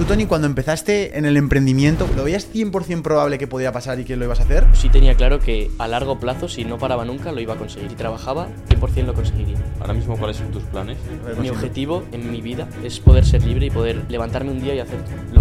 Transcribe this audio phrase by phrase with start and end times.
[0.00, 4.04] Tú, Tony, cuando empezaste en el emprendimiento, ¿lo veías 100% probable que podía pasar y
[4.04, 4.66] que lo ibas a hacer?
[4.72, 7.90] Sí tenía claro que a largo plazo, si no paraba nunca, lo iba a conseguir.
[7.90, 9.58] Si trabajaba, 100% lo conseguiría.
[9.78, 10.96] Ahora mismo, ¿cuáles son tus planes?
[11.38, 14.78] Mi objetivo en mi vida es poder ser libre y poder levantarme un día y
[14.78, 15.39] hacer lo que quiera.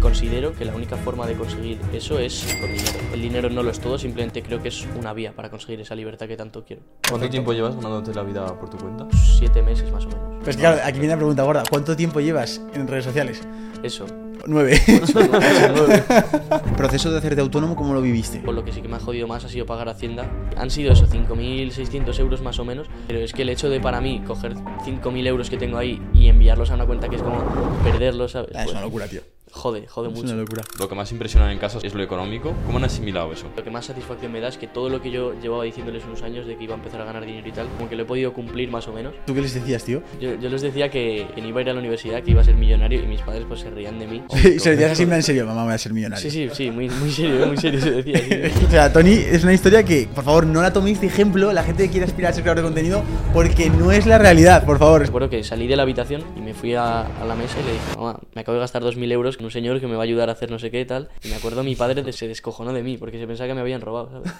[0.00, 2.98] Considero que la única forma de conseguir eso es con dinero.
[3.12, 5.94] El dinero no lo es todo, simplemente creo que es una vía para conseguir esa
[5.94, 6.82] libertad que tanto quiero.
[7.08, 9.06] ¿Cuánto tiempo llevas ganándote la vida por tu cuenta?
[9.38, 10.44] Siete meses más o menos.
[10.44, 11.62] Pues claro, aquí viene la pregunta gorda.
[11.68, 13.42] ¿Cuánto tiempo llevas en redes sociales?
[13.82, 14.06] Eso.
[14.46, 14.80] Nueve.
[16.76, 18.38] ¿Proceso de hacerte autónomo cómo lo viviste?
[18.38, 20.30] Por lo que sí que me ha jodido más ha sido pagar Hacienda.
[20.56, 22.86] Han sido eso, 5.600 euros más o menos.
[23.08, 26.28] Pero es que el hecho de para mí coger 5.000 euros que tengo ahí y
[26.28, 27.42] enviarlos a una cuenta que es como
[27.82, 28.50] perderlos, ¿sabes?
[28.54, 29.22] Ah, es Pues, una locura, tío.
[29.52, 30.26] Jode, jode Es mucho.
[30.32, 30.62] una locura.
[30.78, 32.52] Lo que más impresiona en casa es lo económico.
[32.66, 33.46] ¿Cómo han asimilado eso?
[33.56, 36.22] Lo que más satisfacción me da es que todo lo que yo llevaba diciéndoles unos
[36.22, 38.06] años de que iba a empezar a ganar dinero y tal, como que lo he
[38.06, 39.14] podido cumplir más o menos.
[39.26, 40.02] ¿Tú qué les decías, tío?
[40.20, 42.40] Yo, yo les decía que, que no iba a ir a la universidad, que iba
[42.40, 44.22] a ser millonario y mis padres pues se reían de mí.
[44.48, 46.30] Y se lo decías así en serio, mamá, voy a ser millonario.
[46.30, 48.18] Sí, sí, sí, muy, muy serio, muy serio se decía.
[48.18, 48.64] sí.
[48.68, 51.62] O sea, Tony, es una historia que, por favor, no la toméis de ejemplo la
[51.62, 53.02] gente que quiere aspirar a ser creador de contenido,
[53.32, 55.00] porque no es la realidad, por favor.
[55.02, 57.72] Recuerdo que salí de la habitación y me fui a, a la mesa y le
[57.72, 60.28] dije, mamá, me acabo de gastar 2.000 euros un señor que me va a ayudar
[60.28, 61.08] a hacer no sé qué y tal.
[61.22, 63.60] Y me acuerdo mi padre de- se descojonó de mí porque se pensaba que me
[63.60, 64.32] habían robado, ¿sabes?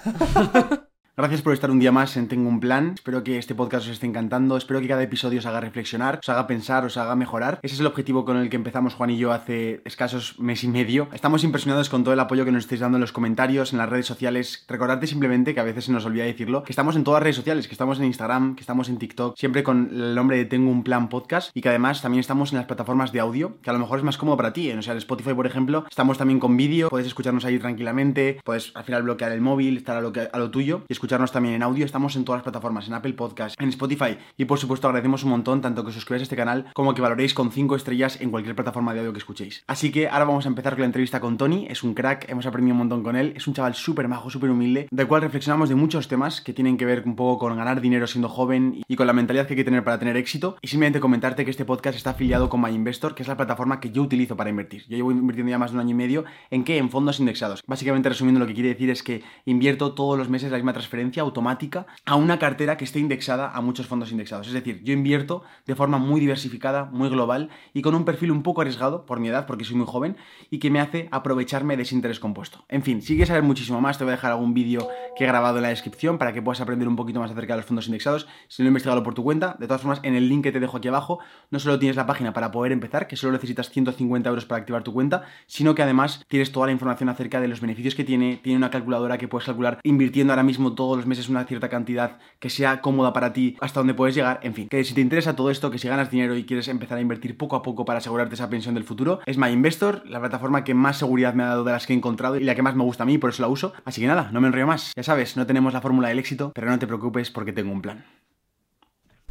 [1.19, 2.93] Gracias por estar un día más en Tengo un Plan.
[2.95, 4.55] Espero que este podcast os esté encantando.
[4.55, 7.59] Espero que cada episodio os haga reflexionar, os haga pensar, os haga mejorar.
[7.61, 10.69] Ese es el objetivo con el que empezamos Juan y yo hace escasos mes y
[10.69, 11.09] medio.
[11.11, 13.89] Estamos impresionados con todo el apoyo que nos estáis dando en los comentarios, en las
[13.89, 14.63] redes sociales.
[14.69, 17.35] Recordarte simplemente, que a veces se nos olvida decirlo, que estamos en todas las redes
[17.35, 20.71] sociales, que estamos en Instagram, que estamos en TikTok, siempre con el nombre de Tengo
[20.71, 23.73] un Plan Podcast y que además también estamos en las plataformas de audio, que a
[23.73, 24.71] lo mejor es más cómodo para ti.
[24.71, 28.71] O sea, en Spotify, por ejemplo, estamos también con vídeo, puedes escucharnos ahí tranquilamente, puedes
[28.73, 31.63] al final bloquear el móvil, estar a lo, a lo tuyo y escucharnos también en
[31.63, 31.85] audio.
[31.85, 35.31] Estamos en todas las plataformas, en Apple Podcast, en Spotify y por supuesto agradecemos un
[35.31, 38.29] montón tanto que os suscribáis a este canal como que valoréis con 5 estrellas en
[38.29, 39.63] cualquier plataforma de audio que escuchéis.
[39.65, 42.45] Así que ahora vamos a empezar con la entrevista con Tony, es un crack, hemos
[42.45, 45.67] aprendido un montón con él, es un chaval súper majo, súper humilde, del cual reflexionamos
[45.67, 48.95] de muchos temas que tienen que ver un poco con ganar dinero siendo joven y
[48.95, 50.57] con la mentalidad que hay que tener para tener éxito.
[50.61, 53.89] Y simplemente comentarte que este podcast está afiliado con MyInvestor, que es la plataforma que
[53.89, 54.83] yo utilizo para invertir.
[54.87, 56.77] Yo llevo invirtiendo ya más de un año y medio en qué?
[56.77, 57.63] En fondos indexados.
[57.65, 60.98] Básicamente resumiendo lo que quiere decir es que invierto todos los meses la misma transferencia
[61.19, 64.47] automática a una cartera que esté indexada a muchos fondos indexados.
[64.47, 68.43] Es decir, yo invierto de forma muy diversificada, muy global y con un perfil un
[68.43, 70.17] poco arriesgado por mi edad, porque soy muy joven,
[70.49, 72.65] y que me hace aprovecharme de ese interés compuesto.
[72.69, 75.27] En fin, si quieres saber muchísimo más, te voy a dejar algún vídeo que he
[75.27, 77.87] grabado en la descripción para que puedas aprender un poquito más acerca de los fondos
[77.87, 78.27] indexados.
[78.47, 80.59] Si no he investigado por tu cuenta, de todas formas, en el link que te
[80.59, 81.19] dejo aquí abajo,
[81.51, 84.83] no solo tienes la página para poder empezar, que solo necesitas 150 euros para activar
[84.83, 88.39] tu cuenta, sino que además tienes toda la información acerca de los beneficios que tiene,
[88.43, 92.19] tiene una calculadora que puedes calcular invirtiendo ahora mismo todos los meses una cierta cantidad
[92.39, 95.35] que sea cómoda para ti, hasta donde puedes llegar, en fin, que si te interesa
[95.35, 97.97] todo esto, que si ganas dinero y quieres empezar a invertir poco a poco para
[97.97, 101.65] asegurarte esa pensión del futuro, es MyInvestor, la plataforma que más seguridad me ha dado
[101.65, 103.41] de las que he encontrado y la que más me gusta a mí, por eso
[103.41, 103.73] la uso.
[103.83, 104.93] Así que nada, no me enrollo más.
[104.95, 107.81] Ya sabes, no tenemos la fórmula del éxito, pero no te preocupes porque tengo un
[107.81, 108.05] plan.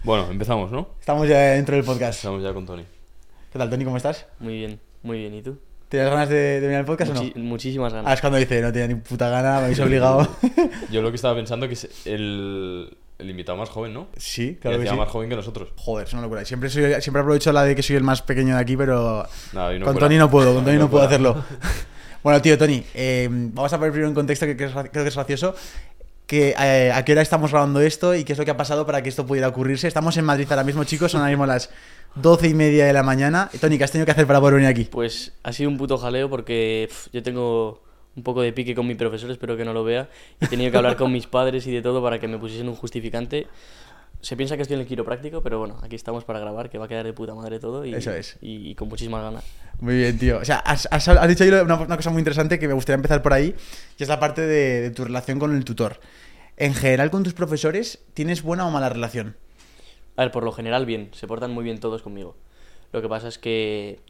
[0.05, 0.89] Bueno, empezamos, ¿no?
[1.01, 2.19] Estamos ya dentro del podcast.
[2.19, 2.85] Estamos ya con Tony.
[3.51, 3.85] ¿Qué tal, Tony?
[3.85, 4.27] ¿Cómo estás?
[4.39, 5.33] Muy bien, muy bien.
[5.33, 5.59] ¿Y tú?
[5.89, 7.45] ¿Tienes ganas de, de venir al podcast Muchi- o no?
[7.45, 8.11] Muchísimas ganas.
[8.11, 10.29] Ah, es cuando dice, no tenía ni puta gana, me habéis obligado.
[10.91, 14.09] Yo lo que estaba pensando que es el, el invitado más joven, ¿no?
[14.17, 15.05] sí, Y claro que encima sí.
[15.07, 15.71] más joven que nosotros.
[15.77, 16.45] Joder, es una locura.
[16.45, 19.75] Siempre, soy, siempre aprovecho la de que soy el más pequeño de aquí, pero Nada,
[19.75, 19.99] y no con.
[19.99, 21.27] Tony no puedo, con Tony no, puedo cuela.
[21.33, 21.45] hacerlo.
[22.23, 25.55] bueno, tío, Tony, eh, vamos a poner primero en contexto que creo que es gracioso.
[26.29, 28.85] Que, eh, ¿A qué hora estamos grabando esto y qué es lo que ha pasado
[28.85, 29.89] para que esto pudiera ocurrirse?
[29.89, 31.71] Estamos en Madrid ahora mismo, chicos, son ahora mismo las
[32.17, 33.49] doce y media de la mañana.
[33.59, 34.85] Tony, ¿qué has tenido que hacer para poder venir aquí?
[34.85, 37.83] Pues ha sido un puto jaleo porque yo tengo
[38.15, 40.11] un poco de pique con mi profesor, espero que no lo vea.
[40.39, 42.75] He tenido que hablar con mis padres y de todo para que me pusiesen un
[42.77, 43.47] justificante.
[44.21, 46.87] Se piensa que estoy en el quiropráctico, pero bueno, aquí estamos para grabar, que va
[46.87, 48.37] a quedar de puta madre todo y, Eso es.
[48.41, 49.45] y, y con muchísimas ganas.
[49.81, 50.39] Muy bien, tío.
[50.39, 52.97] O sea, has, has- has dicho ahí una, una cosa muy interesante que me gustaría
[52.97, 53.55] empezar por ahí,
[53.97, 56.01] que es la parte de, de tu relación con el tutor.
[56.57, 59.37] En general, con tus profesores, ¿tienes buena o mala relación?
[60.17, 62.37] A ver, por lo general bien, se portan muy bien todos conmigo.
[62.93, 64.01] Lo que pasa es que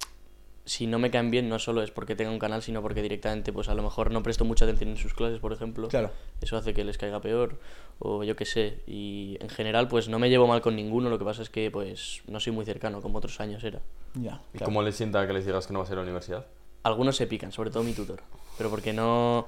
[0.69, 3.55] si no me caen bien no solo es porque tenga un canal, sino porque directamente
[3.55, 5.89] pues a lo mejor no presto mucha atención en sus clases, por ejemplo.
[5.89, 6.11] Claro.
[6.43, 7.59] Eso hace que les caiga peor
[7.99, 8.81] o yo qué sé.
[8.87, 11.71] Y en general pues no me llevo mal con ninguno, lo que pasa es que
[11.71, 13.81] pues no soy muy cercano como otros años era.
[14.15, 14.43] Ya.
[14.53, 16.47] ¿Y cómo le sienta que les digas que no vas a ir a la universidad?
[16.83, 18.21] Algunos se pican, sobre todo mi tutor,
[18.59, 19.47] pero porque no,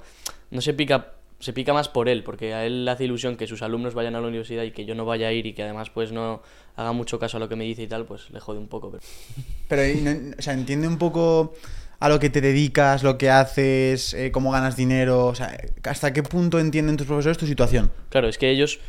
[0.49, 3.47] no se pica se pica más por él, porque a él le hace ilusión que
[3.47, 5.63] sus alumnos vayan a la universidad y que yo no vaya a ir y que
[5.63, 6.41] además pues no
[6.75, 8.91] haga mucho caso a lo que me dice y tal, pues le jode un poco.
[8.91, 9.03] Pero...
[9.67, 11.53] Pero, no- o sea, entiende un poco
[11.99, 16.13] a lo que te dedicas, lo que haces, eh, cómo ganas dinero, o sea, hasta
[16.13, 17.91] qué punto entienden tus profesores tu situación.
[18.09, 18.79] Claro, es que ellos,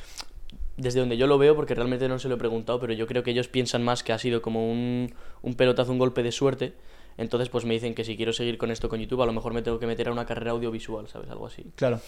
[0.76, 3.22] desde donde yo lo veo, porque realmente no se lo he preguntado, pero yo creo
[3.22, 6.72] que ellos piensan más que ha sido como un, un pelotazo, un golpe de suerte,
[7.19, 9.52] Entonces, pues me dicen que si quiero seguir con esto con YouTube, a lo mejor
[9.52, 11.28] me tengo que meter a una carrera audiovisual, ¿sabes?
[11.28, 11.62] Algo así.
[11.76, 12.00] Claro.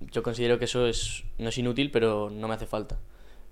[0.00, 2.98] Yo considero que eso es, no es inútil, pero no me hace falta.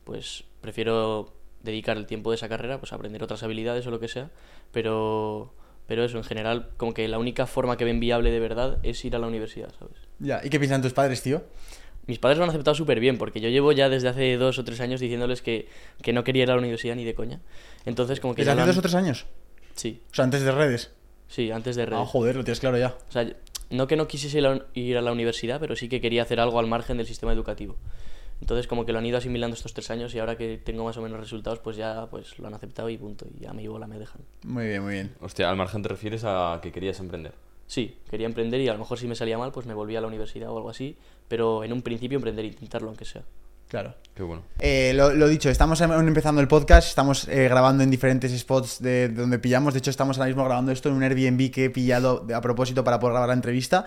[0.04, 1.32] Pues prefiero
[1.62, 4.30] dedicar el tiempo de esa carrera, pues a aprender otras habilidades o lo que sea,
[4.72, 5.52] pero,
[5.86, 9.04] pero eso, en general, como que la única forma que ven viable de verdad es
[9.04, 9.96] ir a la universidad, ¿sabes?
[10.20, 10.40] Ya.
[10.44, 11.42] ¿Y qué piensan tus padres, tío?
[12.06, 14.64] Mis padres lo han aceptado súper bien, porque yo llevo ya desde hace dos o
[14.64, 15.68] tres años diciéndoles que,
[16.02, 17.40] que no quería ir a la universidad ni de coña.
[17.84, 18.42] Entonces, como que...
[18.42, 19.26] ¿Desde hace han- dos o tres años?
[19.74, 20.92] Sí, O sea, antes de redes.
[21.26, 22.00] sí, antes de redes.
[22.00, 22.96] Ah, joder, lo tienes claro ya.
[23.08, 23.28] O sea,
[23.70, 24.40] no que no quisiese
[24.74, 27.76] ir a la universidad, pero sí que quería hacer algo al margen del sistema educativo.
[28.40, 30.96] Entonces, como que lo han ido asimilando estos tres años y ahora que tengo más
[30.96, 33.26] o menos resultados, pues ya pues lo han aceptado y punto.
[33.40, 34.20] Y a mi bola me dejan.
[34.44, 35.14] Muy bien, muy bien.
[35.20, 37.32] Hostia, al margen te refieres a que querías emprender.
[37.66, 40.02] Sí, quería emprender y a lo mejor si me salía mal, pues me volvía a
[40.02, 40.96] la universidad o algo así.
[41.28, 43.22] Pero en un principio emprender, intentarlo aunque sea.
[43.68, 43.94] Claro.
[44.14, 44.44] Qué bueno.
[44.60, 48.80] Eh, lo, lo dicho, estamos em- empezando el podcast, estamos eh, grabando en diferentes spots
[48.80, 49.74] de, de donde pillamos.
[49.74, 52.40] De hecho, estamos ahora mismo grabando esto en un Airbnb que he pillado de- a
[52.40, 53.84] propósito para poder grabar la entrevista.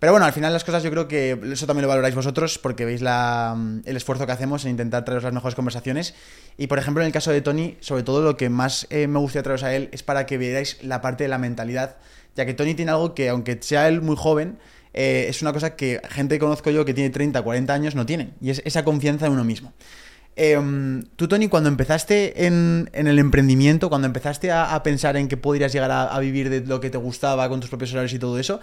[0.00, 2.84] Pero bueno, al final las cosas yo creo que eso también lo valoráis vosotros porque
[2.84, 6.14] veis la, mm, el esfuerzo que hacemos en intentar traeros las mejores conversaciones.
[6.58, 9.20] Y por ejemplo, en el caso de Tony, sobre todo lo que más eh, me
[9.20, 11.98] gustaría traeros a él es para que veáis la parte de la mentalidad,
[12.34, 14.58] ya que Tony tiene algo que, aunque sea él muy joven,
[14.94, 18.06] eh, es una cosa que gente que conozco yo que tiene 30, 40 años no
[18.06, 19.72] tienen, y es esa confianza en uno mismo.
[20.34, 25.36] Em, tú, Tony, cuando empezaste en, en el emprendimiento, cuando empezaste a, pensar en que
[25.36, 28.38] podrías llegar a, vivir de lo que te gustaba con tus propios horarios y todo
[28.38, 28.60] eso,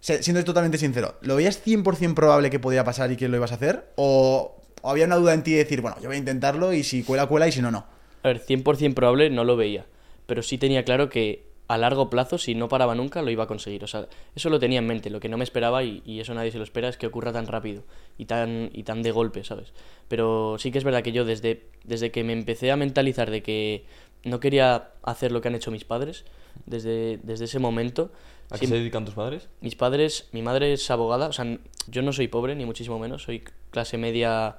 [0.00, 3.54] siendo totalmente sincero, ¿lo veías 100% probable que podía pasar y que lo ibas a
[3.54, 3.86] hacer?
[3.96, 6.84] ¿O, o había una duda en ti de decir, bueno, yo voy a intentarlo y
[6.84, 7.86] si cuela, cuela y si no, no?
[8.22, 9.86] A ver, 100% probable no lo veía,
[10.26, 13.46] pero sí tenía claro que a largo plazo, si no paraba nunca, lo iba a
[13.46, 13.82] conseguir.
[13.82, 15.10] O sea, eso lo tenía en mente.
[15.10, 17.32] Lo que no me esperaba, y, y eso nadie se lo espera, es que ocurra
[17.32, 17.82] tan rápido
[18.18, 19.72] y tan, y tan de golpe, ¿sabes?
[20.08, 23.42] Pero sí que es verdad que yo desde, desde que me empecé a mentalizar de
[23.42, 23.84] que
[24.24, 26.24] no quería hacer lo que han hecho mis padres,
[26.66, 28.10] desde, desde ese momento...
[28.50, 29.48] ¿A qué se dedican tus padres?
[29.60, 31.58] mis padres, mi madre es abogada, o sea,
[31.88, 34.56] yo no soy pobre, ni muchísimo menos, soy clase media,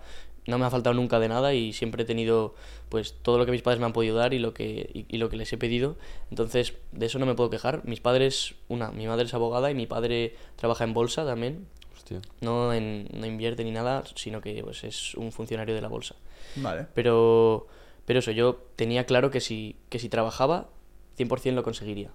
[0.47, 2.55] no me ha faltado nunca de nada y siempre he tenido
[2.89, 5.17] pues todo lo que mis padres me han podido dar y lo que, y, y
[5.17, 5.97] lo que les he pedido,
[6.31, 7.81] entonces de eso no me puedo quejar.
[7.85, 12.21] Mis padres, una, mi madre es abogada y mi padre trabaja en bolsa también, Hostia.
[12.41, 16.15] no, en, no invierte ni nada, sino que pues es un funcionario de la bolsa.
[16.55, 16.87] Vale.
[16.93, 17.67] Pero,
[18.05, 20.69] pero eso, yo tenía claro que si, que si trabajaba,
[21.17, 22.11] 100% lo conseguiría.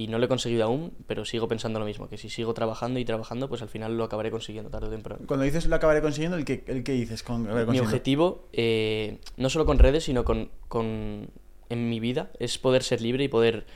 [0.00, 2.98] Y no lo he conseguido aún, pero sigo pensando lo mismo, que si sigo trabajando
[2.98, 5.26] y trabajando, pues al final lo acabaré consiguiendo tarde o temprano.
[5.26, 7.22] Cuando dices lo acabaré consiguiendo, ¿el que, el que dices?
[7.22, 11.28] Con, Mi objetivo, eh, no solo con redes, sino con, con
[11.68, 13.66] en mi vida, es poder ser libre y poder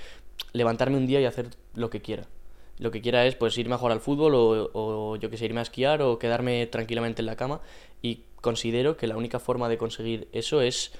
[0.55, 2.27] levantarme un día y hacer lo que quiera.
[2.79, 5.45] Lo que quiera es pues irme a jugar al fútbol o, o yo que sé,
[5.45, 7.61] irme a esquiar o quedarme tranquilamente en la cama
[8.01, 10.91] y considero que la única forma de conseguir eso es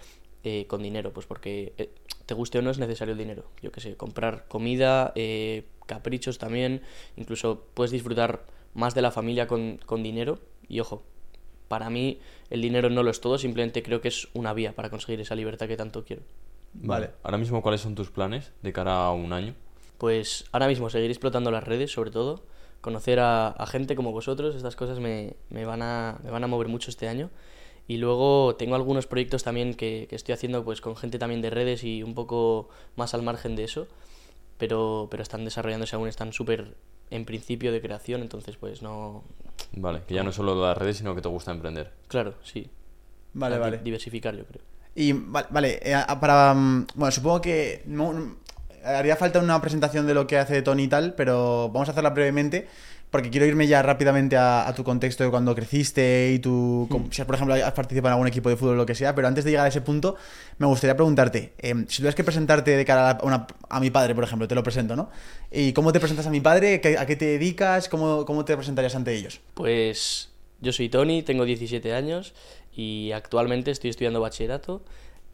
[0.47, 1.89] eh, con dinero, pues porque eh,
[2.27, 3.45] te guste o no es necesario el dinero.
[3.63, 6.83] Yo que sé, comprar comida, eh, caprichos también,
[7.17, 8.45] incluso puedes disfrutar
[8.75, 10.39] más de la familia con, con dinero
[10.69, 11.03] y ojo,
[11.69, 14.91] para mí el dinero no lo es todo, simplemente creo que es una vía para
[14.91, 16.23] conseguir esa libertad que tanto quiero.
[16.75, 17.11] Vale.
[17.23, 19.55] Ahora mismo, ¿cuáles son tus planes de cara a un año?
[19.99, 22.45] Pues ahora mismo seguir explotando las redes, sobre todo,
[22.81, 26.47] conocer a, a gente como vosotros, estas cosas me, me van a, me van a
[26.47, 27.31] mover mucho este año.
[27.87, 31.51] Y luego tengo algunos proyectos también que, que estoy haciendo pues con gente también de
[31.51, 33.87] redes y un poco más al margen de eso,
[34.59, 36.75] pero, pero están desarrollándose aún, están súper
[37.11, 39.23] en principio de creación, entonces pues no...
[39.73, 41.93] Vale, que ya no es solo las redes, sino que te gusta emprender.
[42.09, 42.71] Claro, sí.
[43.35, 43.79] Vale, A di- vale.
[43.79, 44.63] Diversificar, yo creo.
[44.95, 46.55] Y va- vale, eh, a- para.
[46.55, 47.83] mm, Bueno, supongo que.
[47.87, 48.37] no- no-
[48.85, 52.11] haría falta una presentación de lo que hace Tony y tal, pero vamos a hacerla
[52.11, 52.69] brevemente.
[53.15, 56.89] Porque quiero irme ya rápidamente a, a tu contexto de cuando creciste y tu.
[56.91, 59.15] com- Si, por ejemplo, has participado en algún equipo de fútbol o lo que sea.
[59.15, 60.17] Pero antes de llegar a ese punto,
[60.59, 63.47] me gustaría preguntarte: em, si tuvieras que presentarte de cara a, una-
[63.81, 65.11] mi padre, por ejemplo, te lo presento, ¿no?
[65.53, 66.81] ¿Y cómo te presentas a mi padre?
[66.81, 67.89] ¿Qué- ¿A qué te dedicas?
[67.89, 69.41] ¿Cómo, cómo te presentarías ante ellos?
[69.55, 70.31] Pues
[70.61, 72.35] yo soy Tony, tengo 17 años
[72.75, 74.83] y actualmente estoy estudiando bachillerato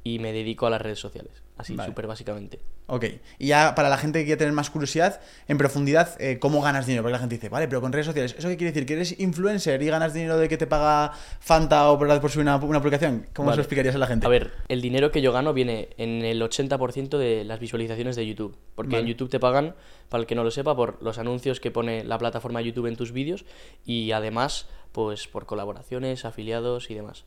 [0.05, 1.89] y me dedico a las redes sociales, así Vale.
[1.89, 2.61] súper básicamente.
[2.87, 3.05] Ok,
[3.39, 6.87] y ya para la gente que quiere tener más curiosidad, en profundidad, eh, ¿cómo ganas
[6.87, 7.05] dinero?
[7.05, 8.87] Porque la gente dice, vale, pero con redes sociales, ¿eso qué quiere decir?
[8.87, 12.43] ¿Que eres influencer y ganas dinero de que te paga Fanta o por, por subir
[12.43, 13.27] una, una publicación?
[13.33, 13.57] ¿Cómo se Vale.
[13.59, 14.27] lo explicarías a la gente?
[14.27, 18.27] A ver, el dinero que yo gano viene en el 80% de las visualizaciones de
[18.27, 19.07] YouTube, porque en.
[19.07, 19.75] YouTube te pagan,
[20.09, 22.97] para el que no lo sepa, por los anuncios que pone la plataforma YouTube en
[22.97, 23.45] tus vídeos
[23.85, 27.25] y además, pues por colaboraciones, afiliados y demás.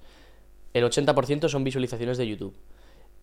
[0.74, 2.56] El 80% son visualizaciones de YouTube.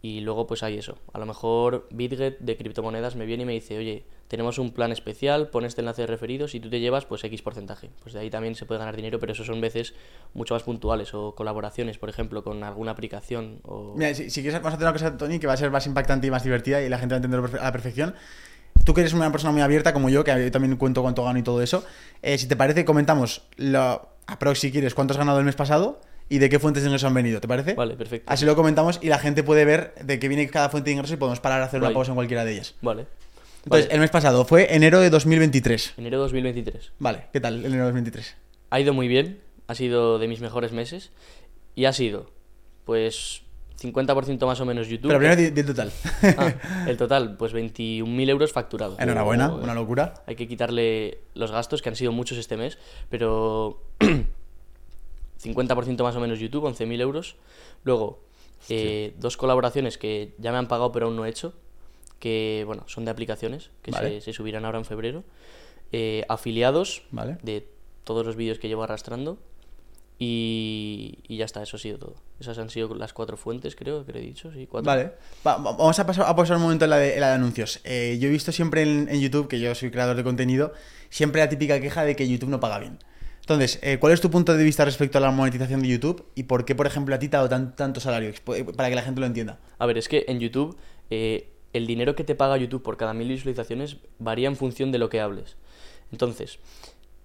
[0.03, 0.97] Y luego pues hay eso.
[1.13, 4.93] A lo mejor BitGet de criptomonedas me viene y me dice, oye, tenemos un plan
[4.93, 7.91] especial, pon este enlace de referidos y tú te llevas pues X porcentaje.
[8.03, 9.93] Pues de ahí también se puede ganar dinero, pero eso son veces
[10.33, 13.95] mucho más puntuales o colaboraciones, por ejemplo, con alguna aplicación o...
[13.97, 16.27] Mira, si, quieres, vamos a hacer una cosa, Tony, que va a ser más impactante
[16.27, 18.15] y más divertida y la gente va a entenderlo perfe- a la perfección.
[18.87, 21.43] tú que eres una persona muy abierta como yo, que también cuento cuánto gano y
[21.43, 21.85] todo eso,
[22.23, 26.01] eh, si te parece, comentamos lo, aprox si quieres cuánto has ganado el mes pasado
[26.31, 27.75] y de qué fuentes de ingresos han venido, ¿te parece?
[27.75, 28.33] Vale, perfecto.
[28.33, 31.15] Así lo comentamos y la gente puede ver de qué viene cada fuente de ingresos
[31.15, 32.77] y podemos parar a hacer una pausa en cualquiera de ellas.
[32.81, 33.07] Vale.
[33.65, 33.95] Entonces, Vale.
[33.95, 35.95] el mes pasado fue enero de 2023.
[35.99, 36.93] Enero 2023.
[37.01, 38.37] Vale, ¿qué tal enero de 2023?
[38.71, 41.11] Ha ido muy bien, ha sido de mis mejores meses
[41.75, 42.31] y ha sido,
[42.85, 43.43] pues,
[43.81, 45.09] 50% más o menos YouTube.
[45.09, 45.93] Pero primero di, di el total.
[46.39, 46.55] Ah,
[46.87, 49.01] el total, pues 21.000 euros facturados.
[49.01, 50.15] Enhorabuena, una locura.
[50.27, 53.83] Hay que quitarle los gastos, que han sido muchos este mes, pero
[55.43, 57.37] 50% más o menos YouTube, 11.000 euros.
[57.85, 58.21] Luego,
[58.69, 61.55] eh, dos colaboraciones que ya me han pagado pero aún no he hecho,
[62.19, 64.21] que bueno, son de aplicaciones, que Vale.
[64.21, 65.25] se, se subirán ahora en febrero.
[65.93, 67.39] Eh, afiliados Vale.
[67.43, 67.67] de
[68.05, 69.39] todos los vídeos que llevo arrastrando.
[70.23, 72.15] Y, y ya está, eso ha sido todo.
[72.39, 74.87] Esas han sido las cuatro fuentes, creo que he dicho, sí, cuatro.
[74.87, 75.13] Vale,
[75.47, 77.35] Va- va- vamos a pasar, a pasar un momento en la de, en la de
[77.37, 77.81] anuncios.
[77.85, 80.75] Eh, yo he visto siempre en, en YouTube, que yo soy creador de contenido,
[81.09, 82.99] siempre la típica queja de que YouTube no paga bien.
[83.41, 86.25] Entonces, eh, ¿cuál es tu punto de vista respecto a la monetización de YouTube?
[86.35, 88.31] ¿Y por qué, por ejemplo, a ti te ha dado tan- tanto salario?
[88.31, 89.59] Expo- Para que la gente lo entienda.
[89.79, 90.77] A ver, es que en YouTube
[91.11, 94.99] eh, el dinero que te paga YouTube por cada mil visualizaciones varía en función de
[94.99, 95.57] lo que hables.
[96.13, 96.59] Entonces,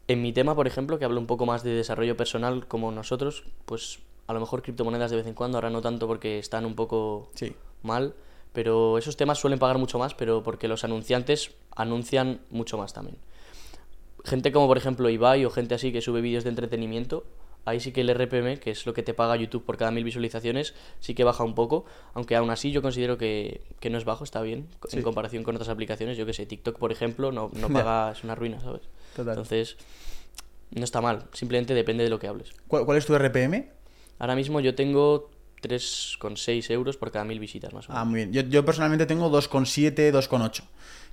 [0.07, 3.43] en mi tema, por ejemplo, que hablo un poco más de desarrollo personal como nosotros,
[3.65, 6.73] pues a lo mejor criptomonedas de vez en cuando, ahora no tanto porque están un
[6.75, 7.53] poco Sí.
[7.83, 8.15] mal,
[8.53, 13.17] pero esos temas suelen pagar mucho más, pero porque los anunciantes anuncian mucho más también.
[14.25, 17.25] Gente como por ejemplo Ibai o gente así que sube vídeos de entretenimiento,
[17.63, 20.03] ahí sí que el RPM, que es lo que te paga YouTube por cada mil
[20.03, 24.05] visualizaciones, sí que baja un poco, aunque aún así yo considero que, que no es
[24.05, 24.97] bajo, está bien, Sí.
[24.97, 28.23] en comparación con otras aplicaciones, yo que sé, TikTok por ejemplo, no, no paga, es
[28.23, 28.81] una ruina, ¿sabes?
[29.15, 29.33] Total.
[29.33, 29.77] Entonces,
[30.71, 32.51] no está mal, simplemente depende de lo que hables.
[32.67, 33.69] ¿Cuál, cuál es tu RPM?
[34.19, 35.29] Ahora mismo yo tengo
[35.61, 38.01] 3,6 euros por cada mil visitas más o menos.
[38.01, 38.33] Ah, muy bien.
[38.33, 40.63] Yo, yo personalmente tengo 2,7, 2,8.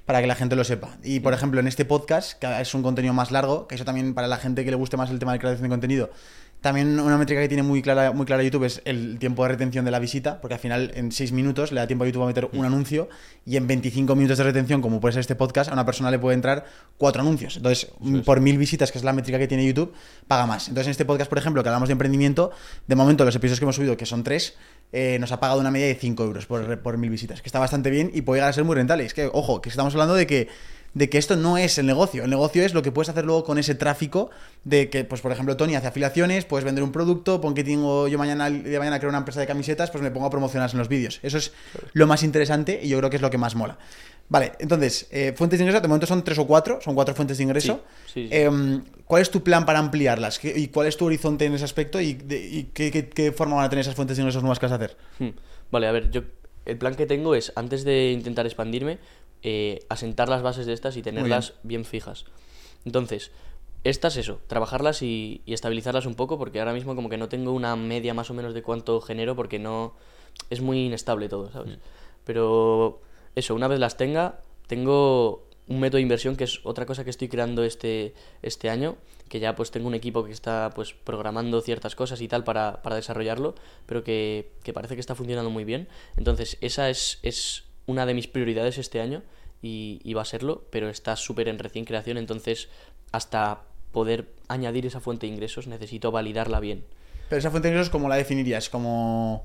[0.06, 0.96] Para que la gente lo sepa.
[1.02, 4.14] Y por ejemplo, en este podcast, que es un contenido más largo, que eso también
[4.14, 6.10] para la gente que le guste más el tema de creación de contenido,
[6.62, 9.84] también una métrica que tiene muy clara, muy clara YouTube es el tiempo de retención
[9.84, 12.26] de la visita, porque al final en 6 minutos le da tiempo a YouTube a
[12.26, 13.08] meter un anuncio
[13.44, 16.20] y en 25 minutos de retención, como puede ser este podcast, a una persona le
[16.20, 16.64] puede entrar
[16.98, 17.56] cuatro anuncios.
[17.56, 17.90] Entonces,
[18.24, 19.92] por mil visitas, que es la métrica que tiene YouTube,
[20.28, 20.68] paga más.
[20.68, 22.52] Entonces, en este podcast, por ejemplo, que hablamos de emprendimiento,
[22.86, 24.54] de momento los episodios que hemos subido, que son tres,
[24.92, 27.58] eh, nos ha pagado una media de 5 euros por, por mil visitas, que está
[27.58, 29.04] bastante bien y puede llegar a ser muy rentable.
[29.04, 30.48] Es que, ojo, que estamos hablando de que
[30.94, 32.24] de que esto no es el negocio.
[32.24, 34.30] El negocio es lo que puedes hacer luego con ese tráfico
[34.64, 38.08] de que, pues por ejemplo, Tony hace afiliaciones, puedes vender un producto, pon que tengo
[38.08, 40.78] yo mañana, de mañana creo una empresa de camisetas, pues me pongo a promocionarlas en
[40.78, 41.18] los vídeos.
[41.22, 41.52] Eso es
[41.94, 43.78] lo más interesante y yo creo que es lo que más mola.
[44.28, 47.36] Vale, entonces, eh, fuentes de ingreso, de momento son tres o cuatro, son cuatro fuentes
[47.38, 47.82] de ingreso.
[48.06, 48.34] Sí, sí, sí.
[48.34, 50.38] Em, ¿Cuál es tu plan para ampliarlas?
[50.38, 52.00] ¿Qué- ¿Y cuál es tu horizonte en ese aspecto?
[52.00, 54.58] ¿Y, de- y qué, qué- qué forma van a tener esas fuentes de ingresos nuevas
[54.58, 54.96] que vas a hacer?
[55.18, 55.30] Hmm.
[55.70, 56.22] Vale, a ver, yo
[56.64, 58.98] el plan que tengo es, antes de intentar expandirme,
[59.42, 61.84] eh, asentar las bases de estas y tenerlas bien.
[61.84, 62.24] fijas.
[62.84, 63.30] Entonces,
[63.84, 67.52] estas, eso, trabajarlas y, y estabilizarlas un poco, porque ahora mismo como que no tengo
[67.52, 69.94] una media más o menos de cuánto genero, porque no...
[70.48, 71.78] Es muy inestable todo, ¿sabes?
[72.24, 73.02] Pero
[73.34, 77.10] eso, una vez las tenga, tengo un método de inversión que es otra cosa que
[77.10, 78.96] estoy creando este, este año,
[79.28, 82.82] que ya pues tengo un equipo que está pues programando ciertas cosas y tal para,
[82.82, 85.86] para desarrollarlo, pero que, que parece que está funcionando muy bien.
[86.16, 89.22] Entonces, esa es, es una de mis prioridades este año
[89.60, 92.68] y, y va a serlo, pero está súper en recién creación, entonces
[93.12, 93.62] hasta
[93.92, 96.84] poder añadir esa fuente de ingresos necesito validarla bien.
[97.28, 98.68] Pero esa fuente de ingresos, ¿cómo la definirías?
[98.68, 99.44] Como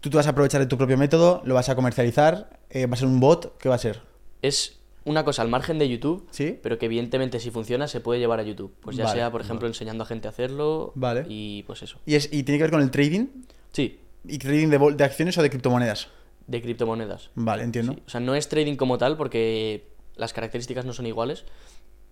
[0.00, 2.94] tú te vas a aprovechar de tu propio método, lo vas a comercializar, eh, va
[2.94, 4.00] a ser un bot, ¿qué va a ser?
[4.42, 6.58] Es una cosa al margen de YouTube, ¿Sí?
[6.62, 8.74] pero que evidentemente si funciona se puede llevar a YouTube.
[8.80, 11.24] Pues ya Vale, sea, por ejemplo, enseñando a gente a hacerlo Vale.
[11.28, 11.98] y pues eso.
[12.06, 13.26] ¿Y, es, ¿Y tiene que ver con el trading?
[13.72, 16.08] Sí, ¿Y trading de, de acciones o de criptomonedas?
[16.46, 17.30] De criptomonedas.
[17.34, 17.94] Vale, entiendo.
[17.94, 21.44] Sí, O sea, no es trading como tal porque las características no son iguales,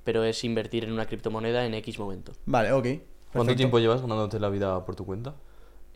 [0.04, 2.32] pero es invertir en una criptomoneda en X momento.
[2.46, 2.86] Vale, ok.
[3.32, 5.34] ¿Cuánto tiempo llevas ganándote la vida por tu cuenta?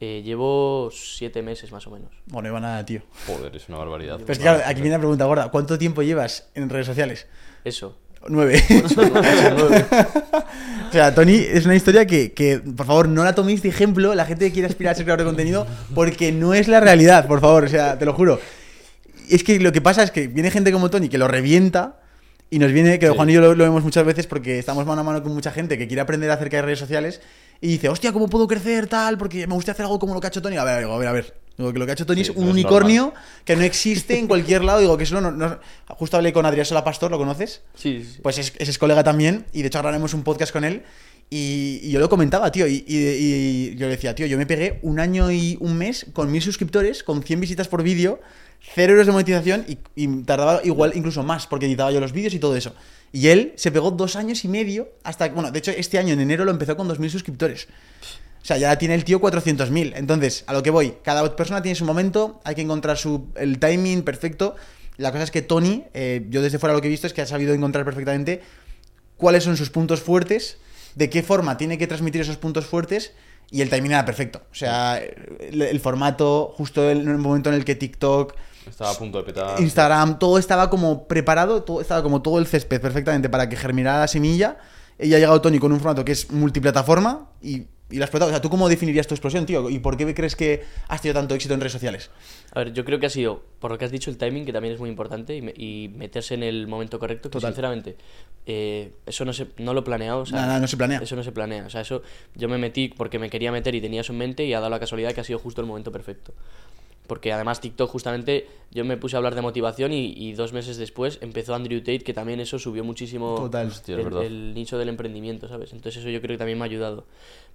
[0.00, 2.11] Eh, llevo siete meses más o menos.
[2.26, 3.03] Bueno, no iba nada, tío.
[3.26, 4.19] Joder, es una barbaridad.
[4.19, 5.50] Pero es que claro, aquí viene la pregunta gorda.
[5.50, 7.26] ¿Cuánto tiempo llevas en redes sociales?
[7.64, 7.97] Eso.
[8.28, 8.62] Nueve.
[10.88, 14.14] o sea, Tony, es una historia que, que, por favor, no la toméis de ejemplo
[14.14, 17.26] la gente que quiere aspirar a ser creador de contenido, porque no es la realidad,
[17.26, 18.40] por favor, o sea, te lo juro.
[19.28, 22.00] Es que lo que pasa es que viene gente como Tony que lo revienta
[22.50, 23.12] y nos viene, que Sí.
[23.14, 25.50] Juan y yo lo, lo vemos muchas veces porque estamos mano a mano con mucha
[25.50, 27.21] gente que quiere aprender acerca de redes sociales
[27.61, 29.16] y dice, hostia, ¿cómo puedo crecer tal?
[29.16, 30.57] Porque me gustaría hacer algo como lo que ha hecho Tony.
[30.57, 31.44] A ver, a ver, a ver.
[31.56, 33.62] Digo que lo que ha hecho Tony Sí, es un no es unicornio que no
[33.62, 34.80] existe en cualquier lado.
[34.80, 35.58] Digo que eso no, no-
[35.88, 37.62] Justo hablé con Adrián Sola Pastor, ¿lo conoces?
[37.76, 38.18] Sí, sí.
[38.23, 40.82] Pues es, ese es colega también y de hecho ahora haremos un podcast con él
[41.30, 42.96] Y, y yo lo comentaba, tío, y, y-
[43.73, 46.42] y yo le decía, tío, yo me pegué un año y un mes con mil
[46.42, 48.20] suscriptores, con 100 visitas por vídeo,
[48.75, 52.34] cero euros de monetización y, y tardaba igual, incluso más, porque editaba yo los vídeos
[52.34, 52.75] y todo eso.
[53.11, 56.20] Y él se pegó dos años y medio hasta, bueno, de hecho este año en
[56.20, 57.68] enero lo empezó con 2.000 suscriptores.
[58.45, 59.95] O sea, ya tiene el tío 400.000.
[59.97, 63.59] Entonces, a lo que voy, cada persona tiene su momento, hay que encontrar su, el
[63.59, 64.55] timing perfecto.
[64.99, 67.23] La cosa es que Tony, eh, yo desde fuera lo que he visto es que
[67.23, 68.43] ha sabido encontrar perfectamente
[69.17, 70.59] cuáles son sus puntos fuertes,
[70.95, 73.15] de qué forma tiene que transmitir esos puntos fuertes
[73.51, 74.43] y el timing era perfecto.
[74.53, 78.35] O sea, el, el formato, justo en el momento en el que TikTok,
[78.69, 79.59] Estaba a punto de petar.
[79.59, 84.01] Instagram, todo estaba como preparado, todo estaba como todo el césped perfectamente para que germinara
[84.01, 84.59] la semilla.
[84.99, 88.31] Y ha llegado Tony con un formato que es multiplataforma y, y la ha explotado.
[88.31, 89.71] O sea, ¿tú cómo definirías tu explosión, tío?
[89.71, 92.11] ¿Y por qué crees que has tenido tanto éxito en redes sociales?
[92.53, 94.53] A ver, yo creo que ha sido, por lo que has dicho, el timing, que
[94.53, 97.51] también es muy importante, y, me- y meterse en el momento correcto, que Total.
[97.53, 97.97] sinceramente,
[98.47, 100.21] eh, eso no, se, no lo he planeado.
[100.21, 100.99] O sea, Nada, no se planea.
[101.01, 101.67] Eso no se planea.
[101.67, 102.03] O sea, eso
[102.35, 104.71] yo me metí porque me quería meter y tenía eso en mente y ha dado
[104.71, 106.33] la casualidad que ha sido justo el momento perfecto.
[107.07, 110.79] Porque además TikTok justamente yo me puse a hablar de motivación y, y dos meses
[110.79, 113.67] después empezó Andrew Tate, que también eso subió muchísimo Total.
[113.67, 115.75] Hostia, es el, el nicho del emprendimiento, ¿sabes?
[115.75, 117.05] Entonces eso yo creo que también me ha ayudado.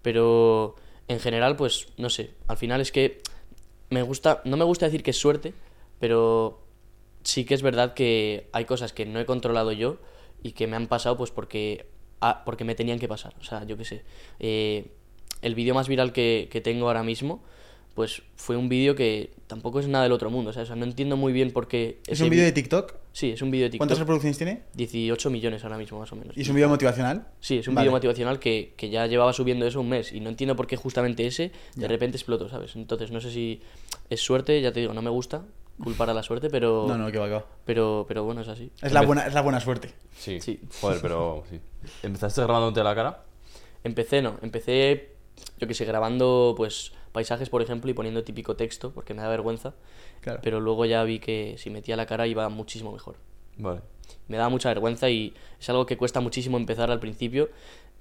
[0.02, 0.76] Pero
[1.08, 3.22] en general, pues no sé, al final es que
[3.90, 5.54] me gusta, no me gusta decir que es suerte,
[6.00, 6.62] pero
[7.24, 9.98] sí que es verdad que hay cosas que no he controlado yo
[10.44, 11.88] y que me han pasado pues porque,
[12.22, 13.34] ah, porque me tenían que pasar.
[13.40, 14.04] O sea, yo qué sé.
[14.40, 14.92] Eh,
[15.42, 17.44] el vídeo más viral que, que tengo ahora mismo,
[17.96, 20.52] pues fue un vídeo que tampoco es nada del otro mundo.
[20.52, 22.00] O sea, o sea, no entiendo muy bien por qué...
[22.08, 22.94] ¿Es un vídeo de TikTok?
[23.12, 23.80] Sí, es un vídeo de TikTok.
[23.88, 24.64] ¿Cuántas reproducciones tiene?
[24.76, 26.38] 18 millones ahora mismo, más o menos.
[26.38, 27.28] ¿Y es un vídeo motivacional?
[27.42, 27.86] Sí, es un Vale.
[27.86, 30.78] vídeo motivacional que, que ya llevaba subiendo eso un mes y no entiendo por qué
[30.78, 31.88] justamente ese de Ya.
[31.88, 32.76] repente explotó, ¿sabes?
[32.76, 33.62] Entonces no sé si
[34.10, 35.44] es suerte, ya te digo, no me gusta
[35.84, 37.46] culpar a la suerte, pero No, no, que va, que va.
[37.66, 38.72] pero pero bueno, es así.
[38.82, 39.90] Es la buena, es la buena suerte.
[40.18, 40.40] Sí.
[40.40, 40.60] Sí.
[40.82, 41.60] Joder, pero sí.
[42.04, 43.24] ¿Empezaste grabándote la cara?
[43.84, 45.16] Empecé no, empecé
[45.58, 49.30] yo que sé, grabando pues paisajes, por ejemplo, y poniendo típico texto porque me da
[49.30, 49.74] vergüenza,
[50.22, 50.40] Claro.
[50.44, 53.16] pero luego ya vi que si metía la cara iba muchísimo mejor.
[53.58, 53.82] Vale.
[54.28, 57.50] me daba mucha vergüenza y es algo que cuesta muchísimo empezar al principio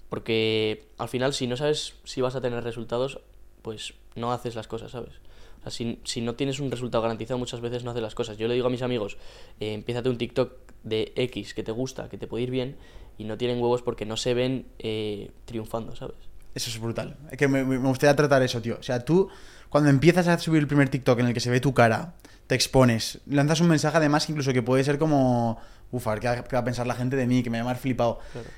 [0.09, 3.21] porque al final si no sabes si vas a tener resultados
[3.63, 5.15] pues no haces las cosas, ¿sabes?
[5.59, 8.39] O sea, si, si no tienes un resultado garantizado muchas veces no haces las cosas.
[8.39, 9.19] Yo le digo a mis amigos,
[9.61, 10.53] eh, empiézate un TikTok
[10.85, 12.77] de X que te gusta, que te puede ir bien
[13.19, 16.17] y no tienen huevos porque no se ven eh, triunfando, ¿sabes?
[16.55, 17.17] Eso es brutal.
[17.31, 18.77] Es que me, me gustaría tratar eso, tío.
[18.79, 19.29] O sea, tú,
[19.69, 22.15] cuando empiezas a subir el primer TikTok en el que se ve tu cara,
[22.47, 25.61] te expones, lanzas un mensaje además incluso que puede ser como,
[25.93, 27.43] ufa, ¿qué va, qué va a pensar la gente de mí?
[27.43, 28.19] Que me va a llamar flipado.
[28.33, 28.49] Claro.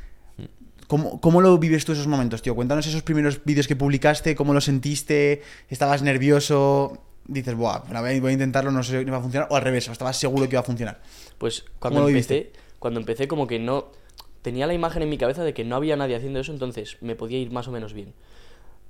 [0.87, 2.57] ¿Cómo, ¿Cómo lo vives tú esos momentos, tío?
[2.57, 8.33] Cuéntanos esos primeros vídeos que publicaste, cómo lo sentiste, estabas nervioso, dices, buah, voy a
[8.33, 10.61] intentarlo, no sé si va a funcionar, o al revés, o estabas seguro que iba
[10.61, 11.01] a funcionar.
[11.39, 13.93] Pues cuando empecé, cuando empecé como que no
[14.43, 17.17] tenía la imagen en mi cabeza de que no había nadie haciendo eso, entonces me
[17.17, 18.15] podía ir más o menos bien.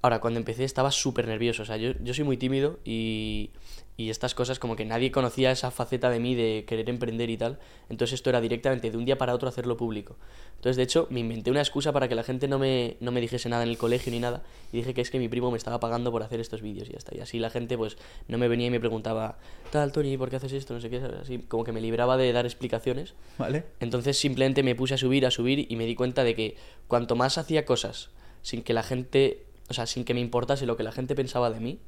[0.02, 3.50] Ahora, cuando empecé estaba súper nervioso, o sea, yo, yo soy muy tímido y,
[3.98, 7.36] y estas cosas como que nadie conocía esa faceta de mí de querer emprender y
[7.36, 7.58] tal,
[7.90, 10.16] entonces esto era directamente de un día para otro hacerlo público.
[10.56, 13.20] Entonces, de hecho, me inventé una excusa para que la gente no me, no me
[13.20, 15.58] dijese nada en el colegio ni nada y dije que es que mi primo me
[15.58, 17.14] estaba pagando por hacer estos vídeos y ya está.
[17.14, 19.38] Y así la gente pues no me venía y me preguntaba,
[19.70, 20.72] tal, Tony, ¿por qué haces esto?
[20.72, 21.20] No sé qué, ¿sabes?
[21.20, 23.64] así como que me libraba de dar explicaciones ¿Vale?
[23.80, 26.56] entonces simplemente me puse a subir, a subir y me di cuenta de que
[26.88, 28.10] cuanto más hacía cosas
[28.42, 31.48] sin que la gente, o sea, sin que me importase lo que la gente pensaba
[31.50, 31.78] de mí,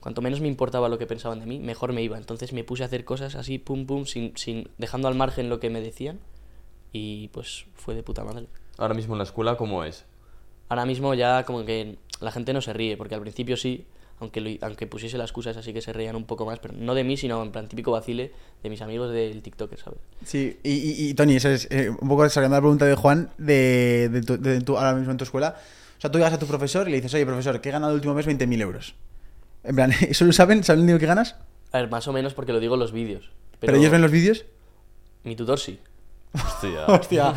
[0.00, 2.18] cuanto menos me importaba lo que pensaban de mí, mejor me iba.
[2.18, 5.60] Entonces me puse a hacer cosas así, pum, pum, sin, sin dejando al margen lo
[5.60, 6.18] que me decían
[6.92, 8.46] y pues fue de puta madre.
[8.76, 10.04] Ahora mismo en la escuela, ¿cómo es?
[10.68, 13.84] Ahora mismo ya como que la gente no se ríe, porque al principio sí,
[14.18, 16.94] aunque, lo- aunque pusiese las excusas así que se reían un poco más, pero no
[16.94, 18.32] de mí, sino en plan típico vacile
[18.62, 20.00] de mis amigos del TikToker, ¿sabes?
[20.24, 23.30] Sí, y, y- y, Tony, esa es eh, un poco saliendo la pregunta de Juan
[23.38, 25.56] de, de tu- de tu- ahora mismo en tu escuela.
[26.02, 27.92] O sea, tú llegas a tu profesor y le dices, oye, profesor, que he ganado
[27.92, 28.96] el último mes 20.000 euros.
[29.62, 30.64] En plan, ¿eso lo saben?
[30.64, 31.36] ¿Saben el dinero que ganas?
[31.70, 33.30] A ver, más o menos porque lo digo en los vídeos.
[33.60, 34.44] ¿Pero, ellos ven los vídeos?
[35.22, 35.78] Mi tutor sí.
[36.34, 36.86] Hostia.
[36.88, 37.28] Hostia,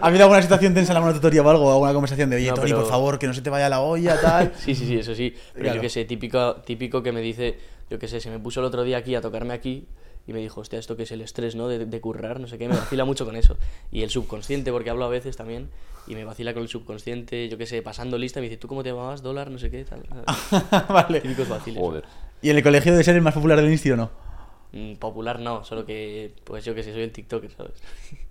[0.00, 1.70] ¿ha habido alguna situación tensa en alguna tutoría o algo?
[1.70, 3.80] ¿Alguna conversación de, oye, No, Tony, pero- por favor, que no se te vaya la
[3.80, 4.50] olla, tal?
[4.64, 5.34] Sí, sí, sí, eso sí.
[5.52, 5.76] Pero Claro.
[5.76, 7.58] yo que sé, típico, típico que me dice,
[7.90, 9.86] yo que sé, se me puso el otro día aquí a tocarme aquí
[10.26, 11.68] y me dijo, hostia, esto que es el estrés, ¿no?
[11.68, 13.56] De, de currar, no sé qué, me vacila mucho con eso.
[13.92, 15.70] Y el subconsciente, porque hablo a veces también,
[16.06, 18.82] y me vacila con el subconsciente, yo que sé, pasando lista, me dice, ¿tú cómo
[18.82, 19.22] te llamabas?
[19.22, 19.50] ¿Dólar?
[19.50, 20.02] No sé qué, tal.
[20.88, 21.20] vale.
[21.20, 21.80] Típicos vaciles.
[21.80, 22.04] Joder.
[22.42, 24.26] ¿Y en el colegio debe ser el más popular del instituto o no?
[24.72, 27.72] Mm, Popular no, solo que, pues yo que sé, soy el TikToker, ¿sabes?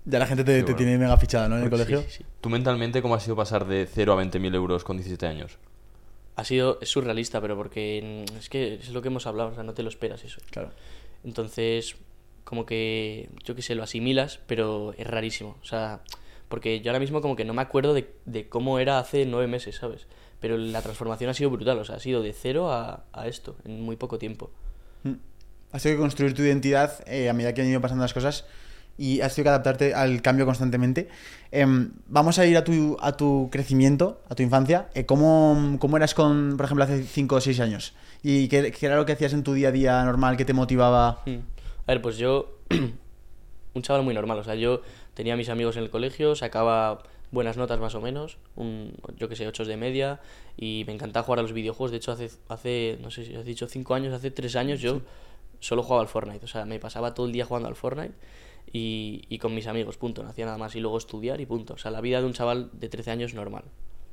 [0.03, 1.55] Ya la gente te, Qué tiene mega fichada, ¿no?
[1.57, 2.01] En el Sí, colegio.
[2.01, 2.25] sí, sí.
[2.41, 5.57] ¿Tú mentalmente cómo ha sido pasar de 0 a 20.000 euros con 17 años?
[6.35, 9.53] Ha sido, es surrealista, pero porque mm, es que es lo que hemos hablado, o
[9.55, 10.39] sea, no te lo esperas eso.
[10.51, 10.71] Claro.
[11.25, 11.95] Entonces,
[12.45, 15.57] como que, yo qué sé, lo asimilas, pero es rarísimo.
[15.61, 16.01] O sea,
[16.47, 19.47] Porque yo ahora mismo como que no me acuerdo de, de cómo era hace nueve
[19.47, 20.07] meses, ¿sabes?
[20.39, 23.55] Pero la transformación ha sido brutal, o sea, ha sido de cero a, a esto
[23.65, 24.51] en muy poco tiempo.
[25.03, 25.13] Mm.
[25.71, 28.45] Has tenido que construir tu identidad eh, a medida que han ido pasando las cosas
[28.97, 31.09] y has tenido que adaptarte al cambio constantemente.
[31.51, 34.89] Em, vamos a ir a tu, a tu crecimiento, a tu infancia.
[34.93, 37.93] Eh, ¿cómo, cómo eras con, por ejemplo, hace 5 o 6 años?
[38.23, 40.53] ¿Y qué, qué era lo que hacías en tu día a día normal que te
[40.53, 41.21] motivaba?
[41.25, 41.39] Mm.
[41.87, 42.57] A ver, pues yo,
[43.73, 44.81] un chaval muy normal, o sea, yo
[45.13, 49.35] tenía mis amigos en el colegio, sacaba buenas notas más o menos, un, yo que
[49.35, 50.21] sé, 8 de media,
[50.57, 51.91] y me encantaba jugar a los videojuegos.
[51.91, 55.01] De hecho, hace, hace no sé si has dicho 5 años, hace 3 años yo
[55.59, 58.13] solo jugaba al Fortnite, o sea, me pasaba todo el día jugando al Fortnite
[58.71, 61.75] y, y con mis amigos, punto, no hacía nada más, y luego estudiar y punto.
[61.75, 63.63] O sea, la vida de un chaval de 13 años normal.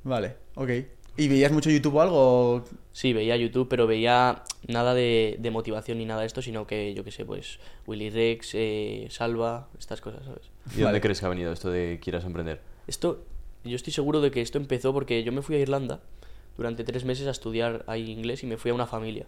[0.04, 0.70] Vale, ok.
[1.16, 2.64] ¿Y veías mucho YouTube o algo?
[2.92, 6.94] Sí, veía YouTube, pero veía nada de, de motivación ni nada de esto, sino que,
[6.94, 10.50] yo qué sé, pues Willy Rex, eh, Salva, estas cosas, ¿sabes?
[10.72, 12.60] ¿Y de dónde crees que ha venido esto de quieras emprender?
[12.86, 13.24] Esto,
[13.64, 16.00] yo estoy seguro de que esto empezó porque yo me fui a Irlanda
[16.56, 19.26] durante tres meses a estudiar ahí inglés y me fui a una familia.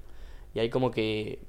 [0.54, 1.40] Y ahí como que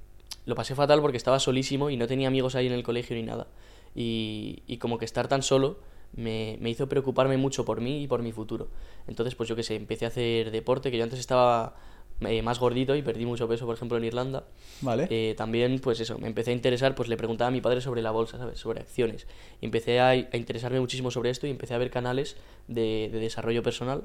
[0.46, 3.24] lo pasé fatal porque estaba solísimo y no tenía amigos ahí en el colegio ni
[3.24, 3.48] nada.
[3.96, 5.80] Y, y como que estar tan solo
[6.14, 8.68] me, me hizo preocuparme mucho por mí y por mi futuro.
[9.08, 11.76] Entonces, pues yo qué sé, empecé a hacer deporte, que yo antes estaba
[12.22, 14.46] eh, más gordito y perdí mucho peso, por ejemplo, en Irlanda.
[14.82, 15.08] Vale.
[15.10, 18.02] Eh, también, pues eso, me empecé a interesar, pues le preguntaba a mi padre sobre
[18.02, 18.60] la bolsa, ¿sabes?
[18.60, 19.28] Sobre acciones.
[19.62, 23.20] Y empecé a, a interesarme muchísimo sobre esto y empecé a ver canales de, de
[23.20, 24.04] desarrollo personal.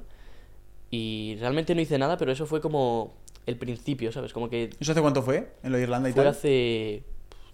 [0.91, 3.15] Y realmente no hice nada, pero eso fue como
[3.47, 4.33] el principio, ¿sabes?
[4.33, 5.53] Como que ¿Eso hace cuánto fue?
[5.63, 6.33] ¿En lo de Irlanda y fue tal?
[6.33, 7.05] hace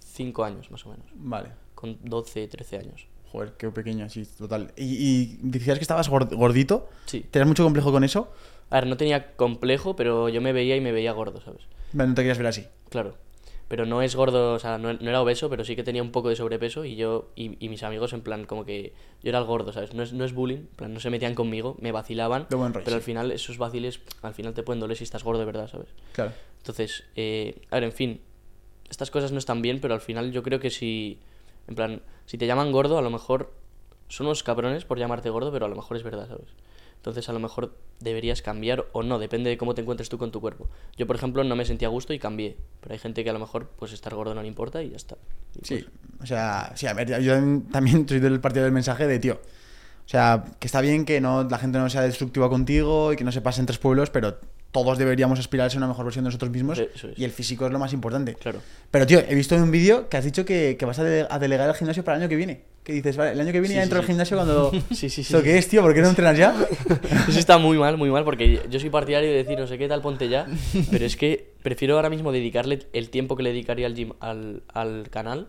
[0.00, 1.06] cinco años, más o menos.
[1.14, 1.50] Vale.
[1.74, 3.06] Con 12, 13 años.
[3.30, 4.72] Joder, qué pequeño, sí, total.
[4.76, 6.88] ¿Y, y decías que estabas gord- gordito?
[7.06, 7.26] Sí.
[7.30, 8.32] ¿Tenías mucho complejo con eso?
[8.70, 11.62] A ver, no tenía complejo, pero yo me veía y me veía gordo, ¿sabes?
[11.92, 12.66] No te querías ver así.
[12.88, 13.16] Claro.
[13.68, 16.12] Pero no es gordo, o sea, no, no era obeso, pero sí que tenía un
[16.12, 19.40] poco de sobrepeso y yo y, y mis amigos en plan como que yo era
[19.40, 19.92] el gordo, ¿sabes?
[19.92, 22.72] No es, no es bullying, en plan no se metían conmigo, me vacilaban, De buen
[22.72, 25.46] rollo, pero al final esos vaciles al final te pueden doler si estás gordo de
[25.46, 25.88] verdad, ¿sabes?
[26.12, 26.32] Claro.
[26.58, 28.20] Entonces, eh, a ver, en fin,
[28.88, 31.18] estas cosas no están bien, pero al final yo creo que si,
[31.66, 33.52] en plan, si te llaman gordo, a lo mejor
[34.08, 36.46] son unos cabrones por llamarte gordo, pero a lo mejor es verdad, ¿sabes?
[37.06, 40.32] Entonces, a lo mejor deberías cambiar o no, depende de cómo te encuentres tú con
[40.32, 40.68] tu cuerpo.
[40.96, 43.32] Yo, por ejemplo, no me sentía a gusto y cambié, pero hay gente que a
[43.32, 45.16] lo mejor, pues estar gordo no le importa y ya está.
[45.54, 45.86] Y, Sí,
[46.18, 47.34] pues, o sea, sí, a ver, yo
[47.70, 51.44] también- soy del partido del mensaje de, tío, o sea, que está bien que no
[51.44, 54.38] la gente no sea destructiva contigo y que no se pase en tres pueblos, pero
[54.72, 57.16] todos deberíamos aspirar a ser una mejor versión de nosotros mismos Eso es.
[57.18, 58.34] y el físico es lo más importante.
[58.34, 58.58] Claro.
[58.90, 61.26] Pero, tío, he visto en un vídeo que has dicho que, que vas a, dele-
[61.30, 62.64] a delegar el gimnasio para el año que viene.
[62.86, 64.12] Que dices, vale, el año que viene Sí, ya sí, entro al sí.
[64.12, 64.70] gimnasio cuando...
[64.90, 65.42] Sí, sí, sí, ¿Esto sí.
[65.44, 65.82] qué es, tío?
[65.82, 66.54] ¿Por qué no entrenas ya?
[67.28, 69.88] Eso está muy mal, muy mal, porque yo soy partidario de decir no sé qué
[69.88, 70.46] tal, ponte ya,
[70.92, 74.62] pero es que prefiero ahora mismo dedicarle el tiempo que le dedicaría al gym al,
[74.72, 75.48] al canal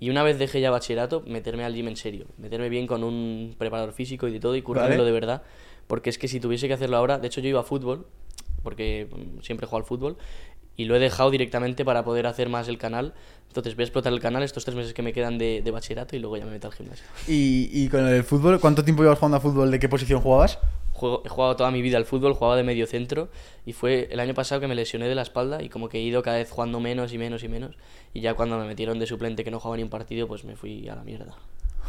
[0.00, 3.54] y una vez deje ya bachillerato, meterme al gym en serio, meterme bien con un
[3.56, 5.06] preparador físico y de todo y currármelo Vale.
[5.06, 5.42] de verdad,
[5.86, 8.08] porque es que si tuviese que hacerlo ahora, de hecho yo iba a fútbol,
[8.64, 10.16] porque mm, siempre juego al fútbol,
[10.76, 13.12] y lo he dejado directamente para poder hacer más el canal,
[13.48, 16.16] entonces voy a explotar el canal estos tres meses que me quedan de, de bachillerato
[16.16, 17.04] y luego ya me meto al gimnasio.
[17.28, 19.70] Y, y con el fútbol, ¿cuánto tiempo llevas jugando a fútbol?
[19.70, 20.58] ¿De qué posición jugabas?
[20.92, 23.28] Juego- he jugado toda mi vida al fútbol, jugaba de medio centro
[23.66, 26.02] y fue el año pasado que me lesioné de la espalda y como que he
[26.02, 27.76] ido cada vez jugando menos y menos y menos
[28.14, 30.56] y ya cuando me metieron de suplente que no jugaba ni un partido pues me
[30.56, 31.34] fui a la mierda.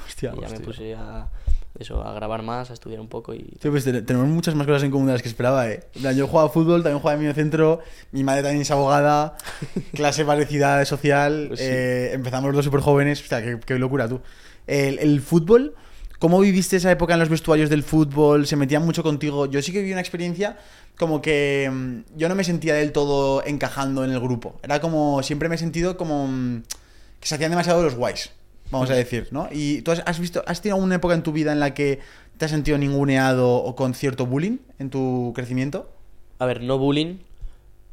[0.05, 1.29] Hostia, y ya me puse a
[1.79, 4.67] eso, a grabar más, a estudiar un poco y Sí, pues te- tenemos muchas más
[4.67, 5.83] cosas en común de las que esperaba, eh.
[6.15, 7.79] Yo jugaba fútbol, también jugaba en medio centro,
[8.11, 9.35] mi madre también es abogada,
[9.93, 11.65] clase parecida de social, Pues sí.
[11.67, 14.21] eh, empezamos los dos súper jóvenes, hostia, qué, qué locura tú.
[14.67, 15.73] El, el fútbol,
[16.19, 18.45] ¿cómo viviste esa época en los vestuarios del fútbol?
[18.47, 19.47] ¿Se metían mucho contigo?
[19.47, 20.57] Yo sí que viví una experiencia
[20.97, 24.59] como que mm, yo no me sentía del todo encajando en el grupo.
[24.61, 26.61] Era como, siempre me he sentido como mm,
[27.19, 28.29] que se hacían demasiado los guays,
[28.73, 29.47] vamos a decir, ¿no?
[29.51, 31.99] Y tú has, has visto, ¿has tenido alguna época en tu vida en la que
[32.37, 35.89] te has sentido ninguneado o con cierto bullying en tu crecimiento?
[36.39, 37.19] a ver, no bullying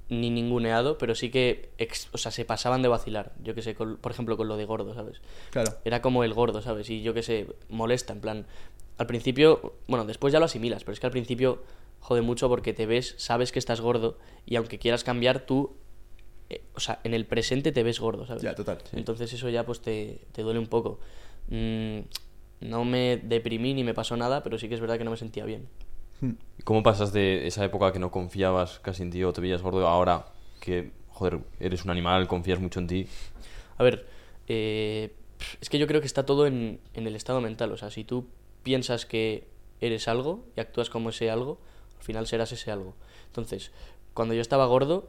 [0.08, 3.76] ni ninguneado, pero sí que ex- o sea, se pasaban de vacilar, yo que sé,
[3.76, 5.20] con- por ejemplo con lo de gordo, ¿sabes?
[5.50, 5.72] Claro.
[5.84, 6.90] era como el gordo, ¿sabes?
[6.90, 8.46] Y yo qué sé, molesta, en plan.
[8.98, 11.62] Al principio, bueno, después ya lo asimilas, pero es que al principio
[12.00, 15.76] jode mucho porque te ves, sabes que estás gordo y aunque quieras cambiar, tú,
[16.50, 18.42] eh, o sea, en el presente te ves gordo, ¿sabes?
[18.42, 18.78] Ya, total.
[18.92, 20.98] Entonces eso ya pues te, te duele un poco.
[21.48, 22.00] Mm,
[22.60, 25.16] no me deprimí ni me pasó nada, pero sí que es verdad que no me
[25.16, 25.68] sentía bien.
[26.20, 26.32] Hmm.
[26.58, 29.62] ¿Y ¿Cómo pasas de esa época que no confiabas casi en ti o te veías
[29.62, 30.26] gordo a ahora
[30.60, 33.06] que, joder, eres un animal, confías mucho en ti?
[33.78, 34.06] A ver,
[34.48, 35.14] eh,
[35.60, 37.70] es que yo creo que está todo en, en el estado mental.
[37.72, 38.26] O sea, si tú
[38.64, 39.46] piensas que
[39.80, 41.60] eres algo y actúas como ese algo,
[41.96, 42.94] al final serás ese algo.
[43.26, 43.70] Entonces,
[44.12, 45.06] cuando yo estaba gordo,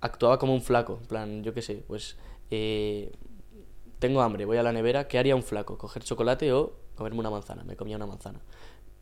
[0.00, 0.98] actuaba como un flaco.
[1.00, 2.16] En plan, yo qué sé, pues
[2.50, 3.12] eh,
[3.98, 5.78] tengo hambre, voy a la nevera, ¿qué haría un flaco?
[5.78, 8.40] ¿Coger chocolate o comerme una manzana, me comía una manzana.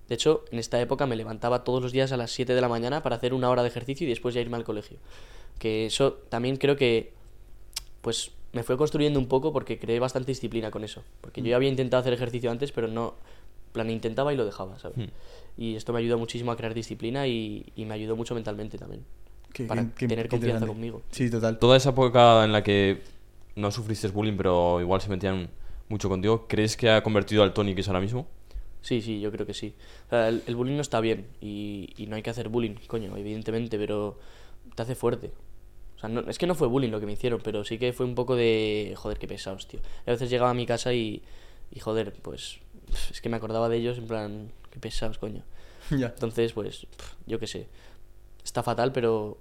[0.09, 2.69] De hecho, en esta época me levantaba todos los días a las 7 de la
[2.69, 4.99] mañana para hacer una hora de ejercicio y después ya irme al colegio.
[5.59, 7.13] Que eso también creo que,
[8.01, 11.03] pues, me fue construyendo un poco porque creé bastante disciplina con eso.
[11.21, 13.15] Porque yo ya había intentado hacer ejercicio antes, pero no,
[13.73, 14.97] plan, intentaba y lo dejaba, ¿sabes?
[14.97, 15.11] Hmm.
[15.59, 19.05] Y esto me ayudó muchísimo a crear disciplina y, y me ayudó mucho mentalmente también.
[19.59, 21.03] Qué- para qué- tener qué confianza conmigo.
[21.11, 21.59] Sí, total.
[21.59, 23.03] Toda esa época en la que
[23.57, 25.51] no sufriste bullying, pero igual se metían
[25.89, 28.27] mucho contigo, ¿crees que ha convertido al Tony que es ahora mismo?
[28.83, 29.75] Sí, sí, yo creo que sí.
[30.07, 32.75] O sea, el, el bullying no está bien y, y no hay que hacer bullying,
[32.87, 34.19] coño, evidentemente, pero
[34.75, 35.33] te hace fuerte.
[35.97, 37.93] O sea, no- es que no fue bullying lo que me hicieron, pero sí que
[37.93, 39.81] fue un poco de, joder, qué pesados, tío.
[40.07, 41.23] Y a veces llegaba a mi casa y,
[41.73, 42.61] y joder, pues,
[43.11, 45.43] es que me acordaba de ellos en plan, qué pesados, coño.
[45.91, 46.07] ya.
[46.09, 46.87] Entonces, pues,
[47.27, 47.67] yo qué sé.
[48.45, 49.39] Está fatal, pero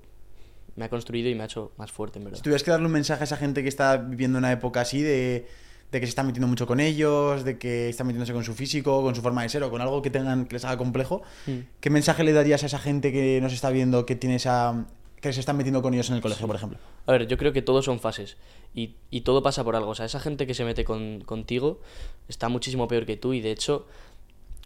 [0.77, 2.37] me ha construido y me ha hecho más fuerte, en verdad.
[2.37, 5.01] Si tuvieras que darle un mensaje a esa gente que está viviendo una época así
[5.01, 5.45] de,
[5.91, 9.01] de que se está metiendo mucho con ellos, de que está metiéndose con su físico,
[9.01, 11.51] con su forma de ser o con algo que tengan que les haga complejo, Mm.
[11.81, 14.85] ¿qué mensaje le darías a esa gente que nos está viendo que tiene esa
[15.19, 16.77] que se están metiendo con ellos en el colegio, por ejemplo?
[17.07, 18.37] A ver, yo creo que todos son fases
[18.75, 19.89] y, y todo pasa por algo.
[19.89, 21.81] O sea, esa gente que se mete con, contigo
[22.27, 23.87] está muchísimo peor que tú y de hecho,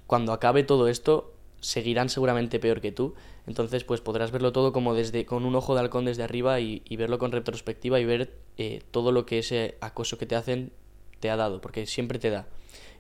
[0.07, 3.15] cuando acabe todo esto, seguirán seguramente peor que tú.
[3.47, 6.83] Entonces, pues podrás verlo todo como desde con un ojo de halcón desde arriba y,
[6.95, 10.71] verlo con retrospectiva y ver eh, todo lo que ese acoso que te hacen
[11.19, 12.47] te ha dado, porque siempre te da.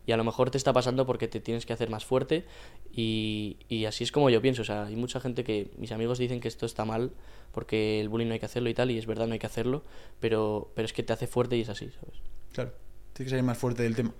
[0.07, 2.45] Y a lo mejor te está pasando porque te tienes que hacer más fuerte
[2.91, 4.63] y, y así es como yo pienso.
[4.63, 7.11] O sea, hay mucha gente que mis amigos dicen que esto está mal
[7.51, 9.45] porque el bullying no hay que hacerlo y tal, y es verdad, no hay que
[9.45, 9.83] hacerlo,
[10.19, 12.15] pero, pero es que te hace fuerte y es así, ¿sabes?
[12.53, 12.73] Claro,
[13.13, 14.13] tienes que salir más fuerte del tema.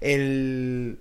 [0.00, 0.98] El,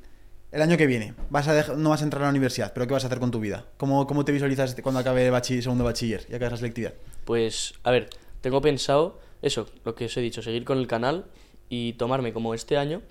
[0.51, 2.93] el año que viene, vas a no vas a entrar a la universidad, pero ¿qué
[2.93, 3.65] vas a hacer con tu vida?
[3.77, 6.93] ¿Cómo, cómo te visualizas cuando acabe bachi- segundo bachiller y acabes la selectividad?
[7.25, 8.09] Pues, a ver,
[8.41, 11.25] tengo pensado eso, lo que os he dicho, seguir con el canal
[11.69, 13.01] y tomarme como este año.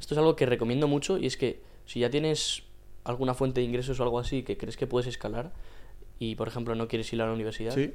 [0.00, 2.64] Esto es algo que recomiendo mucho y es que si ya tienes
[3.04, 5.52] alguna fuente de ingresos o algo así que crees que puedes escalar
[6.18, 7.94] y, por ejemplo, no quieres ir a la universidad, Sí.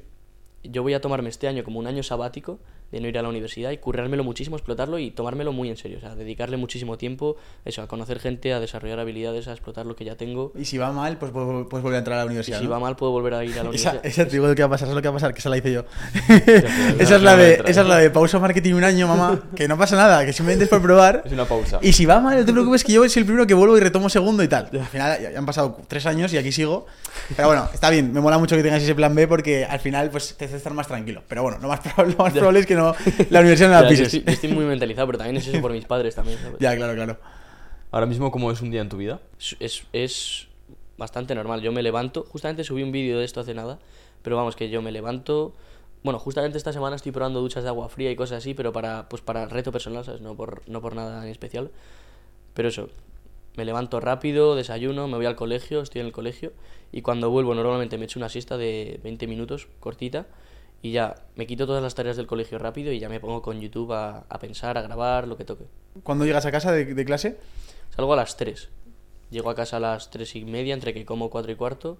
[0.64, 2.58] yo voy a tomarme este año como un año sabático
[2.92, 5.98] de no ir a la universidad y currármelo muchísimo, explotarlo y tomármelo muy en serio.
[5.98, 9.94] O sea, dedicarle muchísimo tiempo eso, a conocer gente, a desarrollar habilidades, a explotar lo
[9.96, 10.52] que ya tengo.
[10.58, 12.58] Y si va mal, pues puedes puedes volver a entrar a la Y universidad.
[12.58, 12.70] si ¿no?
[12.70, 14.06] va mal, puedo volver a ir a la Esa, universidad.
[14.06, 15.40] esa te digo lo que va a pasar, es lo que va a pasar, que
[15.40, 15.84] esa la hice yo.
[16.44, 19.40] pero esa, es la de, esa es la de pausa marketing un año, mamá.
[19.54, 21.22] Que no pasa nada, que simplemente es por probar.
[21.26, 21.78] Es una pausa.
[21.82, 23.80] Y si va mal, no te preocupes que yo soy el primero que vuelvo y
[23.80, 24.68] retomo segundo y tal.
[24.72, 26.86] Al final ya ya han pasado tres años y aquí sigo.
[27.36, 30.10] Pero bueno, está bien, me mola mucho que tengas ese plan B porque al final
[30.10, 31.22] pues te hace estar más tranquilo.
[31.28, 32.94] Pero bueno, lo más probable, lo más probable es que no,
[33.30, 34.06] la universidad no la Ya, yo pises.
[34.14, 36.58] estoy, yo estoy muy mentalizado, pero también es eso por mis padres también, ¿sabes?
[36.60, 37.18] Ya, claro, claro.
[37.90, 39.20] Ahora mismo, ¿cómo es un día en tu vida?
[39.38, 40.48] Es, es, es
[40.96, 41.60] bastante normal.
[41.62, 43.78] Yo me levanto, justamente subí un vídeo de esto hace nada,
[44.22, 45.54] pero vamos, que yo me levanto.
[46.02, 49.08] Bueno, justamente esta semana estoy probando duchas de agua fría y cosas así, pero para,
[49.08, 50.20] pues para reto personal, ¿sabes?
[50.20, 51.70] No por, no por nada en especial.
[52.54, 52.88] Pero eso,
[53.56, 56.52] me levanto rápido, desayuno, me voy al colegio, estoy en el colegio,
[56.92, 60.26] y cuando vuelvo normalmente me echo una siesta de 20 minutos, cortita,
[60.82, 63.60] y ya me quito todas las tareas del colegio rápido y ya me pongo con
[63.60, 65.64] YouTube a, a pensar, a grabar, lo que toque.
[66.02, 67.38] Cuando llegas a casa de, de clase,
[67.98, 68.68] Salgo a las 3.
[69.30, 71.98] Llego a casa a las 3 y media, entre que como 4 y cuarto.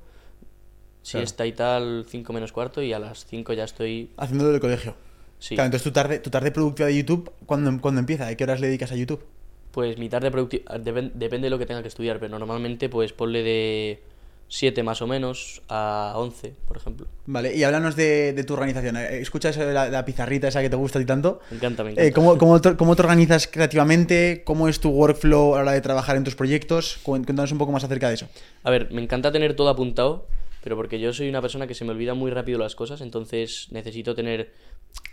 [1.03, 4.13] Siesta y tal, 5 menos cuarto, y a las 5 ya estoy.
[4.17, 4.95] haciéndolo del colegio.
[5.41, 5.57] Sí.
[5.57, 8.29] Claro, entonces tu tarde, tu tarde productiva de YouTube, ¿cuándo, cuándo empieza?
[8.29, 9.25] ¿A qué horas le dedicas a YouTube?
[9.73, 10.79] Pues mi tarde productiva.
[10.79, 14.03] depende de lo que tenga que estudiar, pero normalmente, pues ponle de
[14.49, 17.07] 7 más o menos a 11, por ejemplo.
[17.27, 18.97] Vale, y háblanos de, de tu organización.
[18.97, 21.41] Eh, ¿Escuchas la, la pizarrita esa que te gusta a ti tanto?
[21.51, 22.09] Me encanta, me encanta.
[22.09, 24.43] Eh, ¿cómo, cómo, te, cómo te organizas creativamente?
[24.45, 26.99] ¿Cómo es tu workflow a la hora de trabajar en tus proyectos?
[27.03, 28.29] Cuéntanos un poco más acerca de eso.
[28.63, 30.27] A ver, me encanta tener todo apuntado,
[30.63, 33.69] pero porque yo soy una persona que se me olvida muy rápido las cosas, entonces
[33.71, 34.53] necesito tener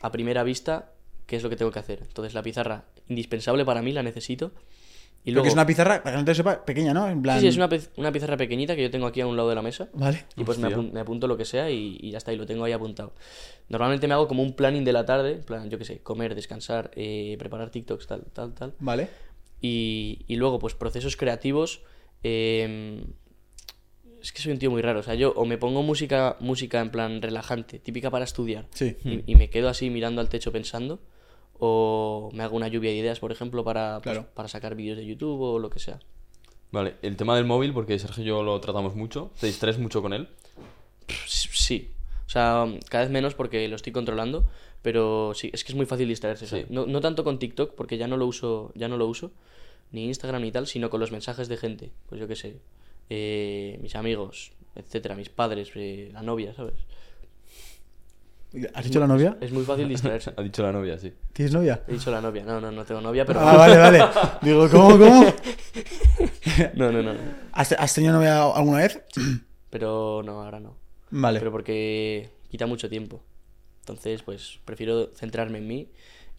[0.01, 0.93] a primera vista
[1.25, 1.99] qué es lo que tengo que hacer.
[2.01, 4.51] Entonces la pizarra, indispensable para mí, la necesito.
[5.27, 5.47] Y Porque luego...
[5.47, 7.09] es una pizarra, para que no te sepa, pequeña, ¿no?
[7.09, 7.37] En plan...
[7.39, 9.55] Sí, sí, es una, una pizarra pequeñita que yo tengo aquí a un lado de
[9.55, 9.89] la mesa.
[9.93, 10.23] Vale.
[10.37, 10.77] Y pues me, Hostia.
[10.81, 13.11] apun- me apunto lo que sea y, y ya está, y lo tengo ahí apuntado.
[13.67, 16.91] Normalmente me hago como un planning de la tarde, plan, yo qué sé, comer, descansar,
[16.95, 18.75] eh, preparar TikToks, tal, tal, tal.
[18.79, 19.09] Vale.
[19.61, 21.81] Y, y luego, pues procesos creativos.
[22.21, 23.03] eh,
[24.21, 24.99] es que soy un tío muy raro.
[24.99, 28.95] O sea, yo o me pongo música, música en plan relajante, típica para estudiar, Sí.
[29.03, 30.99] y, y me quedo así mirando al techo pensando.
[31.59, 35.05] O me hago una lluvia de ideas, por ejemplo, para, pues, para sacar vídeos de
[35.05, 35.99] YouTube o lo que sea.
[36.71, 39.31] Vale, el tema del móvil, porque Sergio y yo lo tratamos mucho.
[39.39, 40.27] ¿Te distraes mucho con él?
[41.27, 41.91] Sí.
[42.25, 44.45] O sea, cada vez menos porque lo estoy controlando,
[44.81, 46.65] pero sí, es que es muy fácil distraerse.
[46.69, 49.31] No, no tanto con TikTok, porque ya no lo uso, ya no lo uso,
[49.91, 51.91] ni Instagram ni tal, sino con los mensajes de gente.
[52.07, 52.59] Pues yo qué sé,
[53.09, 56.75] eh, mis amigos, etcétera, mis padres, eh, la novia, ¿sabes?
[58.73, 59.37] ¿Has dicho la novia?
[59.41, 60.33] Es muy fácil distraerse.
[60.35, 61.13] Ha dicho la novia, sí.
[61.33, 61.83] ¿Tienes novia?
[61.87, 63.39] He dicho la novia, no, no, no tengo novia, pero...
[63.41, 64.03] Ah, vale, vale.
[64.41, 65.25] Digo, ¿cómo, cómo?
[66.75, 67.13] No, no, no.
[67.51, 69.01] ¿Has, has tenido novia alguna vez?
[69.69, 70.77] Pero no, ahora no.
[71.09, 71.39] Vale.
[71.39, 73.21] Pero porque quita mucho tiempo.
[73.81, 75.89] Entonces, pues prefiero centrarme en mí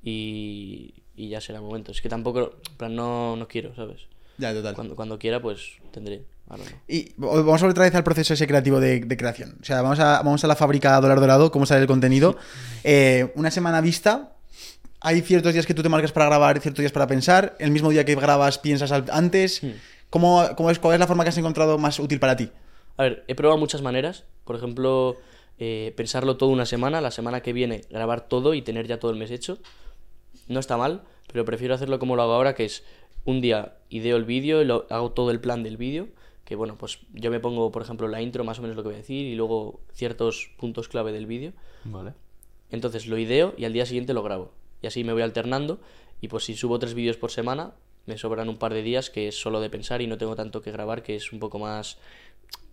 [0.03, 1.93] y, y ya será el momento.
[1.93, 4.07] Es que tampoco, en plan, no, no quiero, ¿sabes?
[4.39, 4.75] Ya, total.
[4.75, 6.25] Cuando, cuando quiera, pues tendré.
[6.49, 6.77] Ahora no.
[6.87, 9.57] Y vamos a volver otra vez al proceso ese creativo de, de creación.
[9.61, 12.37] O sea, vamos a, vamos a la fábrica dólar dorado, cómo sale el contenido.
[12.85, 14.33] Eh, una semana vista.
[15.01, 17.55] Hay ciertos días que tú te marcas para grabar, ciertos días para pensar.
[17.59, 19.63] El mismo día que grabas, piensas antes.
[19.63, 19.73] Hmm.
[20.11, 22.51] ¿Cómo, cómo es, ¿Cuál es la forma que has encontrado más útil para ti?
[22.97, 24.25] A ver, he probado muchas maneras.
[24.45, 25.17] Por ejemplo,
[25.59, 29.11] eh, pensarlo todo una semana, la semana que viene grabar todo y tener ya todo
[29.11, 29.59] el mes hecho.
[30.49, 32.85] No está mal, pero prefiero hacerlo como lo hago ahora, que es
[33.25, 36.09] un día ideo el vídeo, y lo, hago todo el plan del vídeo,
[36.47, 38.89] que bueno, pues yo me pongo, por ejemplo, la intro, más o menos lo que
[38.89, 41.53] voy a decir, y luego ciertos puntos clave del vídeo.
[41.85, 42.15] Vale.
[42.71, 44.53] Entonces lo ideo y al día siguiente lo grabo.
[44.81, 45.79] Y así me voy alternando.
[46.21, 47.75] Y pues si subo tres vídeos por semana,
[48.07, 50.63] me sobran un par de días que es solo de pensar y no tengo tanto
[50.63, 51.99] que grabar, que es un poco más,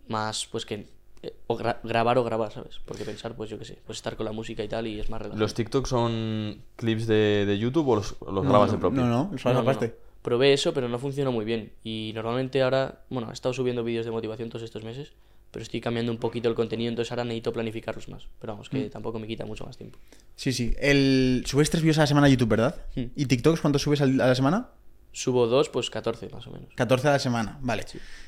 [0.07, 0.87] más pues que
[1.23, 2.79] eh, o gra- grabar o grabar, ¿sabes?
[2.85, 5.09] Porque pensar, pues yo qué sé, pues estar con la música y tal y es
[5.09, 5.39] más relajante.
[5.41, 9.01] ¿Los TikToks son clips de, de YouTube o los, los grabas de propio?
[9.01, 9.87] No, no, los No, grabas no, aparte.
[9.87, 10.12] no.
[10.23, 11.73] Probé eso, pero no funcionó muy bien.
[11.83, 15.11] Y normalmente ahora, bueno, he estado subiendo vídeos de motivación todos estos meses,
[15.51, 18.23] pero estoy cambiando un poquito el contenido, entonces ahora necesito planificarlos más.
[18.39, 18.75] Pero vamos, Mm.
[18.77, 19.99] que tampoco me quita mucho más tiempo.
[20.35, 20.73] Sí, sí.
[20.79, 21.43] El...
[21.45, 22.75] Subes tres vídeos a la semana a YouTube, ¿verdad?
[22.95, 23.03] Hmm.
[23.15, 24.69] ¿Y TikToks cuántos subes a la semana?
[25.11, 26.69] Subo dos, pues 14 más o menos.
[26.73, 27.85] 14 a la semana, vale.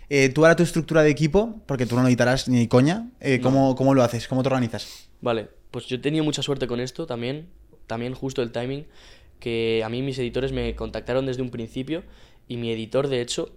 [0.08, 3.73] Eh, tú ahora tu estructura de equipo, porque tú no editarás ni coña, eh, ¿cómo,
[3.75, 4.27] ¿cómo lo haces?
[4.27, 5.10] ¿Cómo te organizas?
[5.21, 7.47] Vale, pues yo he tenido mucha suerte con esto también,
[7.88, 8.86] también justo el timing,
[9.39, 12.04] que a mí mis editores me contactaron desde un principio
[12.48, 13.52] y mi editor de hecho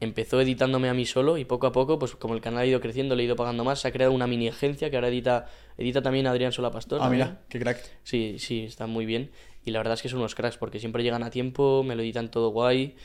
[0.00, 2.80] empezó editándome a mí solo y poco a poco, pues como el canal ha ido
[2.80, 5.46] creciendo, le he ido pagando más, se ha creado una mini agencia que ahora edita,
[5.76, 7.00] edita también Adrián Sola Pastor.
[7.00, 7.28] Ah, también.
[7.28, 7.82] mira, qué crack.
[8.02, 9.30] Sí, sí, están muy bien.
[9.64, 12.02] Y la verdad es que son unos cracks porque siempre llegan a tiempo, me lo
[12.02, 12.96] editan todo guay,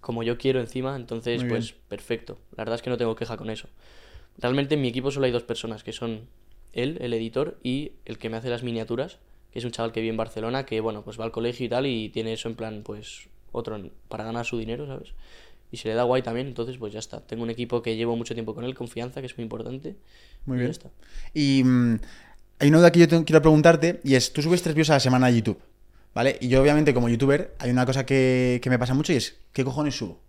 [0.00, 2.38] como yo quiero encima, entonces Muy pues perfecto.
[2.52, 3.68] La verdad es que no tengo queja con eso.
[4.38, 6.28] Realmente en mi equipo solo hay dos personas, que son
[6.72, 9.18] él, el editor, y el que me hace las miniaturas,
[9.54, 11.68] que es un chaval que vive en Barcelona, que bueno, pues va al colegio y
[11.70, 15.14] tal, y tiene eso en plan, pues, otro para ganar su dinero, ¿sabes?
[15.72, 17.20] Y se le da guay también, entonces pues ya está.
[17.20, 19.96] Tengo un equipo que llevo mucho tiempo con él, confianza, que es muy importante.
[20.44, 20.68] Muy y bien.
[20.68, 20.90] Ya está.
[21.32, 22.00] Y mm,
[22.60, 24.94] hay una duda que yo te- quiero preguntarte, y es, tú subes tres vídeos a
[24.94, 25.58] la semana a YouTube,
[26.14, 26.36] ¿vale?
[26.40, 29.36] Y yo obviamente como youtuber hay una cosa que, que me pasa mucho y es,
[29.52, 30.20] ¿qué cojones subo?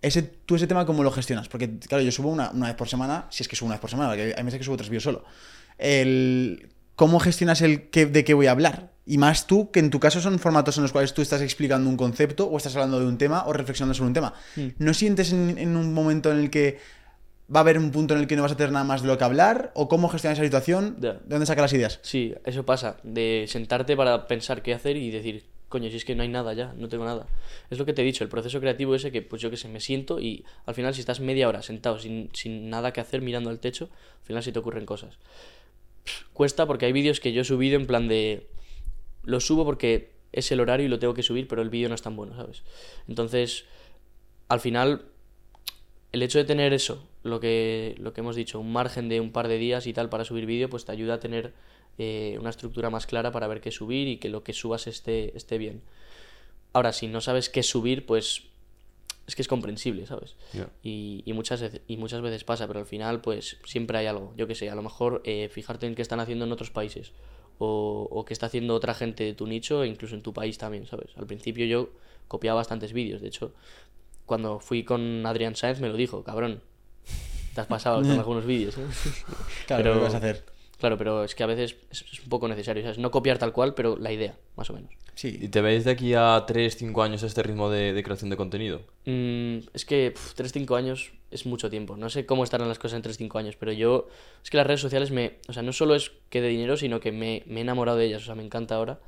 [0.00, 1.48] Ese, ¿Tú ese tema cómo lo gestionas?
[1.48, 3.80] Porque, claro, yo subo una, una vez por semana, si es que subo una vez
[3.80, 5.24] por semana, porque hay meses que subo tres vídeos solo.
[5.76, 8.90] El, ¿Cómo gestionas el qué, de qué voy a hablar?
[9.06, 11.88] Y más tú, que en tu caso son formatos en los cuales tú estás explicando
[11.88, 14.34] un concepto o estás hablando de un tema o reflexionando sobre un tema.
[14.56, 14.70] Hmm.
[14.78, 16.80] ¿No sientes en, en un momento en el que
[17.54, 19.06] va a haber un punto en el que no vas a tener nada más de
[19.06, 19.70] lo que hablar?
[19.76, 20.96] ¿O cómo gestionas esa situación?
[20.98, 22.00] ¿De dónde sacas las ideas?
[22.02, 26.16] Sí, eso pasa, de sentarte para pensar qué hacer y decir, coño, si es que
[26.16, 27.28] no hay nada ya, no tengo nada.
[27.70, 29.68] Es lo que te he dicho, el proceso creativo ese que, pues yo que sé,
[29.68, 33.22] me siento y al final si estás media hora sentado sin, sin nada que hacer
[33.22, 33.88] mirando al techo,
[34.22, 35.16] al final sí te ocurren cosas.
[36.32, 38.48] Cuesta porque hay vídeos que yo he subido en plan de...
[39.24, 41.94] Lo subo porque es el horario y lo tengo que subir, pero el vídeo no
[41.94, 42.62] es tan bueno, ¿sabes?
[43.08, 43.64] Entonces,
[44.48, 45.06] al final,
[46.12, 49.32] el hecho de tener eso, lo que, lo que hemos dicho, un margen de un
[49.32, 51.52] par de días y tal para subir vídeo, pues te ayuda a tener
[51.98, 55.36] eh, una estructura más clara para ver qué subir y que lo que subas esté,
[55.36, 55.82] esté bien.
[56.72, 58.44] Ahora, si no sabes qué subir, pues
[59.28, 60.34] es que es comprensible, ¿sabes?
[60.52, 60.68] Ya.
[60.82, 64.32] Y, y muchas veces, y muchas veces pasa, pero al final, pues siempre hay algo.
[64.36, 67.12] Yo qué sé, a lo mejor eh, fijarte en qué están haciendo en otros países
[67.58, 70.58] o, o qué está haciendo otra gente de tu nicho e incluso en tu país
[70.58, 71.10] también, ¿sabes?
[71.16, 71.90] Al principio yo
[72.26, 73.52] copiaba bastantes vídeos, de hecho,
[74.26, 76.60] cuando fui con Adrián Sáenz me lo dijo, cabrón,
[77.54, 78.86] te has pasado con algunos vídeos, ¿eh?
[79.66, 80.44] Claro, Pero- ¿qué vas a hacer?
[80.78, 82.98] Claro, pero es que a veces es, un poco necesario, ¿sabes?
[82.98, 84.92] No copiar tal cual, pero la idea, más o menos.
[84.92, 85.48] ¿Y Sí.
[85.48, 88.82] te veis de aquí a 3, 5 años este ritmo de, de creación de contenido?
[89.04, 91.96] Mm, es que 3-5 años es mucho tiempo.
[91.96, 94.06] No sé cómo estarán las cosas en 3-5 años, pero yo.
[94.44, 95.38] Es que las redes sociales me.
[95.48, 98.04] O sea, no solo es que de dinero, sino que me, me he enamorado de
[98.06, 98.22] ellas.
[98.22, 99.00] O sea, me encanta ahora.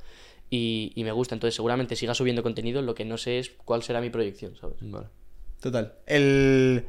[0.49, 1.35] Y, y me gusta.
[1.35, 2.81] Entonces, seguramente siga subiendo contenido.
[2.81, 4.75] Lo que no sé es cuál será mi proyección, ¿sabes?
[4.81, 5.07] Vale.
[5.61, 5.93] Total.
[6.05, 6.85] El...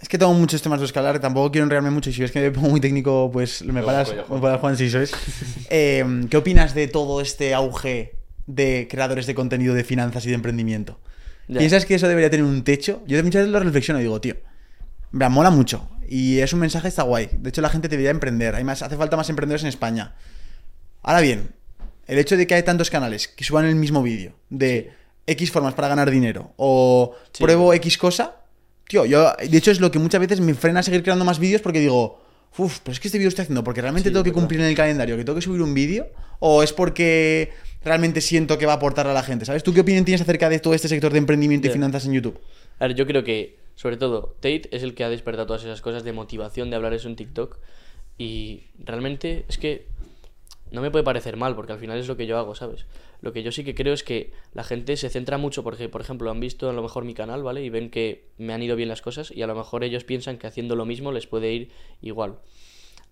[0.00, 2.40] Es que tengo muchos temas de escalar, tampoco quiero enredarme mucho y si ves que
[2.40, 5.10] me pongo muy técnico, pues me paras, me paras, Juan, si sois.
[5.70, 8.14] Eh, ¿Qué opinas de todo este auge
[8.46, 10.98] de creadores de contenido de finanzas y de emprendimiento?
[11.48, 11.58] Ya.
[11.58, 13.02] ¿Piensas que eso debería tener un techo?
[13.06, 14.36] Yo muchas veces lo reflexiono y digo, tío,
[15.10, 17.28] me mola mucho y es un mensaje está guay.
[17.32, 18.54] De hecho, la gente debería emprender.
[18.54, 20.14] Hay más, hace falta más emprendedores en España.
[21.02, 21.50] Ahora bien,
[22.06, 24.92] el hecho de que hay tantos canales que suban el mismo vídeo de
[25.26, 27.42] X formas para ganar dinero o Sí.
[27.42, 28.36] pruebo X cosa,
[28.88, 31.38] tío, yo, de hecho es lo que muchas veces me frena a seguir creando más
[31.38, 32.20] vídeos porque digo,
[32.56, 34.40] uff, pero es que este vídeo estoy haciendo porque realmente Sí, tengo que verdad.
[34.40, 36.08] cumplir en el calendario, que tengo que subir un vídeo
[36.40, 37.52] o es porque
[37.84, 39.62] realmente siento que va a aportar a la gente, ¿sabes?
[39.62, 42.40] ¿Tú qué opinión tienes acerca de todo este sector de emprendimiento y finanzas en YouTube?
[42.80, 45.80] A ver, yo creo que, sobre todo, Tate es el que ha despertado todas esas
[45.80, 47.58] cosas de motivación de hablar eso en TikTok.
[48.18, 49.86] Y realmente es que
[50.70, 52.84] no me puede parecer mal, porque al final es lo que yo hago, ¿sabes?
[53.20, 56.00] Lo que yo sí que creo es que la gente se centra mucho porque, por
[56.00, 57.64] ejemplo, han visto a lo mejor mi canal, ¿vale?
[57.64, 60.38] Y ven que me han ido bien las cosas y a lo mejor ellos piensan
[60.38, 62.38] que haciendo lo mismo les puede ir igual.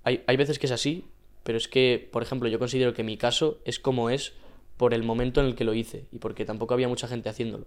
[0.05, 1.05] Hay, hay veces que es así,
[1.43, 4.35] pero es que, por ejemplo, yo considero que mi caso es como es
[4.77, 7.67] por el momento en el que lo hice y porque tampoco había mucha gente haciéndolo.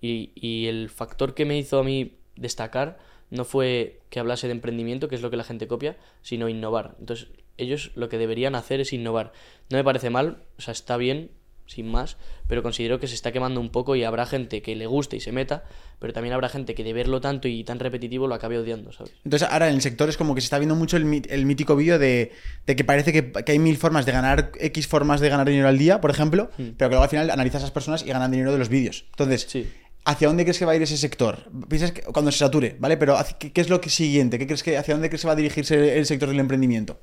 [0.00, 2.98] Y, y el factor que me hizo a mí destacar
[3.30, 6.96] no fue que hablase de emprendimiento, que es lo que la gente copia, sino innovar.
[6.98, 9.32] Entonces, ellos lo que deberían hacer es innovar.
[9.70, 11.30] No me parece mal, o sea, está bien,
[11.70, 12.16] sin más,
[12.48, 15.20] pero considero que se está quemando un poco y habrá gente que le guste y
[15.20, 15.62] se meta,
[16.00, 19.12] pero también habrá gente que de verlo tanto y tan repetitivo lo acabe odiando, ¿sabes?
[19.24, 21.98] Entonces, ahora en el sector es como que se está viendo mucho el, mítico vídeo
[22.00, 22.32] de,
[22.66, 25.68] de que parece que, que hay mil formas de ganar, X formas de ganar dinero
[25.68, 26.70] al día, por ejemplo, Mm.
[26.76, 29.04] pero que luego al final analizas a esas personas y ganan dinero de los vídeos.
[29.10, 29.68] Entonces, Sí.
[30.04, 31.48] ¿hacia dónde crees que va a ir ese sector?
[31.68, 32.96] Piensas que cuando se sature, ¿vale?
[32.96, 34.38] Pero hacia- ¿qué, qué es lo que siguiente?
[34.40, 36.98] ¿Qué crees que, ¿Hacia dónde crees que va a dirigirse el sector del emprendimiento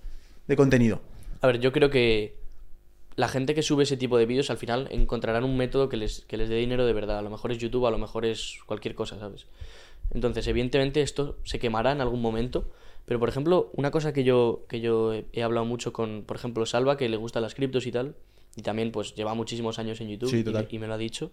[0.48, 1.02] de contenido?
[1.42, 2.36] A ver, yo creo que
[3.18, 6.22] la gente que sube ese tipo de vídeos al final encontrarán un método que les,
[6.22, 7.18] que les dé dinero de verdad.
[7.18, 9.48] A lo mejor es YouTube, a lo mejor es cualquier cosa, ¿sabes?
[10.14, 12.70] Entonces, evidentemente esto se quemará en algún momento.
[13.06, 16.38] Pero, por ejemplo, una cosa que yo, que yo he, he hablado mucho con, por
[16.38, 18.16] ejemplo, Salva, que le gustan las criptos y tal,
[18.56, 21.32] y también pues lleva muchísimos años en YouTube Sí, y, y me lo ha dicho,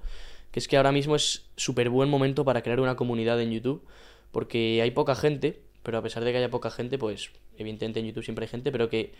[0.53, 3.83] que es que ahora mismo es súper buen momento para crear una comunidad en YouTube,
[4.31, 8.07] porque hay poca gente, pero a pesar de que haya poca gente, pues evidentemente en
[8.07, 9.13] YouTube siempre hay gente, pero que,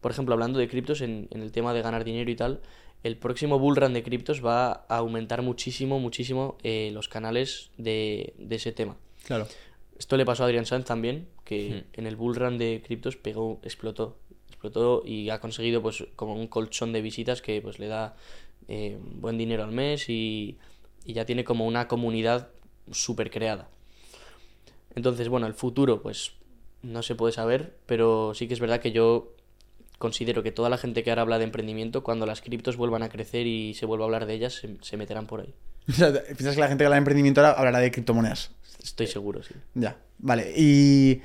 [0.00, 2.60] por ejemplo, hablando de criptos, en, en el tema de ganar dinero y tal,
[3.02, 8.56] el próximo bullrun de criptos va a aumentar muchísimo, muchísimo eh, los canales de, de
[8.56, 8.96] ese tema.
[9.24, 9.46] Claro.
[9.98, 14.16] Esto le pasó a Adrian Sanz también, que en el bullrun de criptos pegó, explotó,
[14.48, 18.14] explotó y ha conseguido pues como un colchón de visitas que pues le da
[18.68, 20.58] eh, buen dinero al mes y,
[21.04, 22.50] y ya tiene como una comunidad
[22.92, 23.68] súper creada.
[24.94, 26.32] Entonces, bueno, el futuro pues
[26.82, 29.32] no se puede saber, pero sí que es verdad que yo
[29.98, 33.08] considero que toda la gente que ahora habla de emprendimiento, cuando las criptos vuelvan a
[33.08, 35.54] crecer y se vuelva a hablar de ellas, se, se meterán por ahí.
[35.88, 38.50] O sea, ¿Piensas que la gente que habla de emprendimiento ahora hablará de criptomonedas?
[38.82, 39.54] Estoy seguro, sí.
[39.74, 40.52] Ya, vale.
[40.56, 41.20] Y...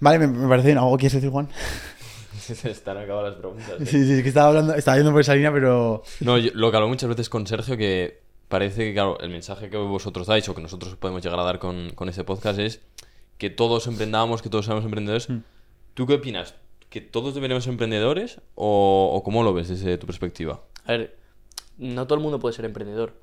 [0.00, 0.78] Vale, me, me parece bien.
[0.78, 1.48] ¿Algo quieres decir, Juan?
[2.38, 3.68] Se están acabando las preguntas.
[3.80, 3.86] ¿eh?
[3.86, 6.02] Sí, sí, es que estaba hablando, estaba yendo por esa línea, pero...
[6.20, 9.68] No, yo- lo que hablo muchas veces con Sergio, que parece que, claro, el mensaje
[9.70, 12.80] que vosotros dais o que nosotros podemos llegar a dar con, con este podcast es
[13.38, 15.28] que todos emprendamos, que todos seamos emprendedores.
[15.94, 16.54] ¿Tú qué opinas?
[16.90, 20.62] ¿Que todos deberíamos ser emprendedores o, o cómo lo ves desde tu perspectiva?
[20.84, 21.16] A ver,
[21.78, 23.14] no todo el mundo puede ser emprendedor.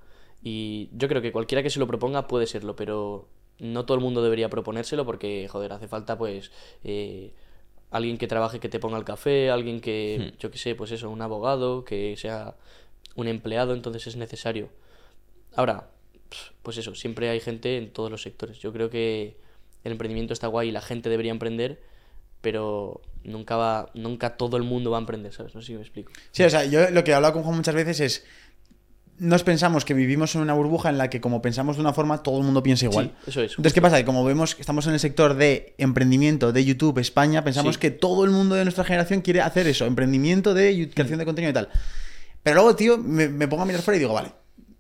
[0.42, 3.28] Y yo creo que cualquiera que se lo proponga puede serlo, pero
[3.60, 6.52] no todo el mundo debería proponérselo porque, joder, hace falta pues
[6.84, 7.34] eh,
[7.92, 11.10] alguien que trabaje que te ponga el café, alguien que, yo qué sé, pues eso,
[11.10, 12.56] un abogado, que sea
[13.16, 14.70] un empleado, entonces es necesario.
[15.56, 15.90] Ahora,
[16.62, 18.60] pues eso, siempre hay gente en todos los sectores.
[18.60, 19.38] Yo creo que
[19.84, 21.82] el emprendimiento está guay y la gente debería emprender,
[22.48, 25.54] pero nunca va, nunca todo el mundo va a emprender, ¿sabes?
[25.54, 26.14] No sé si me explico.
[26.32, 28.24] Sí, o sea, yo lo que he hablado con Juan muchas veces es...
[29.20, 32.24] Nos pensamos que vivimos en una burbuja en la que como pensamos de una forma,
[32.24, 33.12] todo el mundo piensa igual.
[33.26, 33.52] Sí, eso es.
[33.52, 33.98] Entonces, ¿qué pasa?
[33.98, 37.82] Que como vemos que estamos en el sector de emprendimiento de YouTube España, pensamos Sí.
[37.82, 41.26] que todo el mundo de nuestra generación quiere hacer eso, emprendimiento de yu- creación de
[41.26, 41.68] contenido y tal.
[42.44, 44.30] Pero luego, tío, me, me pongo a mirar fuera y digo, vale,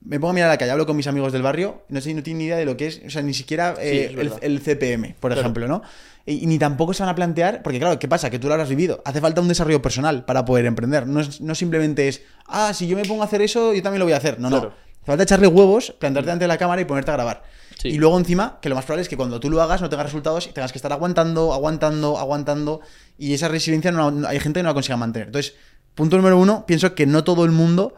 [0.08, 2.14] me pongo a mirar a la calle, hablo con mis amigos del barrio, no sé,
[2.14, 4.54] no tienen ni idea de lo que es, o sea, ni siquiera eh, es el,
[4.56, 5.42] el CPM, por Claro.
[5.42, 5.82] ejemplo, ¿no?
[6.26, 8.30] Y, y ni tampoco se van a plantear, porque claro, ¿qué pasa?
[8.30, 9.02] Que tú lo habrás vivido.
[9.06, 11.08] Hace falta un desarrollo personal para poder emprender.
[11.08, 14.00] No, es- no simplemente es, ah, si yo me pongo a hacer eso, yo también
[14.00, 14.40] lo voy a hacer.
[14.40, 14.70] No, Claro.
[14.70, 14.88] no.
[15.02, 17.44] Hace falta echarle huevos, plantarte de la cámara y ponerte a grabar.
[17.80, 17.90] Sí.
[17.90, 20.06] Y luego encima, que lo más probable es que cuando tú lo hagas no tengas
[20.08, 22.82] resultados y tengas que estar aguantando, aguantando, aguantando.
[23.18, 25.28] Y esa resiliencia no, no- hay gente que no la consiga mantener.
[25.30, 25.56] Entonces,
[25.96, 27.96] punto número uno, pienso que no todo el mundo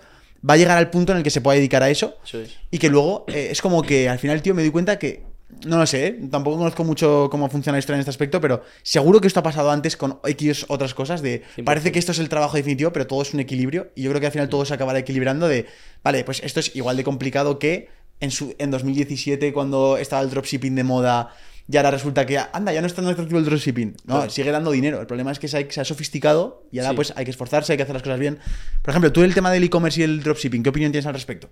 [0.48, 2.18] va a llegar al punto en el que se pueda dedicar a eso.
[2.32, 2.58] Es.
[2.72, 5.28] Y que luego eh, es como que al final, tío, me doy cuenta que.
[5.66, 6.20] No lo sé, ¿eh?
[6.30, 9.44] tampoco conozco mucho cómo funciona la historia en este aspecto, pero seguro que esto ha
[9.44, 11.24] pasado antes con X otras cosas.
[11.24, 11.64] De 100%.
[11.64, 13.92] parece que esto es el trabajo definitivo, pero todo es un equilibrio.
[13.96, 15.48] Y yo creo que al final todo se acabará equilibrando.
[15.48, 15.66] De
[16.04, 20.30] vale, pues esto es igual de complicado que en, su, en 2017, cuando estaba el
[20.30, 21.34] dropshipping de moda,
[21.72, 23.96] y ahora resulta que anda, ya no es tan atractivo el dropshipping.
[24.06, 24.30] No, Claro.
[24.32, 25.00] sigue dando dinero.
[25.00, 26.96] El problema es que se ha, se ha sofisticado y ahora Sí.
[26.96, 28.40] pues hay que esforzarse, hay que hacer las cosas bien.
[28.82, 31.50] Por ejemplo, tú el tema del e-commerce y el dropshipping, ¿qué opinión tienes al respecto?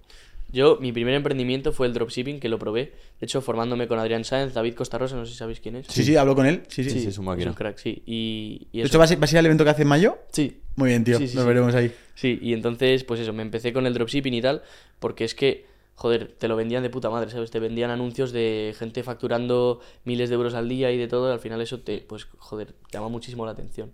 [0.52, 2.94] Yo, mi primer emprendimiento fue el dropshipping, que lo probé.
[3.20, 5.88] De hecho, formándome con Adrián Sáenz, David Costa Rosa, no sé si sabéis quién es.
[5.90, 6.64] Sí, sí, hablo con él.
[6.70, 6.90] Sí, sí.
[6.92, 7.50] Sí, sí, es un máquina.
[7.52, 8.02] un crack, sí.
[8.06, 9.88] Y, y ¿De eso- hecho, vas, a- vas a ir al evento que hace en
[9.90, 10.18] mayo?
[10.32, 11.18] Sí, Muy bien, tío.
[11.18, 11.48] Sí, sí, Nos sí.
[11.48, 11.92] veremos ahí.
[12.16, 12.40] sí.
[12.42, 14.62] Y entonces, pues eso, me empecé con el dropshipping y tal,
[15.00, 15.66] porque es que,
[15.98, 17.50] joder, te lo vendían de puta madre, ¿sabes?
[17.50, 21.34] Te vendían anuncios de gente facturando miles de euros al día y de todo, y
[21.34, 23.92] al final eso te, pues, joder, llama muchísimo la atención.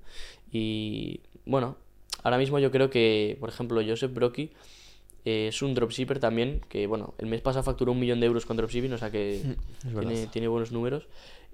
[0.52, 1.78] Y, bueno,
[2.22, 4.52] ahora mismo yo creo que, por ejemplo, Joseph Brocky
[5.24, 8.46] eh, es un dropshipper también, que bueno, el mes pasado facturó un millón de euros
[8.46, 9.56] con dropshipping, o sea que
[9.98, 11.08] tiene, tiene buenos números.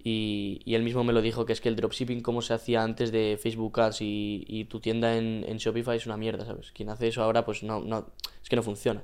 [0.04, 2.82] Y, y él mismo me lo dijo, que es que el dropshipping como se hacía
[2.82, 6.72] antes de Facebook Ads y, y tu tienda en, en Shopify es una mierda, ¿sabes?
[6.72, 8.08] Quien hace eso ahora, pues no, no,
[8.41, 9.04] es que no funciona.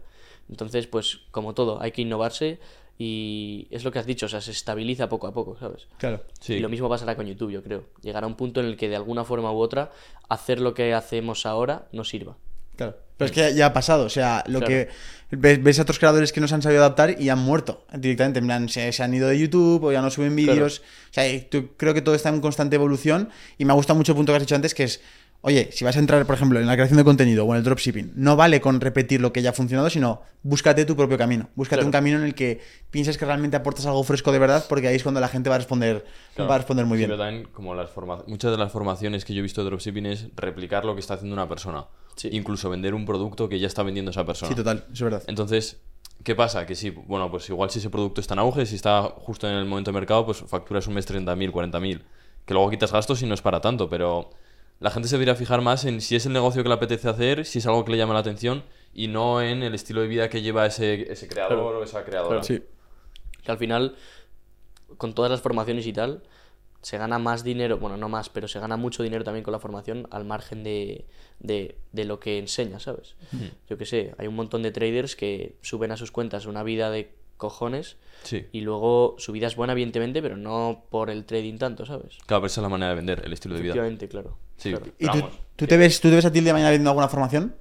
[0.49, 2.59] Entonces, pues como todo, hay que innovarse
[2.97, 5.87] y es lo que has dicho, o sea, se estabiliza poco a poco, ¿sabes?
[5.97, 6.21] Claro.
[6.39, 6.53] Sí.
[6.53, 7.83] Y lo mismo pasará con YouTube, yo creo.
[8.01, 9.91] Llegará un punto en el que de alguna forma u otra
[10.29, 12.37] hacer lo que hacemos ahora no sirva.
[12.77, 12.95] Claro.
[13.17, 14.05] Pero es que ya, ya ha pasado.
[14.05, 14.67] O sea, lo Claro.
[14.67, 14.89] que
[15.31, 18.39] ves, ves a otros creadores que no se han sabido adaptar y han muerto directamente.
[18.39, 20.79] En plan, se, se han ido de YouTube o ya no suben vídeos.
[21.11, 23.29] O sea, tú- creo que todo está en constante evolución.
[23.57, 25.01] Y me ha gustado mucho el punto que has dicho antes, que es.
[25.47, 27.63] Oye, si vas a entrar, por ejemplo, en la creación de contenido o en el
[27.63, 31.49] dropshipping, no vale con repetir lo que ya ha funcionado, sino búscate tu propio camino.
[31.53, 31.85] Búscate Claro.
[31.85, 34.95] un camino en el que pienses que realmente aportas algo fresco de verdad, porque ahí
[34.95, 36.49] es cuando la gente va a responder, Claro.
[36.49, 37.09] va a responder muy Sí, bien.
[37.11, 40.07] pero también, como las forma- muchas de las formaciones que yo he visto de dropshipping
[40.07, 41.85] es replicar lo que está haciendo una persona.
[42.15, 42.29] Sí.
[42.31, 44.49] Incluso vender un producto que ya está vendiendo esa persona.
[44.49, 45.21] Sí, total, es verdad.
[45.27, 45.79] Entonces,
[46.23, 46.65] ¿qué pasa?
[46.65, 49.55] Que sí, bueno, pues igual si ese producto está en auge, si está justo en
[49.57, 52.01] el momento de mercado, pues facturas un mes 30.000, 40.000.
[52.45, 54.31] Que luego quitas gastos y no es para tanto, pero
[54.79, 57.45] la gente se debería fijar más en si es el negocio que le apetece hacer,
[57.45, 58.63] si es algo que le llama la atención
[58.93, 61.79] y no en el estilo de vida que lleva ese, ese creador Claro.
[61.79, 62.41] o esa creadora.
[62.41, 62.43] Claro.
[62.43, 62.63] Sí.
[63.43, 63.95] Que al final,
[64.97, 66.23] con todas las formaciones y tal,
[66.81, 69.59] se gana más dinero, bueno, no más, pero se gana mucho dinero también con la
[69.59, 71.05] formación al margen de,
[71.39, 73.15] de, de lo que enseña, ¿sabes?
[73.69, 76.91] Yo qué sé, hay un montón de traders que suben a sus cuentas una vida
[76.91, 78.45] de cojones Sí.
[78.51, 82.17] y luego su vida es buena, evidentemente, pero no por el trading tanto, ¿sabes?
[82.27, 83.71] Claro, pero esa es la manera de vender, el estilo de vida.
[83.73, 84.37] Efectivamente, claro.
[84.57, 84.71] Sí.
[84.71, 84.85] claro.
[84.99, 85.07] ¿Y
[85.55, 87.55] tú, te ves, tú te ves a ti el de mañana viendo alguna formación?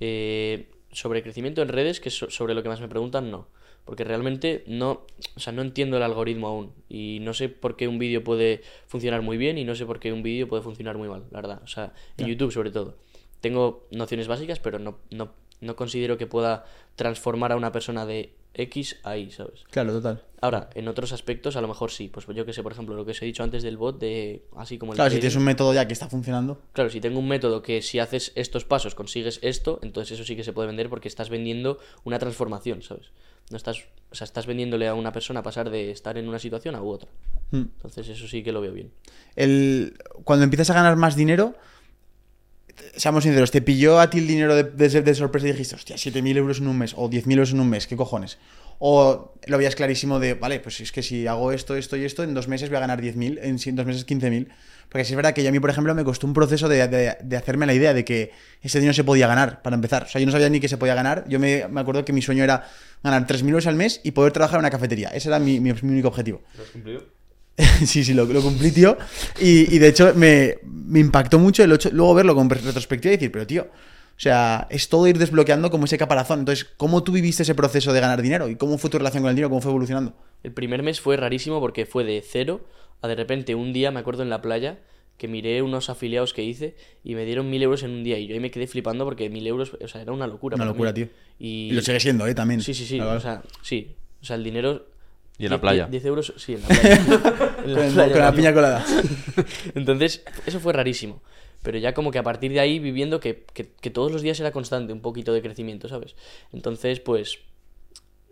[0.00, 3.48] Eh, sobre crecimiento en redes, que es so- sobre lo que más me preguntan, no.
[3.84, 5.04] Porque realmente no,
[5.36, 6.72] o sea, no entiendo el algoritmo aún.
[6.88, 10.00] Y no sé por qué un vídeo puede funcionar muy bien y no sé por
[10.00, 11.60] qué un vídeo puede funcionar muy mal, la verdad.
[11.62, 12.96] O sea, en YouTube sobre todo.
[13.40, 16.64] Tengo nociones básicas, pero no, no, no considero que pueda
[16.96, 19.64] transformar a una persona de X a Y, ¿sabes?
[19.70, 20.22] Claro, total.
[20.40, 22.08] Ahora, en otros aspectos a lo mejor sí.
[22.08, 24.44] Pues yo que sé, por ejemplo, lo que os he dicho antes del bot, de
[24.56, 26.60] así como el Claro, si tienes un método ya que está funcionando.
[26.72, 30.36] Claro, si tengo un método que si haces estos pasos consigues esto, entonces eso sí
[30.36, 33.06] que se puede vender porque estás vendiendo una transformación, ¿sabes?
[33.50, 36.74] No estás, o sea, estás vendiéndole a una persona pasar de estar en una situación
[36.74, 37.08] a u otra.
[37.50, 37.64] Hmm.
[37.76, 38.92] Entonces eso sí que lo veo bien.
[39.36, 41.54] El, cuando empiezas a ganar más dinero,
[42.96, 46.36] seamos sinceros, te pilló a ti el dinero de, de- sorpresa y dijiste, hostia, 7.000
[46.36, 48.38] euros en un mes o 10.000 euros en un mes, ¿qué cojones?
[48.78, 52.22] O lo veías clarísimo de, vale, pues es que si hago esto, esto y esto,
[52.24, 54.48] en dos meses voy a ganar 10.000, en si- dos meses 15.000.
[54.88, 56.82] Porque sí es verdad que yo a mí, por ejemplo, me costó un proceso de,
[57.36, 60.04] hacerme la idea de que ese dinero se podía ganar, para empezar.
[60.04, 61.24] O sea, yo no sabía ni que se podía ganar.
[61.28, 62.68] Yo me, me acuerdo que mi sueño era
[63.02, 65.08] ganar 3.000 euros al mes y poder trabajar en una cafetería.
[65.08, 66.42] Ese era mi- mi- mi único objetivo.
[66.56, 67.04] ¿Lo has cumplido?
[67.86, 68.96] sí, sí, lo, lo cumplí, tío.
[69.40, 73.16] Y, y de hecho me, me impactó mucho el hecho, luego verlo con retrospectiva y
[73.16, 73.68] decir, pero tío,
[74.16, 76.40] o sea, es todo ir desbloqueando como ese caparazón.
[76.40, 78.48] Entonces, ¿cómo tú viviste ese proceso de ganar dinero?
[78.48, 79.50] ¿Y cómo fue tu relación con el dinero?
[79.50, 80.14] ¿Cómo fue evolucionando?
[80.42, 82.64] El primer mes fue rarísimo porque fue de cero
[83.02, 84.78] a de repente un día, me acuerdo en la playa,
[85.18, 88.26] que miré unos afiliados que hice y me dieron mil euros en un día y
[88.26, 90.56] yo ahí me quedé flipando porque mil euros, o sea, era una locura.
[90.56, 90.94] Una para locura, mí.
[90.94, 91.08] tío.
[91.38, 92.34] Y, Y lo sigue siendo, ¿eh?
[92.34, 92.60] También.
[92.60, 93.00] Sí, sí, sí.
[93.00, 93.94] O sea, sí.
[94.22, 94.86] O sea, el dinero.
[95.38, 95.86] ¿Y en la 10 playa?
[95.86, 96.94] 10 euros, sí, en la playa.
[97.64, 98.84] En la con, playa, con la piña colada.
[99.74, 101.22] Entonces, eso fue rarísimo.
[101.62, 104.38] Pero ya como que a partir de ahí viviendo que, que, que todos los días
[104.38, 106.14] era constante un poquito de crecimiento, ¿sabes?
[106.52, 107.38] Entonces, pues...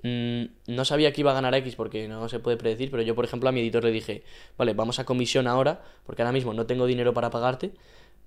[0.02, 3.14] mm, no sabía que iba a ganar X porque no se puede predecir, pero yo,
[3.14, 4.24] por ejemplo, a mi editor le dije,
[4.58, 7.72] vale, vamos a comisión ahora, porque ahora mismo no tengo dinero para pagarte,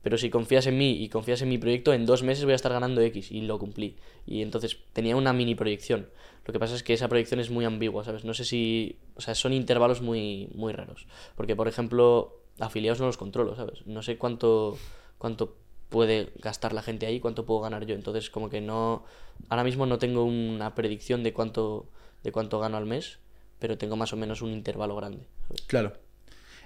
[0.05, 2.55] pero si confías en mí y confías en mi proyecto, en dos meses voy a
[2.55, 3.95] estar ganando X y lo cumplí.
[4.27, 6.09] Y entonces tenía una mini proyección.
[6.45, 8.23] Lo que pasa es que esa proyección es muy ambigua, ¿sabes?
[8.23, 8.99] No sé si...
[9.15, 11.07] O sea, son intervalos muy, muy raros.
[11.35, 13.79] Porque, por ejemplo, afiliados no los controlo, ¿sabes?
[13.87, 14.77] No sé cuánto,
[15.17, 15.55] cuánto
[15.89, 17.95] puede gastar la gente ahí, cuánto puedo ganar yo.
[17.95, 19.05] Entonces, como que no...
[19.49, 21.89] Ahora mismo no tengo una predicción de cuánto,
[22.23, 23.17] de cuánto gano al mes,
[23.57, 25.25] pero tengo más o menos un intervalo grande.
[25.65, 25.93] Claro.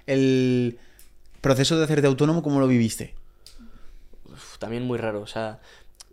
[0.04, 0.78] El
[1.40, 3.18] proceso de hacerte autónomo, ¿cómo lo viviste?
[4.60, 5.20] También muy raro.
[5.22, 5.58] O sea,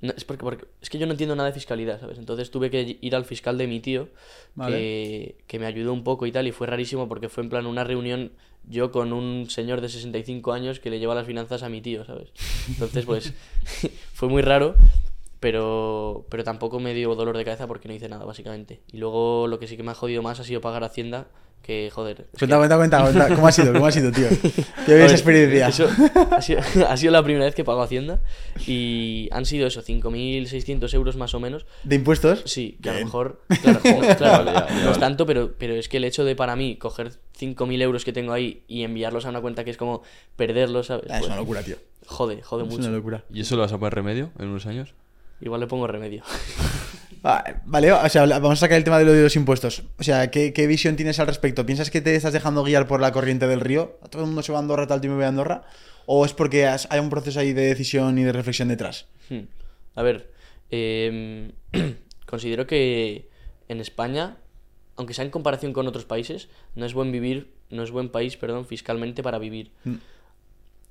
[0.01, 2.17] no- es porque, porque- es que yo no entiendo nada de fiscalidad, ¿sabes?
[2.17, 4.09] Entonces tuve que ir al fiscal de mi tío,
[4.55, 4.75] Vale.
[4.77, 7.67] que, que me ayudó un poco y tal, y fue rarísimo porque fue en plan
[7.67, 8.31] una reunión
[8.69, 12.03] yo con un señor de 65 años que le lleva las finanzas a mi tío,
[12.03, 12.29] ¿sabes?
[12.67, 13.33] Entonces, pues,
[14.13, 14.75] fue muy raro,
[15.39, 18.81] pero, pero tampoco me dio dolor de cabeza porque no hice nada, básicamente.
[18.91, 21.27] Y luego lo que sí que me ha jodido más ha sido pagar Hacienda,
[21.67, 22.21] que joder.
[22.21, 23.27] es que- Cuenta, cuenta, cuenta, cuenta.
[23.35, 23.73] ¿Cómo ha sido?
[23.73, 24.27] ¿Cómo ha sido, tío?
[24.85, 25.67] Qué esa experiencia.
[25.67, 25.87] eso
[26.31, 28.19] ha, sido, ha sido la primera vez que pago Hacienda
[28.65, 31.65] y han sido eso, 5.600 euros más o menos.
[31.83, 32.41] ¿De impuestos?
[32.45, 35.53] Sí, que a lo mejor, claro, no, claro, Vale, ya, ya, no es tanto, pero,
[35.57, 38.83] pero es que el hecho de para mí coger 5.000 euros que tengo ahí y
[38.83, 40.01] enviarlos a una cuenta que es como
[40.35, 41.05] perderlos, ¿sabes?
[41.09, 41.75] Ah, es Pues, una locura, tío.
[42.05, 42.87] Jode, jode Es mucho.
[42.87, 43.23] una locura.
[43.33, 44.93] ¿Y eso lo vas a poner remedio en unos años?
[45.41, 46.23] Igual le pongo remedio.
[47.29, 49.83] Ah, Vale, o sea, vamos a sacar el tema de lo de los impuestos.
[49.99, 51.65] O sea, ¿qué, qué visión tienes al respecto?
[51.65, 53.97] ¿Piensas que te estás dejando guiar por la corriente del río?
[54.01, 55.63] ¿A todo el mundo se va a Andorra, tal, y me voy a Andorra?
[56.05, 59.07] ¿O es porque has- hay un proceso ahí de decisión y de reflexión detrás?
[59.29, 59.41] Hmm.
[59.95, 60.31] A ver,
[60.71, 61.51] em,
[62.25, 63.27] considero que
[63.67, 64.37] en España,
[64.95, 68.37] aunque sea en comparación con otros países, no es buen vivir, no es buen país,
[68.37, 69.71] perdón, fiscalmente para vivir.
[69.83, 69.95] Mm.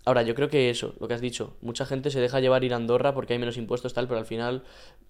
[0.07, 2.77] Ahora, yo creo que eso, lo que has dicho, mucha gente se deja llevar a
[2.77, 4.63] Andorra porque hay menos impuestos, tal, pero al final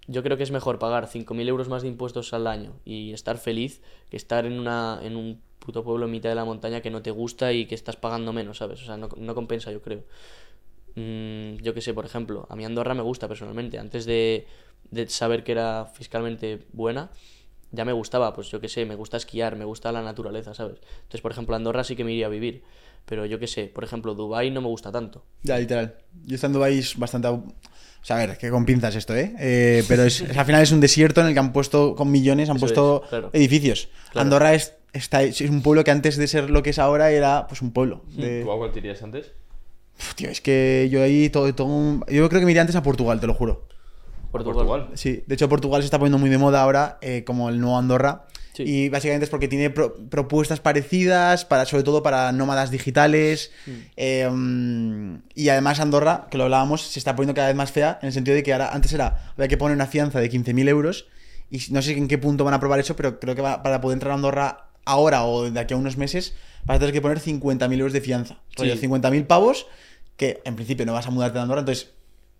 [0.07, 3.37] yo creo que es mejor pagar 5.000 euros más de impuestos al año y estar
[3.37, 6.89] feliz que estar en, una, en un puto pueblo en mitad de la montaña que
[6.89, 8.81] no te gusta y que estás pagando menos, ¿sabes?
[8.81, 10.03] O sea, no, no compensa, yo creo.
[10.95, 13.79] Mm, yo qué sé, por ejemplo, a mí Andorra me gusta personalmente.
[13.79, 14.47] Antes de,
[14.91, 17.11] de saber que era fiscalmente buena,
[17.71, 20.79] ya me gustaba, pues yo qué sé, me gusta esquiar, me gusta la naturaleza, ¿sabes?
[20.97, 22.63] Entonces, por ejemplo, Andorra sí que me iría a vivir.
[23.07, 25.23] Pero yo qué sé, por ejemplo, Dubai no me gusta tanto.
[25.43, 25.95] Ya, literal.
[26.25, 27.29] Yo estando ahí es bastante...
[27.29, 27.43] O
[28.01, 29.33] sea, a ver, que con pinzas esto, ¿eh?
[29.39, 32.11] Eh, pero es, es- al final es un desierto en el que han puesto, con
[32.11, 33.29] millones, han Eso puesto es, claro.
[33.33, 33.89] edificios.
[34.11, 34.21] Claro.
[34.25, 37.47] Andorra es, está, es un pueblo que antes de ser lo que es ahora era
[37.47, 38.03] pues un pueblo.
[38.09, 39.31] de- ¿Tú a cuál te irías antes?
[39.99, 42.75] Uf, tío, es que yo ahí todo, todo un- Yo creo que me iría antes
[42.75, 43.65] a Portugal, te lo juro.
[44.31, 44.89] Portugal.
[44.93, 47.77] Sí, de hecho Portugal se está poniendo muy de moda ahora eh, como el nuevo
[47.77, 48.25] Andorra.
[48.57, 48.63] Sí.
[48.63, 53.51] Y básicamente es porque tiene pro- propuestas parecidas, para, sobre todo para nómadas digitales.
[53.67, 53.71] Mm.
[53.95, 58.07] eh, y además Andorra, que lo hablábamos, se está poniendo cada vez más fea en
[58.07, 61.07] el sentido de que ahora antes era, había que poner una fianza de 15.000 euros.
[61.49, 63.79] Y no sé en qué punto van a aprobar eso, pero creo que va- para
[63.79, 66.33] poder entrar a Andorra ahora o de aquí a unos meses,
[66.65, 68.37] vas a tener que poner 50.000 euros de fianza.
[68.57, 68.63] Sí.
[68.69, 69.67] 50.000 pavos,
[70.17, 71.91] que en principio no vas a mudarte de Andorra, entonces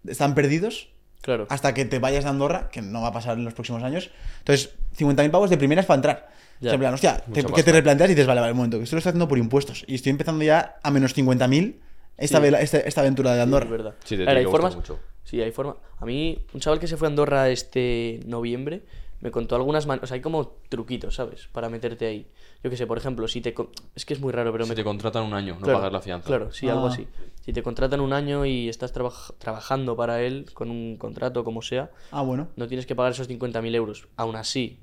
[0.07, 0.89] están perdidos
[1.28, 1.45] Claro.
[1.49, 4.11] hasta que te vayas de Andorra, que no va a pasar en los próximos años.
[4.39, 6.28] Entonces, 50.000 pavos de primeras para entrar.
[6.30, 6.73] O sea, Ya.
[6.75, 8.95] en plan, hostia, te- que te replanteas y dices, vale, vale, un momento, que esto
[8.95, 9.84] lo estoy haciendo por impuestos.
[9.88, 11.82] Y estoy empezando ya a menos 50.000
[12.17, 12.47] esta, Sí.
[12.61, 13.65] esta, esta aventura de Andorra.
[13.65, 13.93] Es verdad.
[14.05, 14.73] Sí, te A ver, hay formas.
[14.75, 14.99] mucho.
[15.25, 15.75] Sí, hay forma.
[15.99, 18.84] A mí, un chaval que se fue a Andorra este noviembre
[19.22, 20.03] me contó algunas maneras.
[20.03, 21.47] O sea, hay como truquitos, ¿sabes?
[21.51, 22.28] Para meterte ahí.
[22.63, 23.53] Yo qué sé, por ejemplo, si te.
[23.53, 25.80] con- Es que es muy raro, pero Si me te contratan un año, no Claro,
[25.80, 26.28] pagas la fianza.
[26.28, 26.89] Claro, sí, algo Ah.
[26.89, 27.07] así.
[27.41, 31.61] Si te contratan un año y estás trabaj- trabajando para él con un contrato, como
[31.61, 32.49] sea, Ah, bueno.
[32.55, 34.07] no tienes que pagar esos 50.000 euros.
[34.18, 34.80] Aún así,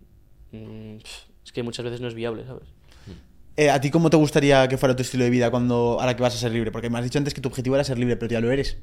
[0.53, 0.97] mm,
[1.45, 2.68] es que muchas veces no es viable, ¿sabes?
[3.57, 6.22] Eh, ¿A ti cómo te gustaría que fuera tu estilo de vida cuando ahora que
[6.22, 6.72] vas a ser libre?
[6.72, 8.78] Porque me has dicho antes que tu objetivo era ser libre, pero ya lo eres.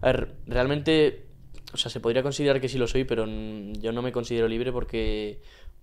[0.00, 1.26] A ver, realmente,
[1.72, 4.72] o sea, se podría considerar que sí lo soy, pero yo no me considero libre
[4.72, 5.40] porque,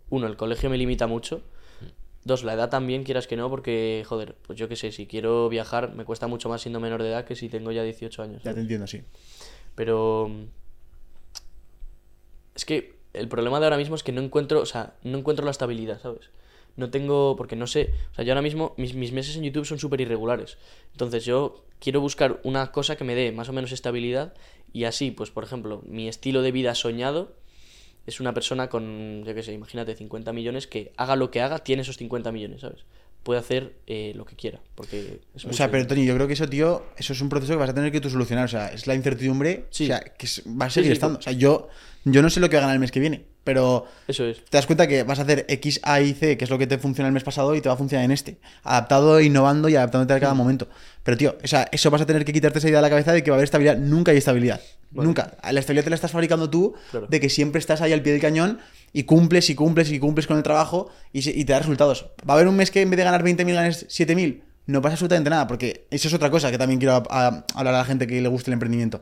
[0.10, 1.42] uno, el colegio me limita mucho.
[2.24, 5.48] Dos, la edad también, quieras que no, porque, joder, pues yo qué sé, si quiero
[5.48, 8.44] viajar me cuesta mucho más siendo menor de edad que si tengo ya 18 años.
[8.44, 9.02] Ya te entiendo, sí.
[9.76, 10.30] Pero
[12.56, 15.46] es que el problema de ahora mismo es que no encuentro, o sea, no encuentro
[15.46, 16.30] la estabilidad, ¿sabes?
[16.78, 19.66] No tengo, porque no sé, o sea, yo ahora mismo mis, mis meses en YouTube
[19.66, 20.58] son súper irregulares.
[20.94, 24.34] Entonces yo quiero buscar una cosa que me dé más o menos estabilidad
[24.74, 27.36] y así, pues por ejemplo, mi estilo de vida soñado
[28.06, 31.60] es una persona con, yo qué sé, imagínate, 50 millones que haga lo que haga,
[31.60, 32.86] tiene esos 50 millones, ¿sabes?
[33.24, 35.86] Puede hacer eh, lo que quiera, porque es O sea, pero.
[35.88, 38.00] Tony, yo creo que eso, tío, eso es un proceso que vas a tener que
[38.00, 38.46] tú solucionar.
[38.46, 39.66] O sea, es la incertidumbre.
[39.70, 39.84] Sí.
[39.84, 41.18] O sea, que va a Sí, seguir sí, estando.
[41.18, 41.68] tú- O sea, yo,
[42.06, 44.44] yo no sé lo que voy a ganar el mes que viene, pero Eso es.
[44.44, 46.68] te das cuenta que vas a hacer X, A y C, que es lo que
[46.68, 48.38] te funciona el mes pasado, y te va a funcionar en este.
[48.64, 50.38] Adaptado, innovando y adaptándote a cada Mm.
[50.38, 50.68] momento.
[51.04, 53.14] Pero, tío, o sea, eso vas a tener que quitarte esa idea de la cabeza
[53.14, 53.78] de que va a haber estabilidad.
[53.78, 54.60] Nunca hay estabilidad.
[54.92, 55.08] Vale.
[55.08, 55.38] Nunca.
[55.50, 57.08] La estabilidad te la estás fabricando tú, Claro.
[57.08, 58.60] de que siempre estás ahí al pie del cañón
[58.92, 62.08] y cumples y cumples y cumples con el trabajo y, te da resultados.
[62.30, 64.44] ¿Va a haber un mes que en vez de ganar 20.000 ganes 7.000?
[64.66, 67.74] No pasa absolutamente nada, porque eso es otra cosa que también quiero a- a- hablar
[67.74, 69.02] a la gente que le guste el emprendimiento.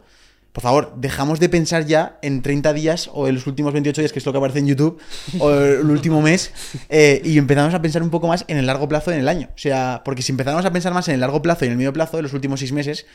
[0.55, 4.13] Por favor, dejamos de pensar ya en 30 días o en los últimos 28 días,
[4.13, 4.97] que es lo que aparece en YouTube,
[5.39, 6.53] o el último mes,
[6.87, 9.49] eh, y empezamos a pensar un poco más en el largo plazo, en el año.
[9.53, 11.77] O sea, porque si empezamos a pensar más en el largo plazo y en el
[11.77, 13.05] medio plazo, en los últimos seis meses,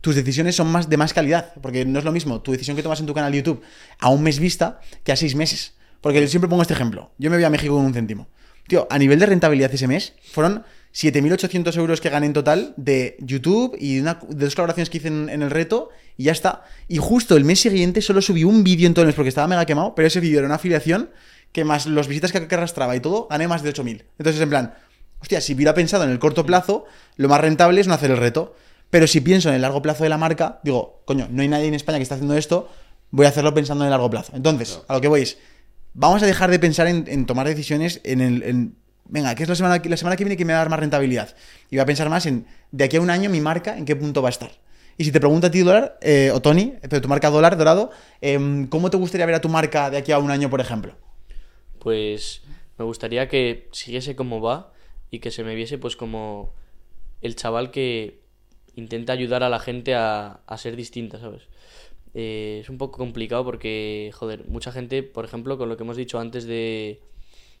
[0.00, 1.52] tus decisiones son más de más calidad.
[1.62, 3.62] Porque no es lo mismo tu decisión que tomas en tu canal de YouTube
[4.00, 5.74] a un mes vista que a seis meses.
[6.00, 7.12] Porque yo siempre pongo este ejemplo.
[7.16, 8.26] Yo me voy a México con un céntimo.
[8.68, 10.64] Tío, a nivel de rentabilidad ese mes, fueron
[10.94, 14.98] 7.800 euros que gané en total de YouTube y de, una- de dos colaboraciones que
[14.98, 16.64] hice en, en el reto y ya está.
[16.86, 19.46] Y justo el mes siguiente solo subí un vídeo en todo el mes porque estaba
[19.48, 21.10] mega quemado, pero ese vídeo era una afiliación
[21.52, 24.04] que más los visitas que, que arrastraba y todo, gané más de 8.000.
[24.18, 24.74] Entonces, en plan,
[25.20, 26.84] hostia, si hubiera pensado en el corto plazo,
[27.16, 28.54] lo más rentable es no hacer el reto.
[28.90, 31.66] Pero si pienso en el largo plazo de la marca, digo, coño, no hay nadie
[31.68, 32.70] en España que está haciendo esto,
[33.10, 34.32] voy a hacerlo pensando en el largo plazo.
[34.34, 35.38] Entonces, a lo que voy es,
[35.94, 38.42] vamos a dejar de pensar en, tomar decisiones en el...
[38.42, 40.70] en, venga, ¿qué es la semana, la semana que viene que me va a dar
[40.70, 41.34] más rentabilidad?
[41.70, 43.96] Y voy a pensar más en, de aquí a un año, mi marca, en qué
[43.96, 44.50] punto va a estar.
[44.96, 47.90] Y si te pregunto a ti, Dólar, eh, o Tony, pero tu marca Dólar, Dorado,
[48.20, 50.96] em, ¿cómo te gustaría ver a tu marca de aquí a un año, por ejemplo?
[51.78, 52.42] Pues
[52.78, 54.72] me gustaría que siguiese como va
[55.10, 56.52] y que se me viese pues como
[57.22, 58.22] el chaval que
[58.74, 61.42] intenta ayudar a la gente a, a ser distinta, ¿sabes?
[62.20, 65.96] Eh, es un poco complicado porque, joder, mucha gente, por ejemplo, con lo que hemos
[65.96, 67.00] dicho antes de,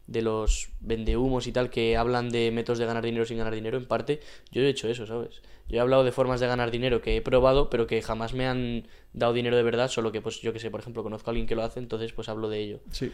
[0.08, 3.78] de los vendehumos y tal, que hablan de métodos de ganar dinero sin ganar dinero,
[3.78, 4.18] en parte,
[4.50, 5.42] yo he hecho eso, ¿sabes?
[5.68, 8.48] Yo he hablado de formas de ganar dinero que he probado, pero que jamás me
[8.48, 11.32] han dado dinero de verdad, solo que, pues, yo que sé, por ejemplo, conozco a
[11.32, 12.80] alguien que lo hace, entonces, pues hablo de ello.
[12.90, 13.12] Sí.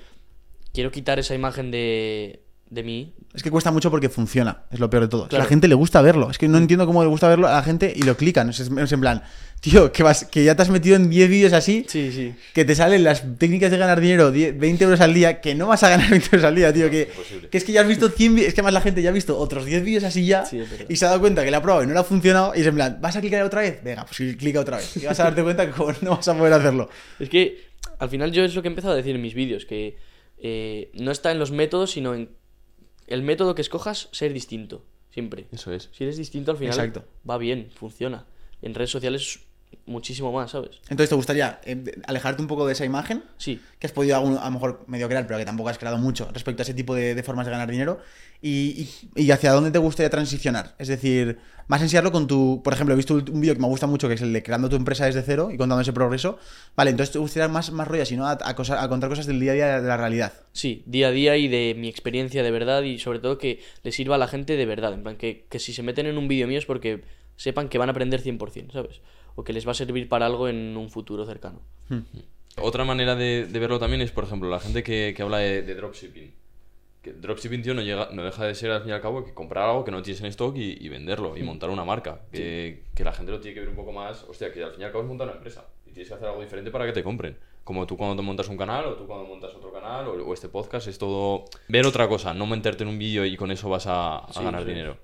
[0.73, 3.15] Quiero quitar esa imagen de, de mí.
[3.35, 5.27] Es que cuesta mucho porque funciona, es lo peor de todo.
[5.29, 6.31] Es A la gente le gusta verlo.
[6.31, 8.49] Es que no entiendo cómo le gusta verlo a la gente y lo clican.
[8.51, 9.23] Es, es en plan,
[9.61, 12.35] tío, que, vas, que ya te has metido en 10 vídeos así, Sí, sí.
[12.53, 15.67] que te salen las técnicas de ganar dinero, 10 20 euros al día, que no
[15.69, 16.91] vas a ganar 20 euros al día, tío.
[16.91, 17.49] Que, Imposible.
[17.49, 19.13] que es que ya has visto 100 vídeos, es que además la gente ya ha
[19.13, 21.63] visto otros 10 vídeos así ya Sí, es y se ha dado cuenta que ha
[21.63, 23.81] probado y no le ha funcionado y es en plan, ¿vas a clicar otra vez?
[23.85, 24.97] Venga, pues clica otra vez.
[24.97, 26.89] Y vas a darte cuenta que como no vas a poder hacerlo.
[27.21, 27.59] Es que
[27.99, 29.97] al final yo es lo que he empezado a decir en mis vídeos, que
[30.39, 32.31] eh, no está en los métodos, sino en
[33.07, 35.47] el método que escojas ser distinto, siempre.
[35.53, 35.91] Eso es.
[35.93, 37.05] Si eres distinto al final Exacto.
[37.29, 38.27] va bien, funciona.
[38.63, 39.41] En redes sociales
[39.87, 40.73] muchísimo más, ¿sabes?
[40.89, 43.25] Entonces, ¿te gustaría eh, alejarte un poco de esa imagen?
[43.39, 45.99] Sí, que has podido algún- a lo mejor medio crear, pero que tampoco has creado
[45.99, 47.99] mucho respecto a ese tipo de, de formas de ganar dinero.
[48.43, 50.75] Y, y- y hacia dónde te gustaría transicionar.
[50.79, 52.61] Es decir, más enseñarlo con tu.
[52.63, 54.69] Por ejemplo, he visto un vídeo que me gusta mucho, que es el de creando
[54.69, 56.39] tu empresa desde cero y contando ese progreso.
[56.77, 59.41] Vale, entonces te gustaría más, más rollo, sino a, a cosa- a contar cosas del
[59.41, 60.33] día a día de la realidad.
[60.53, 63.93] sí, día a día y de mi experiencia de verdad y sobre todo que le
[63.93, 64.93] sirva a la gente de verdad.
[64.93, 67.03] En plan, que, que si se meten en un vídeo mío es porque
[67.37, 69.01] sepan que van a aprender 100%, ¿sabes?
[69.37, 71.61] O que les va a servir para algo en un futuro cercano.
[72.61, 75.63] Otra manera de, de verlo también es, por ejemplo, la gente que, que habla de,
[75.63, 76.33] de dropshipping.
[77.03, 79.35] Que dropshipping, tío, no, llega, no deja de ser al fin y al cabo que
[79.35, 82.21] comprar algo que no tienes en stock y, y venderlo y montar una marca.
[82.33, 84.23] Que, que la gente lo tiene que ver un poco más.
[84.29, 86.29] Hostia, que al fin y al cabo es montar una empresa y tienes que hacer
[86.29, 87.37] algo diferente para que te compren.
[87.65, 90.33] Como tú cuando te montas un canal o tú cuando montas otro canal o, o
[90.35, 93.69] este podcast, es todo ver otra cosa, no meterte en un vídeo y con eso
[93.69, 94.69] vas a, a Sí, ganar sí.
[94.69, 94.97] dinero.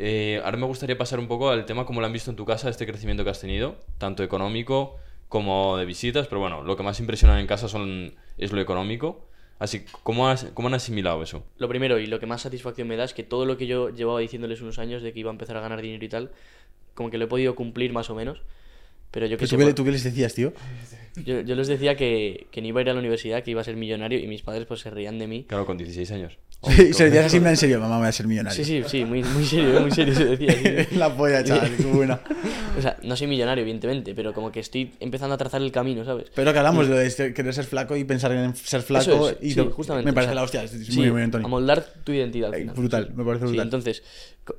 [0.00, 2.44] Eh, ahora me gustaría pasar un poco al tema como lo han visto en tu
[2.44, 4.96] casa, este crecimiento que has tenido, tanto económico
[5.28, 9.26] como de visitas, pero bueno, lo que más impresiona en casa son, es lo económico.
[9.58, 11.42] Así, ¿cómo, has- ¿cómo han asimilado eso?
[11.58, 13.90] Lo primero y lo que más satisfacción me da es que todo lo que yo
[13.90, 16.30] llevaba diciéndoles unos años de que iba a empezar a ganar dinero y tal,
[16.94, 18.40] como que lo he podido cumplir más o menos.
[19.10, 20.52] Pero yo que ¿Tú, sé, qué, por- tú qué les decías, tío?
[21.24, 23.60] yo, yo les decía que, que no iba a ir a la universidad, que iba
[23.60, 25.44] a ser millonario y mis padres pues se reían de mí.
[25.48, 26.38] Claro, con 16 años.
[26.60, 28.56] Sí, se le decías así en serio, mamá, voy a ser millonario.
[28.56, 30.84] Sí, sí, sí, muy, muy serio, muy serio se decía.
[30.88, 30.94] sí.
[30.96, 32.20] La polla, chaval, qué buena.
[32.78, 36.04] O sea, no soy millonario, evidentemente, pero como que estoy empezando a trazar el camino,
[36.04, 36.30] ¿sabes?
[36.32, 39.30] Pero que hablamos de este- querer ser flaco y pensar en ser flaco.
[39.30, 41.46] Es, y sí, justamente, Me o parece sea, la hostia, es Sí, muy bien, Antonio.
[41.48, 42.76] amoldar tu identidad al Eh, final.
[42.76, 43.64] brutal, me parece brutal.
[43.66, 44.04] entonces,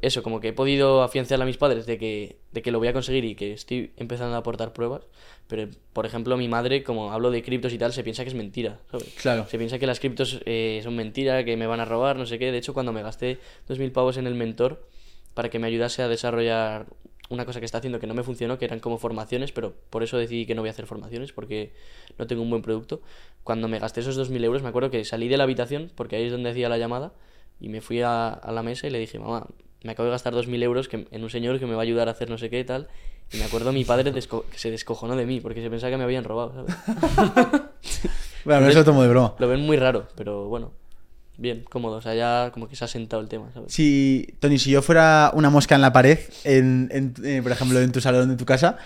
[0.01, 2.89] eso, como que he podido afianzarle a mis padres de que, de que lo voy
[2.89, 5.03] a conseguir y que estoy empezando a aportar pruebas.
[5.49, 8.35] Pero, por ejemplo, mi madre, como hablo de criptos y tal, se piensa que es
[8.35, 9.11] mentira, ¿sabes?
[9.19, 9.47] Claro.
[9.49, 12.37] Se piensa que las criptos eh, son mentira, que me van a robar, no sé
[12.37, 12.51] qué.
[12.51, 14.87] De hecho, cuando me gasté 2.000 pavos en el mentor
[15.33, 16.85] para que me ayudase a desarrollar
[17.29, 20.03] una cosa que está haciendo que no me funcionó, que eran como formaciones, pero por
[20.03, 21.73] eso decidí que no voy a hacer formaciones, porque
[22.19, 23.01] no tengo un buen producto.
[23.43, 26.25] Cuando me gasté esos 2.000 euros, me acuerdo que salí de la habitación, porque ahí
[26.25, 27.13] es donde hacía la llamada,
[27.59, 29.47] y me fui a, a la mesa y le dije, mamá,
[29.83, 32.07] me acabo de gastar 2.000 euros que, en un señor que me va a ayudar
[32.07, 32.87] a hacer no sé qué y tal.
[33.31, 35.97] Y me acuerdo mi padre desco- que se descojonó de mí, porque se pensaba que
[35.97, 36.75] me habían robado, ¿sabes?
[38.45, 39.35] Bueno, eso lo tomo de broma.
[39.37, 40.71] Lo ven muy raro, pero bueno,
[41.37, 41.97] bien, cómodo.
[41.97, 43.71] O sea, ya como que se ha sentado el tema, ¿sabes?
[43.73, 47.79] Si, Tony, si yo fuera una mosca en la pared, en, en- eh, por ejemplo,
[47.81, 48.77] en tu salón de tu casa,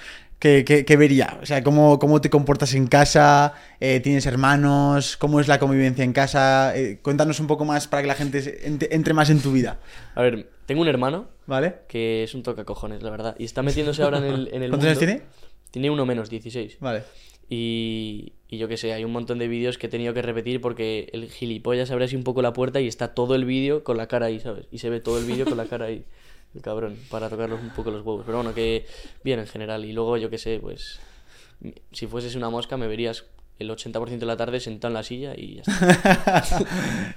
[0.43, 1.39] ¿qué, qué- qué vería?
[1.41, 3.53] O sea, ¿cómo, cómo te comportas en casa?
[3.79, 5.15] Eh, ¿Tienes hermanos?
[5.15, 6.75] ¿Cómo es la convivencia en casa?
[6.77, 9.79] Eh, cuéntanos un poco más para que la gente entre, más en tu vida,
[10.15, 11.75] A ver, tengo un hermano ¿vale?
[11.87, 13.35] que es un tocacojones, la verdad.
[13.39, 15.21] Y está metiéndose ahora en el, en el ¿Cuántos años tiene?
[15.71, 16.77] Tiene uno menos, 16.
[16.81, 17.03] Vale.
[17.49, 20.59] Y, y yo qué sé, hay un montón de vídeos que he tenido que repetir
[20.61, 23.95] porque el gilipollas abre así un poco la puerta y está todo el vídeo con
[23.97, 24.65] la cara ahí, ¿sabes?
[24.71, 26.03] Y se ve todo el vídeo con la cara ahí.
[26.55, 28.23] El cabrón, para tocarlos un poco los huevos.
[28.25, 28.85] Pero bueno, que
[29.23, 29.85] bien en general.
[29.85, 30.99] Y luego, yo qué sé, pues.
[31.91, 33.25] Si fueses una mosca, me verías
[33.59, 36.59] el 80% de la tarde sentado en la silla y ya está.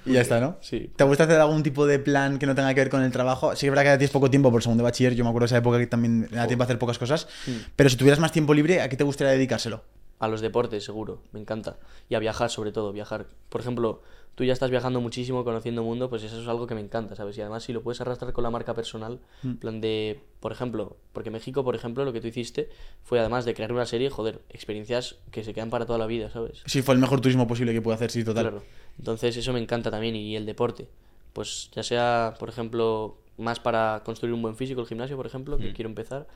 [0.07, 0.59] y ya está, ¿no?
[0.61, 0.91] Sí.
[0.95, 3.55] ¿Te gusta hacer algún tipo de plan que no tenga que ver con el trabajo?
[3.57, 5.45] Sí que es verdad que tienes poco tiempo por segundo de bachiller, yo me acuerdo
[5.45, 7.27] de esa época que también me da tiempo a hacer pocas cosas,
[7.75, 9.83] pero si tuvieras más tiempo libre, ¿a qué te gustaría dedicárselo?
[10.19, 11.79] A los deportes, seguro, me encanta.
[12.09, 13.27] Y a viajar, sobre todo, viajar.
[13.51, 14.01] Por ejemplo,
[14.37, 17.37] tú ya estás viajando muchísimo, conociendo mundo, pues eso es algo que me encanta, ¿sabes?
[17.39, 20.97] Y además si lo puedes arrastrar con la marca personal, en plan de, por ejemplo,
[21.13, 22.69] porque México, por ejemplo, lo que tú hiciste
[23.03, 26.31] fue además de crear una serie, joder, experiencias que se quedan para toda la vida,
[26.31, 26.63] ¿sabes?
[26.67, 28.45] Sí, fue el mejor turismo posible que pude hacer, sí, total.
[28.45, 28.63] Claro.
[28.99, 30.89] Entonces eso me encanta también y el deporte.
[31.33, 35.59] Pues ya sea, por ejemplo, más para construir un buen físico, el gimnasio, por ejemplo,
[35.59, 36.27] que quiero empezar.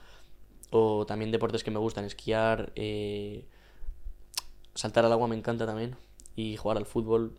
[0.71, 3.45] O también deportes que me gustan, esquiar, eh,
[4.75, 5.97] saltar al agua me encanta también.
[6.37, 7.33] Y jugar al fútbol.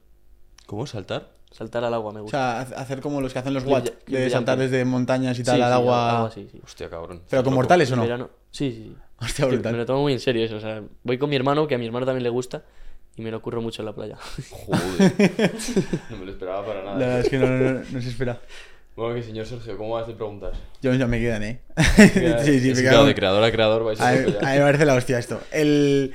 [0.66, 1.30] ¿Cómo saltar?
[1.52, 2.38] Saltar al agua me O gusta.
[2.66, 4.86] sea, ha- hacer como los que hacen los Clip WAT, ju- clip de saltar desde
[4.86, 6.32] montañas y tal Sí, al sí, agua.
[6.34, 6.62] sí, sí.
[6.64, 7.22] Hostia, cabrón.
[7.30, 8.04] Pero con mortales o no?
[8.04, 8.96] verano- Sí, sí, sí.
[9.20, 9.72] Hostia, brutal.
[9.74, 10.56] Me lo tomo muy en serio eso.
[10.58, 12.64] O sea, voy con mi hermano, que a mi hermano también le gusta,
[13.18, 14.18] y me lo curro mucho en la playa.
[14.50, 15.14] Joder.
[16.10, 16.98] no me lo esperaba para La nada.
[17.00, 18.40] verdad es que no, no, no, no se espera.
[18.96, 20.58] Bueno, que señor Sergio, ¿cómo vas de preguntas?
[20.82, 21.62] Yo ya me quedan, ¿eh?
[22.44, 23.06] sí, sí, Es me que, quedan.
[23.08, 25.42] de creador a creador vais a A a mí me parece la hostia esto.
[25.52, 26.14] El...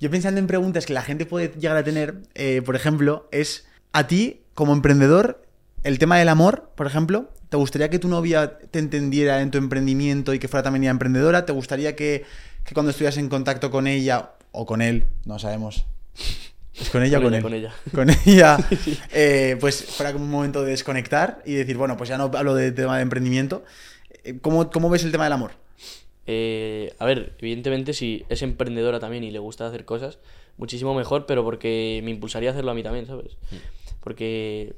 [0.00, 3.66] Yo pensando en preguntas que la gente puede llegar a tener, eh, por ejemplo, es
[3.92, 5.42] a ti, como emprendedor,
[5.82, 9.58] el tema del amor, por ejemplo, ¿te gustaría que tu novia te entendiera en tu
[9.58, 11.46] emprendimiento y que fuera también emprendedora?
[11.46, 12.24] ¿Te gustaría que,
[12.64, 15.86] que cuando estuvieras en contacto con ella o con él, no sabemos,
[16.74, 17.42] ¿es con ella o Con él?
[17.42, 17.74] con ella.
[17.94, 18.58] Con ella,
[19.12, 22.54] eh, pues fuera como un momento de desconectar y decir, bueno, pues ya no hablo
[22.54, 23.64] de tema de emprendimiento.
[24.24, 25.52] Eh, ¿Cómo, cómo ves el tema del amor?
[26.26, 30.18] Eh, a ver, evidentemente si es emprendedora también y le gusta hacer cosas,
[30.56, 33.36] muchísimo mejor, pero porque me impulsaría a hacerlo a mí también, ¿sabes?
[34.00, 34.74] Porque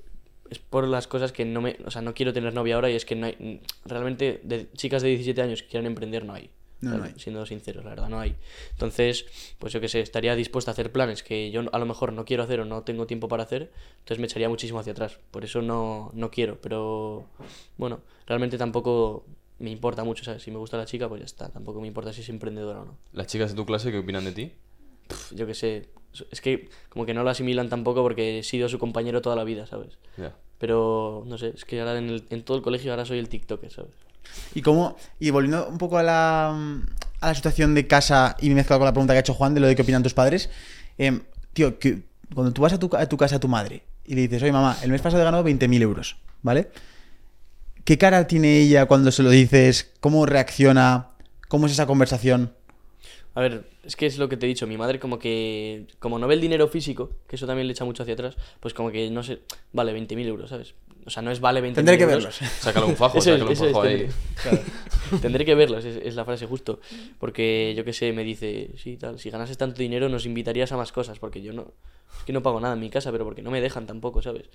[0.50, 1.76] es por las cosas que no me...
[1.84, 3.60] O sea, no quiero tener novia ahora y es que no hay...
[3.84, 6.50] Realmente de chicas de 17 años que quieran emprender no hay.
[6.80, 7.14] No, hay.
[7.16, 8.36] Siendo sinceros, la verdad, no hay.
[8.72, 9.26] Entonces,
[9.58, 12.24] pues yo qué sé, estaría dispuesta a hacer planes que yo a lo mejor no
[12.24, 13.70] quiero hacer o no tengo tiempo para hacer,
[14.00, 15.18] entonces me echaría muchísimo hacia atrás.
[15.30, 17.24] Por eso no, no quiero, pero
[17.78, 19.24] bueno, realmente tampoco
[19.58, 20.42] me importa mucho, ¿sabes?
[20.42, 21.48] Si me gusta la chica, pues ya está.
[21.48, 22.98] Tampoco me importa si es emprendedora o no.
[23.12, 24.52] ¿Las chicas de tu clase qué opinan de ti?
[25.08, 25.88] Pf, yo qué sé,
[26.30, 29.44] es que como que no lo asimilan tampoco porque he sido su compañero toda la
[29.44, 29.98] vida, ¿sabes?
[30.16, 30.34] Ya.
[30.58, 33.28] Pero no sé, es que ahora en, el- en todo el colegio ahora soy el
[33.28, 33.92] TikToker, ¿sabes?
[34.54, 36.48] Y cómo, y volviendo un poco a la,
[37.20, 39.60] a la situación de casa y mezclado con la pregunta que ha hecho Juan de
[39.60, 40.50] lo de qué opinan tus padres,
[40.98, 41.20] em,
[41.52, 42.02] tío, que
[42.34, 44.50] cuando tú vas a tu, a tu casa a tu madre y le dices, oye
[44.52, 46.70] mamá, el mes pasado he ganado 20.000 euros, ¿vale?
[47.86, 49.92] ¿Qué cara tiene ella cuando se lo dices?
[50.00, 51.10] ¿Cómo reacciona?
[51.46, 52.52] ¿Cómo es esa conversación?
[53.36, 56.18] A ver, es que es lo que te he dicho, mi madre como que, como
[56.18, 58.90] no ve el dinero físico, que eso también le echa mucho hacia atrás, pues como
[58.90, 59.38] que no sé,
[59.72, 60.74] vale 20.000 euros, ¿sabes?
[61.04, 62.24] O sea, no es vale 20.000 Tendré que euros.
[62.24, 62.52] verlos.
[62.60, 63.98] Sácale un fajo, sácale un fajo ahí.
[63.98, 64.58] tendré, claro.
[65.22, 66.80] Tendré que verlos, es, es la frase justo.
[67.20, 70.76] Porque yo qué sé, me dice, sí, tal, si ganases tanto dinero nos invitarías a
[70.76, 71.72] más cosas, porque yo no,
[72.18, 74.46] es que no pago nada en mi casa, pero porque no me dejan tampoco, ¿sabes?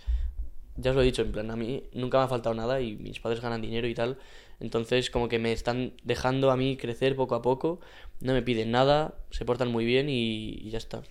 [0.82, 2.96] Ya os lo he dicho, en plan, a mí nunca me ha faltado nada y
[2.96, 4.18] mis padres ganan dinero y tal.
[4.60, 7.80] Entonces, como que me están dejando a mí crecer poco a poco,
[8.20, 11.02] no me piden nada, se portan muy bien y, y ya está.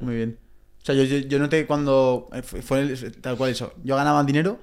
[0.00, 0.38] Muy bien.
[0.82, 3.72] O sea, yo, yo, yo noté cuando eh, fue, el- tal cual eso.
[3.82, 4.58] Yo ganaba dinero,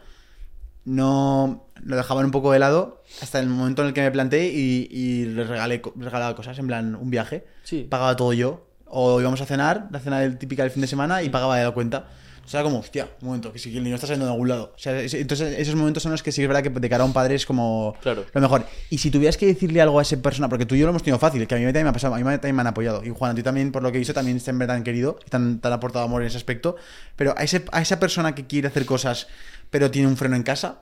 [0.85, 4.51] no lo dejaban un poco de lado hasta el momento en el que me planteé
[4.53, 7.45] y, y les regalé, regalaba cosas, en plan un viaje.
[7.63, 7.85] Sí.
[7.89, 8.67] Pagaba todo yo.
[8.85, 11.63] O íbamos a cenar, la cena del- típica del fin de semana, y pagaba de
[11.63, 12.07] la cuenta.
[12.45, 14.71] O sea, como, hostia, un momento, que si el niño está saliendo de algún lado.
[14.75, 17.03] O sea, es- entonces esos momentos son los que sí es verdad que de cara
[17.03, 18.23] a un padre es como Claro.
[18.31, 18.65] lo mejor.
[18.91, 21.01] Y si tuvieras que decirle algo a esa persona, porque tú y yo lo hemos
[21.01, 23.03] tenido fácil, que a mí también me ha pasado, a mí también me han apoyado.
[23.03, 25.17] Y Juan, a ti también, por lo que he visto, también siempre te han querido
[25.25, 26.75] y te han, te han aportado amor en ese aspecto.
[27.15, 29.27] Pero a, ese, a esa persona que quiere hacer cosas,
[29.71, 30.81] pero tiene un freno en casa,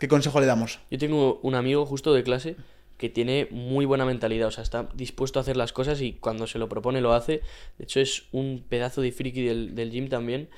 [0.00, 0.80] ¿qué consejo le damos?
[0.90, 2.56] Yo tengo un amigo justo de clase
[2.98, 6.46] que tiene muy buena mentalidad, o sea, está dispuesto a hacer las cosas y cuando
[6.46, 7.40] se lo propone lo hace.
[7.78, 10.48] De hecho, es un pedazo de friki del, del gym también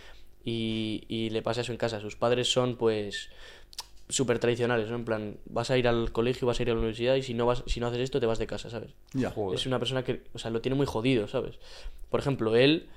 [0.44, 2.00] y, y le pasa eso en casa.
[2.00, 3.30] Sus padres son, pues,
[4.08, 4.96] súper tradicionales, ¿no?
[4.96, 7.32] En plan, vas a ir al colegio, vas a ir a la universidad y si
[7.34, 8.90] no, vas, si no haces esto, te vas de casa, ¿sabes?
[9.14, 9.30] Ya.
[9.30, 9.58] Joder.
[9.58, 11.58] Es una persona que, o sea, lo tiene muy jodido, ¿sabes?
[12.10, 12.88] Por ejemplo, él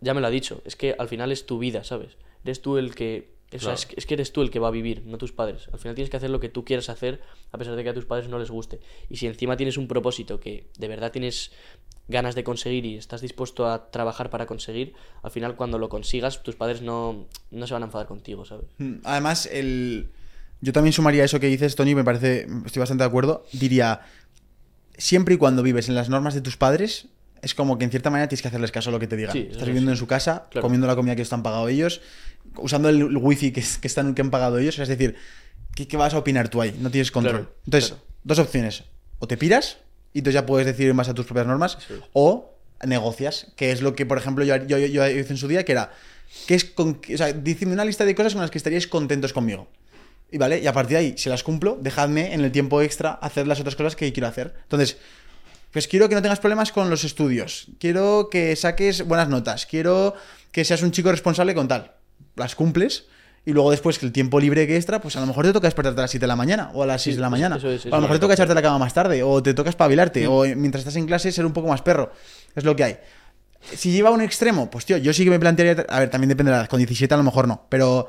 [0.00, 2.16] ya me lo ha dicho, es que al final es tu vida, ¿sabes?
[2.44, 3.32] Eres tú el que...
[3.48, 3.74] o sea, Claro.
[3.74, 5.68] es, que- es que eres tú el que va a vivir, no tus padres.
[5.72, 7.94] Al final tienes que hacer lo que tú quieras hacer, a pesar de que a
[7.94, 8.78] tus padres no les guste.
[9.10, 11.50] Y si encima tienes un propósito que de verdad tienes
[12.10, 14.92] ganas de conseguir y estás dispuesto a trabajar para conseguir,
[15.22, 18.66] al final cuando lo consigas, tus padres no, no se van a enfadar contigo, ¿sabes?
[18.78, 20.10] Mm, Además, el...
[20.60, 23.44] yo también sumaría eso que dices, Tony, me parece, estoy bastante de acuerdo.
[23.52, 24.00] Diría,
[24.98, 27.06] siempre y cuando vives en las normas de tus padres,
[27.42, 29.32] es como que en cierta manera tienes que hacerles caso a lo que te digan.
[29.32, 29.94] Sí, Estás es, viviendo sí.
[29.94, 30.62] en su casa, Claro.
[30.62, 32.02] comiendo la comida que están pagado ellos,
[32.56, 34.78] usando el, wifi que, que, están, que han pagado ellos.
[34.78, 35.16] Es decir,
[35.74, 36.76] ¿qué, qué vas a opinar tú ahí?
[36.80, 37.46] No tienes control.
[37.46, 38.04] Claro, entonces, claro.
[38.24, 38.84] dos opciones.
[39.20, 39.78] O te piras
[40.12, 41.78] y entonces ya puedes decidir en base a tus propias normas,
[42.12, 42.54] o
[42.84, 45.72] negocias, que es lo que, por ejemplo, yo, yo, yo hice en su día, que
[45.72, 45.92] era,
[46.46, 49.32] que es con, o sea, decidme una lista de cosas con las que estaríais contentos
[49.32, 49.68] conmigo.
[50.32, 53.12] Y vale, y a partir de ahí, si las cumplo, dejadme en el tiempo extra
[53.12, 54.54] hacer las otras cosas que quiero hacer.
[54.62, 54.96] Entonces,
[55.72, 57.66] pues quiero que no tengas problemas con los estudios.
[57.78, 59.66] Quiero que saques buenas notas.
[59.66, 60.14] Quiero
[60.52, 61.92] que seas un chico responsable con tal.
[62.36, 63.06] Las cumples.
[63.46, 65.66] Y luego después que el tiempo libre que extra, pues a lo mejor te toca
[65.66, 67.56] despertarte a las 7 de la mañana o a las 6 de la mañana.
[67.56, 69.42] eso es- o a lo mejor te toca echarte a la cama más tarde o
[69.42, 72.12] te toca espabilarte o mientras estás en clase ser un poco más perro.
[72.54, 72.98] Es lo que hay.
[73.62, 75.84] Si lleva a un extremo, pues tío, yo sí que me plantearía.
[75.88, 76.68] A ver, también depende de la edad.
[76.70, 77.66] Con 17 a lo mejor no.
[77.70, 78.08] Pero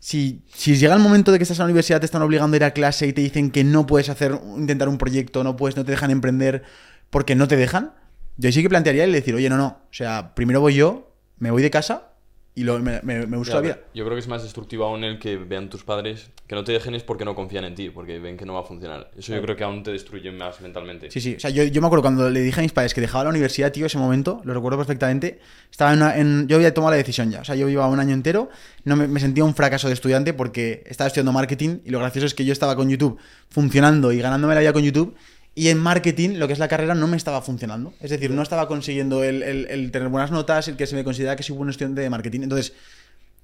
[0.00, 2.58] si, si llega el momento de que estás en la universidad, te están obligando a
[2.58, 5.76] ir a clase y te dicen que no puedes hacer, intentar un proyecto, no puedes,
[5.76, 6.62] no te dejan emprender
[7.10, 7.92] porque no te dejan,
[8.36, 9.66] yo sí que plantearía el decir, oye, no, no.
[9.90, 12.11] O sea, primero voy yo, me voy de casa
[12.54, 13.78] y lo, me, me, me busco Ya, la vida.
[13.94, 16.72] Yo creo que es más destructivo aún el que vean tus padres que no te
[16.72, 19.10] dejen es porque no confían en ti, porque ven que no va a funcionar.
[19.16, 21.10] Eso yo creo que aún te destruye más mentalmente.
[21.10, 21.34] Sí, sí.
[21.36, 23.30] O sea, yo, yo me acuerdo cuando le dije a mis padres que dejaba la
[23.30, 25.40] universidad, tío, ese momento, lo recuerdo perfectamente.
[25.70, 27.40] Estaba en, una- en- Yo había tomado la decisión ya.
[27.40, 28.50] O sea, yo llevaba un año entero.
[28.84, 32.26] No me, me sentía un fracaso de estudiante porque estaba estudiando marketing y lo gracioso
[32.26, 35.14] es que yo estaba con YouTube funcionando y ganándome la vida con YouTube.
[35.54, 37.92] Y en marketing, lo que es la carrera, no me estaba funcionando.
[38.00, 41.04] Es decir, no estaba consiguiendo el, el- el tener buenas notas, el que se me
[41.04, 42.40] considera que soy buen estudiante de marketing.
[42.42, 42.72] Entonces,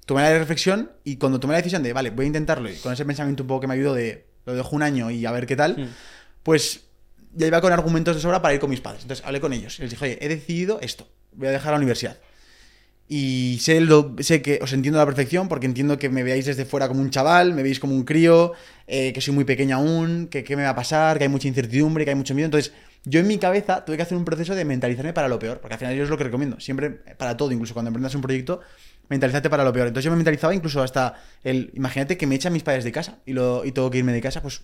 [0.07, 2.93] tomé la reflexión y cuando tomé la decisión de, vale, voy a intentarlo, y con
[2.93, 5.45] ese pensamiento un poco que me ayudó de, lo dejo un año y a ver
[5.45, 5.87] qué tal, Hmm.
[6.41, 6.81] pues
[7.35, 9.03] ya iba con argumentos de sobra para ir con mis padres.
[9.03, 11.77] Entonces hablé con ellos y les dije, oye, he decidido esto, voy a dejar la
[11.77, 12.17] universidad.
[13.11, 16.45] Y sé, lo, sé que os entiendo a la perfección porque entiendo que me veáis
[16.45, 18.53] desde fuera como un chaval, me veis como un crío,
[18.85, 21.47] eh, que soy muy pequeño aún, que qué me va a pasar, que hay mucha
[21.47, 22.45] incertidumbre, que hay mucho miedo.
[22.45, 22.71] Entonces,
[23.03, 25.73] yo en mi cabeza tuve que hacer un proceso de mentalizarme para lo peor, porque
[25.73, 28.61] al final yo es lo que recomiendo, siempre para todo, incluso cuando emprendas un proyecto,
[29.07, 29.87] mentalizarte para lo peor.
[29.87, 33.17] Entonces yo me mentalizaba incluso hasta el, imagínate que me echan mis padres de casa
[33.25, 34.61] y, lo, y tengo que irme de casa, pues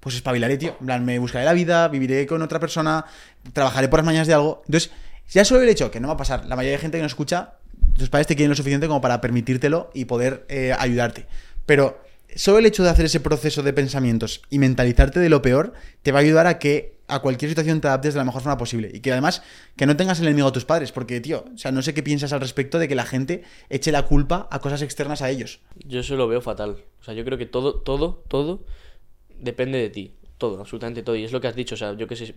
[0.00, 0.76] pues espabilaré, tío.
[0.80, 3.04] En plan, me buscaré la vida, viviré con otra persona,
[3.52, 4.62] trabajaré por las mañanas de algo.
[4.66, 4.92] Entonces,
[5.30, 7.12] ya solo el hecho, que no va a pasar, la mayoría de gente que nos
[7.12, 7.54] escucha,
[7.96, 11.26] tus padres te quieren lo suficiente como para permitírtelo y poder eh, ayudarte.
[11.66, 12.00] Pero
[12.34, 15.72] solo el hecho de hacer ese proceso de pensamientos y mentalizarte de lo peor,
[16.02, 18.58] te va a ayudar a que a cualquier situación te adaptes de la mejor forma
[18.58, 18.90] posible.
[18.92, 19.42] Y que además,
[19.76, 22.02] que no tengas el enemigo a tus padres, porque, tío, o sea, no sé qué
[22.02, 25.60] piensas al respecto de que la gente eche la culpa a cosas externas a ellos.
[25.86, 26.76] Yo eso lo veo fatal.
[27.00, 28.64] O sea, yo creo que todo, todo, todo
[29.40, 30.14] depende de ti.
[30.38, 31.16] Todo, absolutamente todo.
[31.16, 31.74] Y es lo que has dicho.
[31.74, 32.34] O sea, yo que sé.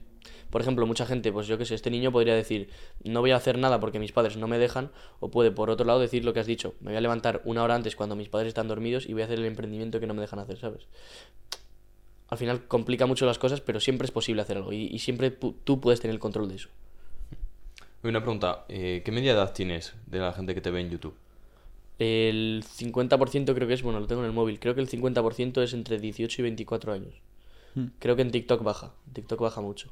[0.49, 2.69] Por ejemplo, mucha gente, pues yo que sé, este niño podría decir,
[3.03, 4.91] no voy a hacer nada porque mis padres no me dejan.
[5.19, 6.73] O puede, por otro lado, decir lo que has dicho.
[6.81, 9.25] Me voy a levantar una hora antes cuando mis padres están dormidos y voy a
[9.25, 10.87] hacer el emprendimiento que no me dejan hacer, ¿sabes?
[12.27, 14.73] Al final complica mucho las cosas, pero siempre es posible hacer algo.
[14.73, 16.69] Y, y siempre tú puedes tener el control de eso.
[18.03, 21.13] Una pregunta, eh, ¿qué media edad tienes de la gente que te ve en YouTube?
[21.99, 25.61] El 50% creo que es, bueno, lo tengo en el móvil, creo que el 50%
[25.61, 27.21] es entre 18 y 24 años.
[27.75, 27.85] Hmm.
[27.99, 29.91] Creo que en TikTok baja, TikTok baja mucho.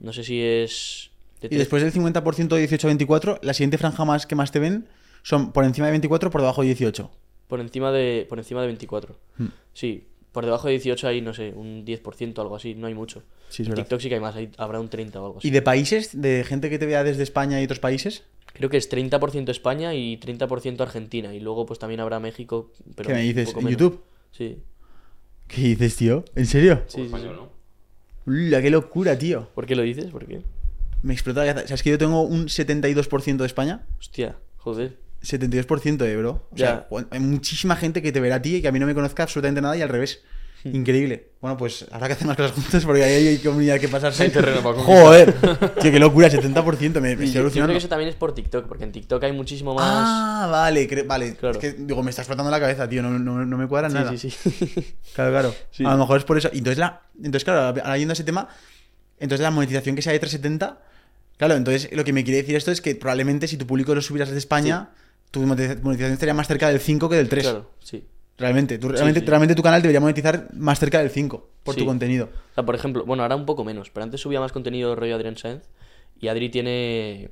[0.00, 1.10] No sé si es...
[1.40, 4.50] de Y después del 50% de 18 a 24, la siguiente franja más que más
[4.52, 4.88] te ven
[5.22, 7.10] son por encima de 24 por debajo de 18.
[7.48, 9.16] Por encima de, por encima de 24.
[9.38, 9.46] Hmm.
[9.72, 13.22] Sí, por debajo de 18 hay, no sé, un 10%, algo así, no hay mucho.
[13.48, 13.74] Sí, en.
[13.74, 15.48] TikTok sí que hay más, hay- habrá un 30 o algo así.
[15.48, 16.20] ¿Y de países?
[16.20, 18.24] ¿De gente que te vea desde España y otros países?
[18.52, 21.34] Creo que es 30% España y 30% Argentina.
[21.34, 23.54] Y luego pues también habrá México, pero ¿Qué me dices?
[23.56, 23.68] ¿En.
[23.68, 24.02] YouTube?
[24.32, 24.58] Sí.
[25.48, 26.24] ¿Qué dices, tío?
[26.34, 26.82] ¿En serio?
[26.86, 27.50] Sí, sí, español, sí.
[28.26, 28.32] ¿no?
[28.32, 29.48] Ula, qué locura, tío.
[29.54, 30.06] ¿Por qué lo dices?
[30.06, 30.42] ¿Por qué?
[31.02, 31.64] Me explota la cabeza.
[31.64, 33.86] O sea, es que yo tengo un 72% de España.
[33.98, 34.96] Hostia, joder.
[35.22, 36.48] 72% de bro.
[36.50, 37.06] O sea, Ya.
[37.10, 39.22] hay muchísima gente que te verá a ti y que a mí no me conozca
[39.24, 40.22] absolutamente nada y al revés.
[40.64, 40.76] Hmm.
[40.76, 41.28] Increíble.
[41.42, 44.22] Bueno, pues habrá que hacer más cosas juntos porque ahí hay comunidad que pasarse.
[44.22, 44.78] Hay terreno para.
[44.78, 45.32] Joder.
[45.80, 47.00] Tío, qué locura, 70%.
[47.00, 47.72] Me, me estoy yo, yo creo alucinando.
[47.74, 49.84] que eso también es por TikTok, porque en TikTok hay muchísimo más.
[49.86, 51.36] Ah, vale, vale.
[51.36, 51.58] Claro.
[51.58, 53.02] Es que digo, me está explotando la cabeza, tío.
[53.02, 54.16] No, no, no me cuadra sí, nada.
[54.16, 54.96] sí, sí.
[55.14, 55.54] Claro, claro.
[55.70, 55.84] Sí.
[55.84, 56.48] A lo mejor es por eso.
[56.52, 58.48] Y Entonces, la, entonces claro, ahora yendo a ese tema,
[59.18, 60.80] entonces la monetización que sea de 370,
[61.36, 64.00] claro, entonces lo que me quiere decir esto es que probablemente si tu público lo
[64.00, 64.90] subieras desde España,
[65.30, 67.42] tu monetiza- monetización estaría más cerca del 5 que del 3.
[67.44, 68.04] claro, sí.
[68.36, 69.26] Realmente, tú- realmente, sí.
[69.26, 72.30] realmente tu canal debería monetizar más cerca del 5 por tu contenido.
[72.50, 75.14] O sea, por ejemplo, bueno, ahora un poco menos, pero antes subía más contenido rollo
[75.14, 75.62] Adrián Sáenz.
[76.20, 77.30] Y Adri tiene.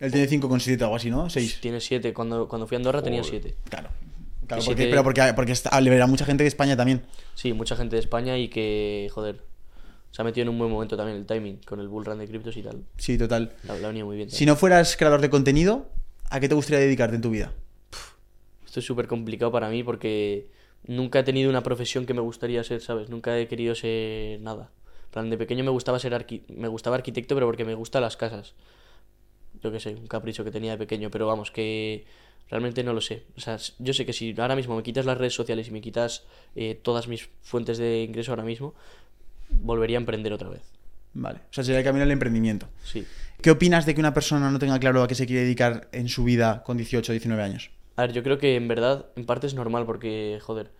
[0.00, 1.30] Él tiene 5,7 o algo así, ¿no?
[1.30, 1.60] 6.
[1.60, 2.12] Tiene 7.
[2.12, 3.40] Cuando, cuando fui a Andorra tenía Joder.
[3.42, 3.56] 7.
[3.70, 3.88] Claro.
[4.46, 7.02] Claro, porque, siete- pero porque, porque está- le verá mucha gente de España también.
[7.34, 9.40] Sí, mucha gente de España y que, joder,
[10.10, 12.26] se ha metido en un buen momento también el timing con el bull run de
[12.28, 12.82] criptos y tal.
[12.98, 13.54] Sí, total.
[13.62, 14.30] La, la ha venido muy bien.
[14.30, 15.88] Si no fueras creador de contenido,
[16.28, 17.52] ¿a qué te gustaría dedicarte en tu vida?
[18.74, 20.48] Esto es súper complicado para mí porque
[20.88, 23.08] nunca he tenido una profesión que me gustaría ser, ¿sabes?
[23.08, 24.72] Nunca he querido ser nada.
[25.12, 28.16] Plan, de pequeño me gustaba ser arqui- me gustaba arquitecto, pero porque me gustan las
[28.16, 28.54] casas.
[29.62, 32.04] Yo qué sé, un capricho que tenía de pequeño, pero vamos, que
[32.50, 33.22] realmente no lo sé.
[33.36, 35.80] O sea, yo sé que si ahora mismo me quitas las redes sociales y me
[35.80, 36.24] quitas
[36.56, 38.74] eh, todas mis fuentes de ingreso ahora mismo,
[39.50, 40.62] volvería a emprender otra vez.
[41.12, 41.38] Vale.
[41.48, 42.66] O sea, sería el camino al emprendimiento.
[42.82, 43.06] Sí.
[43.40, 46.08] ¿Qué opinas de que una persona no tenga claro a qué se quiere dedicar en
[46.08, 47.70] su vida con 18 o 19 años?
[47.96, 50.70] A ver, yo creo que en verdad, en parte es normal porque, joder,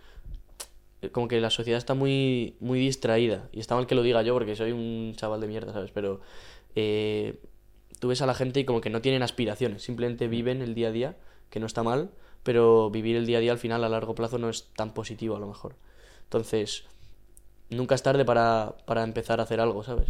[1.12, 3.48] como que la sociedad está muy, muy distraída.
[3.52, 5.90] Y está mal que lo diga yo porque soy un chaval de mierda, ¿sabes?
[5.92, 6.20] Pero
[6.74, 7.40] eh,
[8.00, 10.88] tú ves a la gente y como que no tienen aspiraciones, simplemente viven el día
[10.88, 11.16] a día,
[11.50, 12.10] que no está mal,
[12.42, 15.36] pero vivir el día a día al final a largo plazo no es tan positivo
[15.36, 15.76] a lo mejor.
[16.24, 16.84] Entonces,
[17.70, 20.08] nunca es tarde para, para empezar a hacer algo, ¿sabes?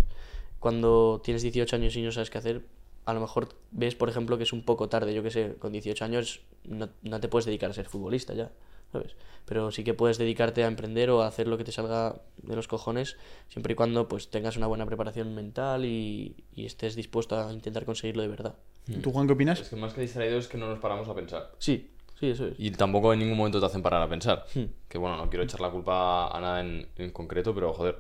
[0.59, 2.63] Cuando tienes 18 años y no sabes qué hacer,
[3.05, 5.15] a lo mejor ves, por ejemplo, que es un poco tarde.
[5.15, 8.51] Yo que sé, con 18 años no, no te puedes dedicar a ser futbolista ya,
[8.93, 9.17] ¿sabes?
[9.45, 12.57] Pero sí que puedes dedicarte a emprender o a hacer lo que te salga de
[12.57, 13.17] los cojones,
[13.49, 17.85] siempre y cuando pues tengas una buena preparación mental y, y estés dispuesto a intentar
[17.85, 18.55] conseguirlo de verdad.
[19.03, 19.61] ¿Tú, Juan, qué opinas?
[19.61, 21.53] Es que más que distraídos es que no nos paramos a pensar.
[21.59, 22.55] Sí, Sí, eso es.
[22.59, 24.47] Y tampoco en ningún momento te hacen parar a pensar.
[24.55, 24.67] Hmm.
[24.89, 27.99] Que bueno, no quiero echar la culpa a nada en, en concreto, pero joder,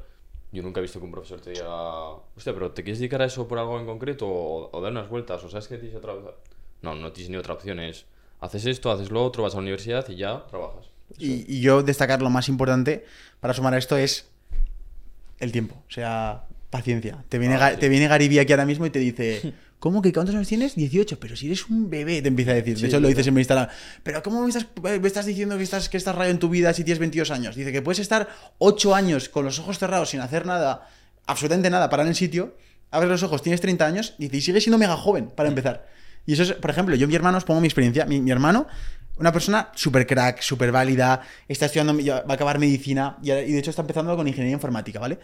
[0.54, 3.26] yo nunca he visto que un profesor te diga, hostia, pero ¿te quieres dedicar a
[3.26, 5.42] eso por algo en concreto o, o dar unas vueltas?
[5.44, 6.14] ¿O sabes que tienes otra
[6.82, 8.06] No, no tienes ni otra opción, es
[8.40, 10.86] haces esto, haces lo otro, vas a la universidad y ya trabajas.
[11.18, 13.04] Y, y yo destacar lo más importante
[13.40, 14.28] para sumar a esto es
[15.38, 15.74] el tiempo.
[15.88, 17.24] O sea, paciencia.
[17.28, 17.78] Te viene, Ah, sí.
[17.78, 20.74] te viene Garibí aquí ahora mismo y te dice, ¿cómo que cuántos años tienes?
[20.74, 22.78] 18, pero si eres un bebé, te empieza a decir.
[22.78, 23.68] De hecho, lo dices en mi Instagram.
[24.02, 26.72] Pero ¿cómo me estás, me estás diciendo que estás, que estás rayo en tu vida
[26.72, 27.56] si tienes 22 años?
[27.56, 30.88] Dice que puedes estar 8 años con los ojos cerrados sin hacer nada,
[31.26, 32.56] absolutamente nada, parar en el sitio,
[32.90, 35.86] abres los ojos, tienes 30 años, dice, y sigues siendo mega joven para empezar.
[36.26, 38.66] Y eso es, por ejemplo, yo mi hermano, os pongo mi experiencia, mi, mi hermano,
[39.18, 43.58] una persona súper crack, súper válida, está estudiando, va a acabar medicina y, y de
[43.58, 45.18] hecho está empezando con ingeniería informática, ¿vale?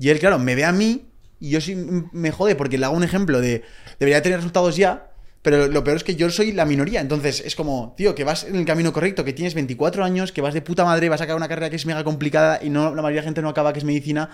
[0.00, 1.04] Y él, claro, me ve a mí
[1.40, 1.74] y yo sí
[2.12, 3.62] me jode porque le hago un ejemplo de
[3.98, 5.10] debería tener resultados ya,
[5.42, 7.00] pero lo peor es que yo soy la minoría.
[7.00, 10.40] Entonces es como, tío, que vas en el camino correcto, que tienes 24 años, que
[10.40, 12.94] vas de puta madre, vas a sacar una carrera que es mega complicada y no
[12.94, 14.30] la mayoría de gente no acaba, que es medicina.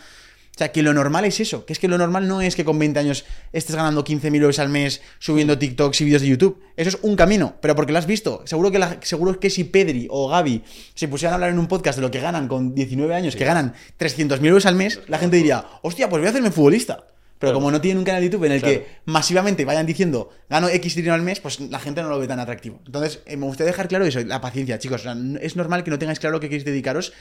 [0.55, 2.65] O sea, que lo normal es eso, que es que lo normal no es que
[2.65, 3.25] con 20 años
[3.55, 6.61] estés ganando 15.000 euros al mes subiendo TikToks y vídeos de YouTube.
[6.77, 8.43] Eso es un camino, pero porque lo has visto.
[8.45, 10.63] Seguro que, la- seguro que si Pedri o Gaby
[10.95, 13.47] se pusieran a hablar en un podcast de lo que ganan con 19 años, que
[13.47, 16.97] ganan 300.000 euros al mes, la gente diría, hostia, pues voy a hacerme futbolista.
[17.39, 17.55] Pero Claro.
[17.55, 20.95] como no tienen un canal de YouTube en el que masivamente vayan diciendo gano X
[20.95, 22.81] dinero al mes, pues la gente no lo ve tan atractivo.
[22.87, 25.01] Entonces, eh, me gustaría dejar claro eso, la paciencia, chicos.
[25.01, 27.13] O sea, es normal que no tengáis claro qué queréis dedicaros.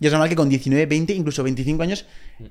[0.00, 2.06] Y es normal que con 19, 20, incluso 25 años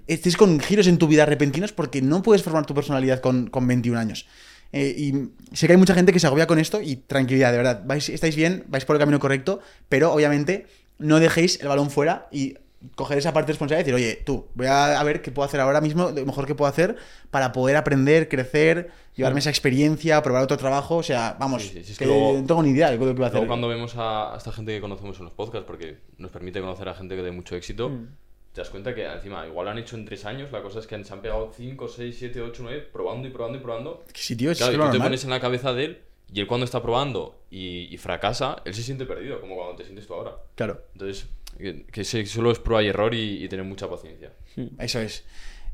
[0.08, 3.68] estés con giros en tu vida repentinos porque no puedes formar tu personalidad con, con
[3.68, 4.28] 21 años.
[4.72, 7.58] Eh, y sé que hay mucha gente que se agobia con esto y tranquilidad, de
[7.58, 7.84] verdad.
[7.86, 10.68] Vais, estáis bien, vais por el camino correcto, pero obviamente
[11.00, 12.56] no dejéis el balón fuera y
[12.96, 15.60] coger esa parte de responsabilidad y decir, oye, tú, voy a, ver qué puedo hacer
[15.60, 16.96] ahora mismo, lo mejor que puedo hacer
[17.30, 20.98] para poder aprender, crecer, llevarme esa experiencia, probar otro trabajo.
[20.98, 23.06] O sea, vamos, Sí, sí, sí, es que luego- no tengo ni idea de lo
[23.06, 23.36] que voy a hacer.
[23.40, 26.62] Luego cuando vemos a, a esta gente que conocemos en los podcasts, porque nos permite
[26.62, 28.08] conocer a gente que de mucho éxito, Mm.
[28.54, 30.88] te das cuenta que encima igual lo han hecho en tres años, la cosa es
[30.88, 34.04] que se han pegado 5, 6, 7, 8, 9, probando y probando y probando.
[34.14, 35.08] Que sí, tío, es Claro, que tú te normal.
[35.08, 36.02] pones en la cabeza de él
[36.32, 39.84] y él cuando está probando y, y fracasa, él se siente perdido, como cuando te
[39.84, 40.36] sientes tú ahora.
[40.56, 40.82] Claro.
[40.94, 41.28] Entonces,
[41.60, 44.32] que, solo es prueba y error y, y tener mucha paciencia.
[44.78, 45.24] Eso es.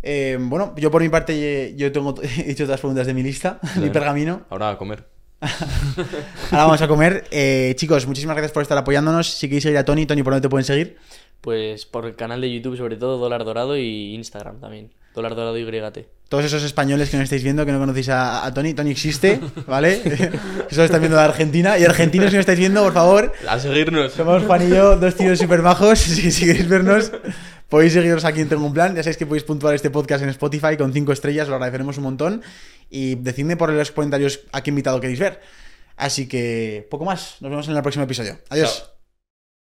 [0.08, 3.14] Eh, bueno, yo por mi parte eh, yo tengo he hecho todas las preguntas de
[3.14, 4.46] mi lista, mi pergamino.
[4.50, 5.08] Ahora a comer.
[6.52, 7.26] Ahora vamos a comer.
[7.32, 9.28] Eh, chicos, muchísimas gracias por estar apoyándonos.
[9.28, 10.98] Si queréis seguir a Tony, Tony, ¿por dónde te pueden seguir?
[11.42, 14.92] Pues por el canal de YouTube, sobre todo, Dólar Dorado y Instagram también.
[15.16, 16.06] Dólar Dorado YT.
[16.30, 19.40] Todos esos españoles que no estáis viendo, que no conocéis a, a Tony, Tony existe,
[19.66, 20.02] ¿vale?
[20.70, 21.78] Eso lo están viendo de Argentina.
[21.80, 24.12] Y argentinos que no estáis viendo, por favor, A seguirnos.
[24.14, 26.00] somos Juan y yo, dos tíos súper majos.
[26.00, 27.12] Si, si queréis vernos,
[27.70, 28.96] podéis seguiros aquí en Tengo un Plan.
[28.96, 32.04] Ya sabéis que podéis puntuar este podcast en Spotify con cinco estrellas, lo agradeceremos un
[32.04, 32.42] montón.
[32.90, 35.40] Y decidme por los comentarios a qué invitado queréis ver.
[35.98, 37.38] Así que poco más.
[37.40, 38.38] Nos vemos en el próximo episodio.
[38.50, 38.80] Adiós.
[38.80, 38.95] Chao.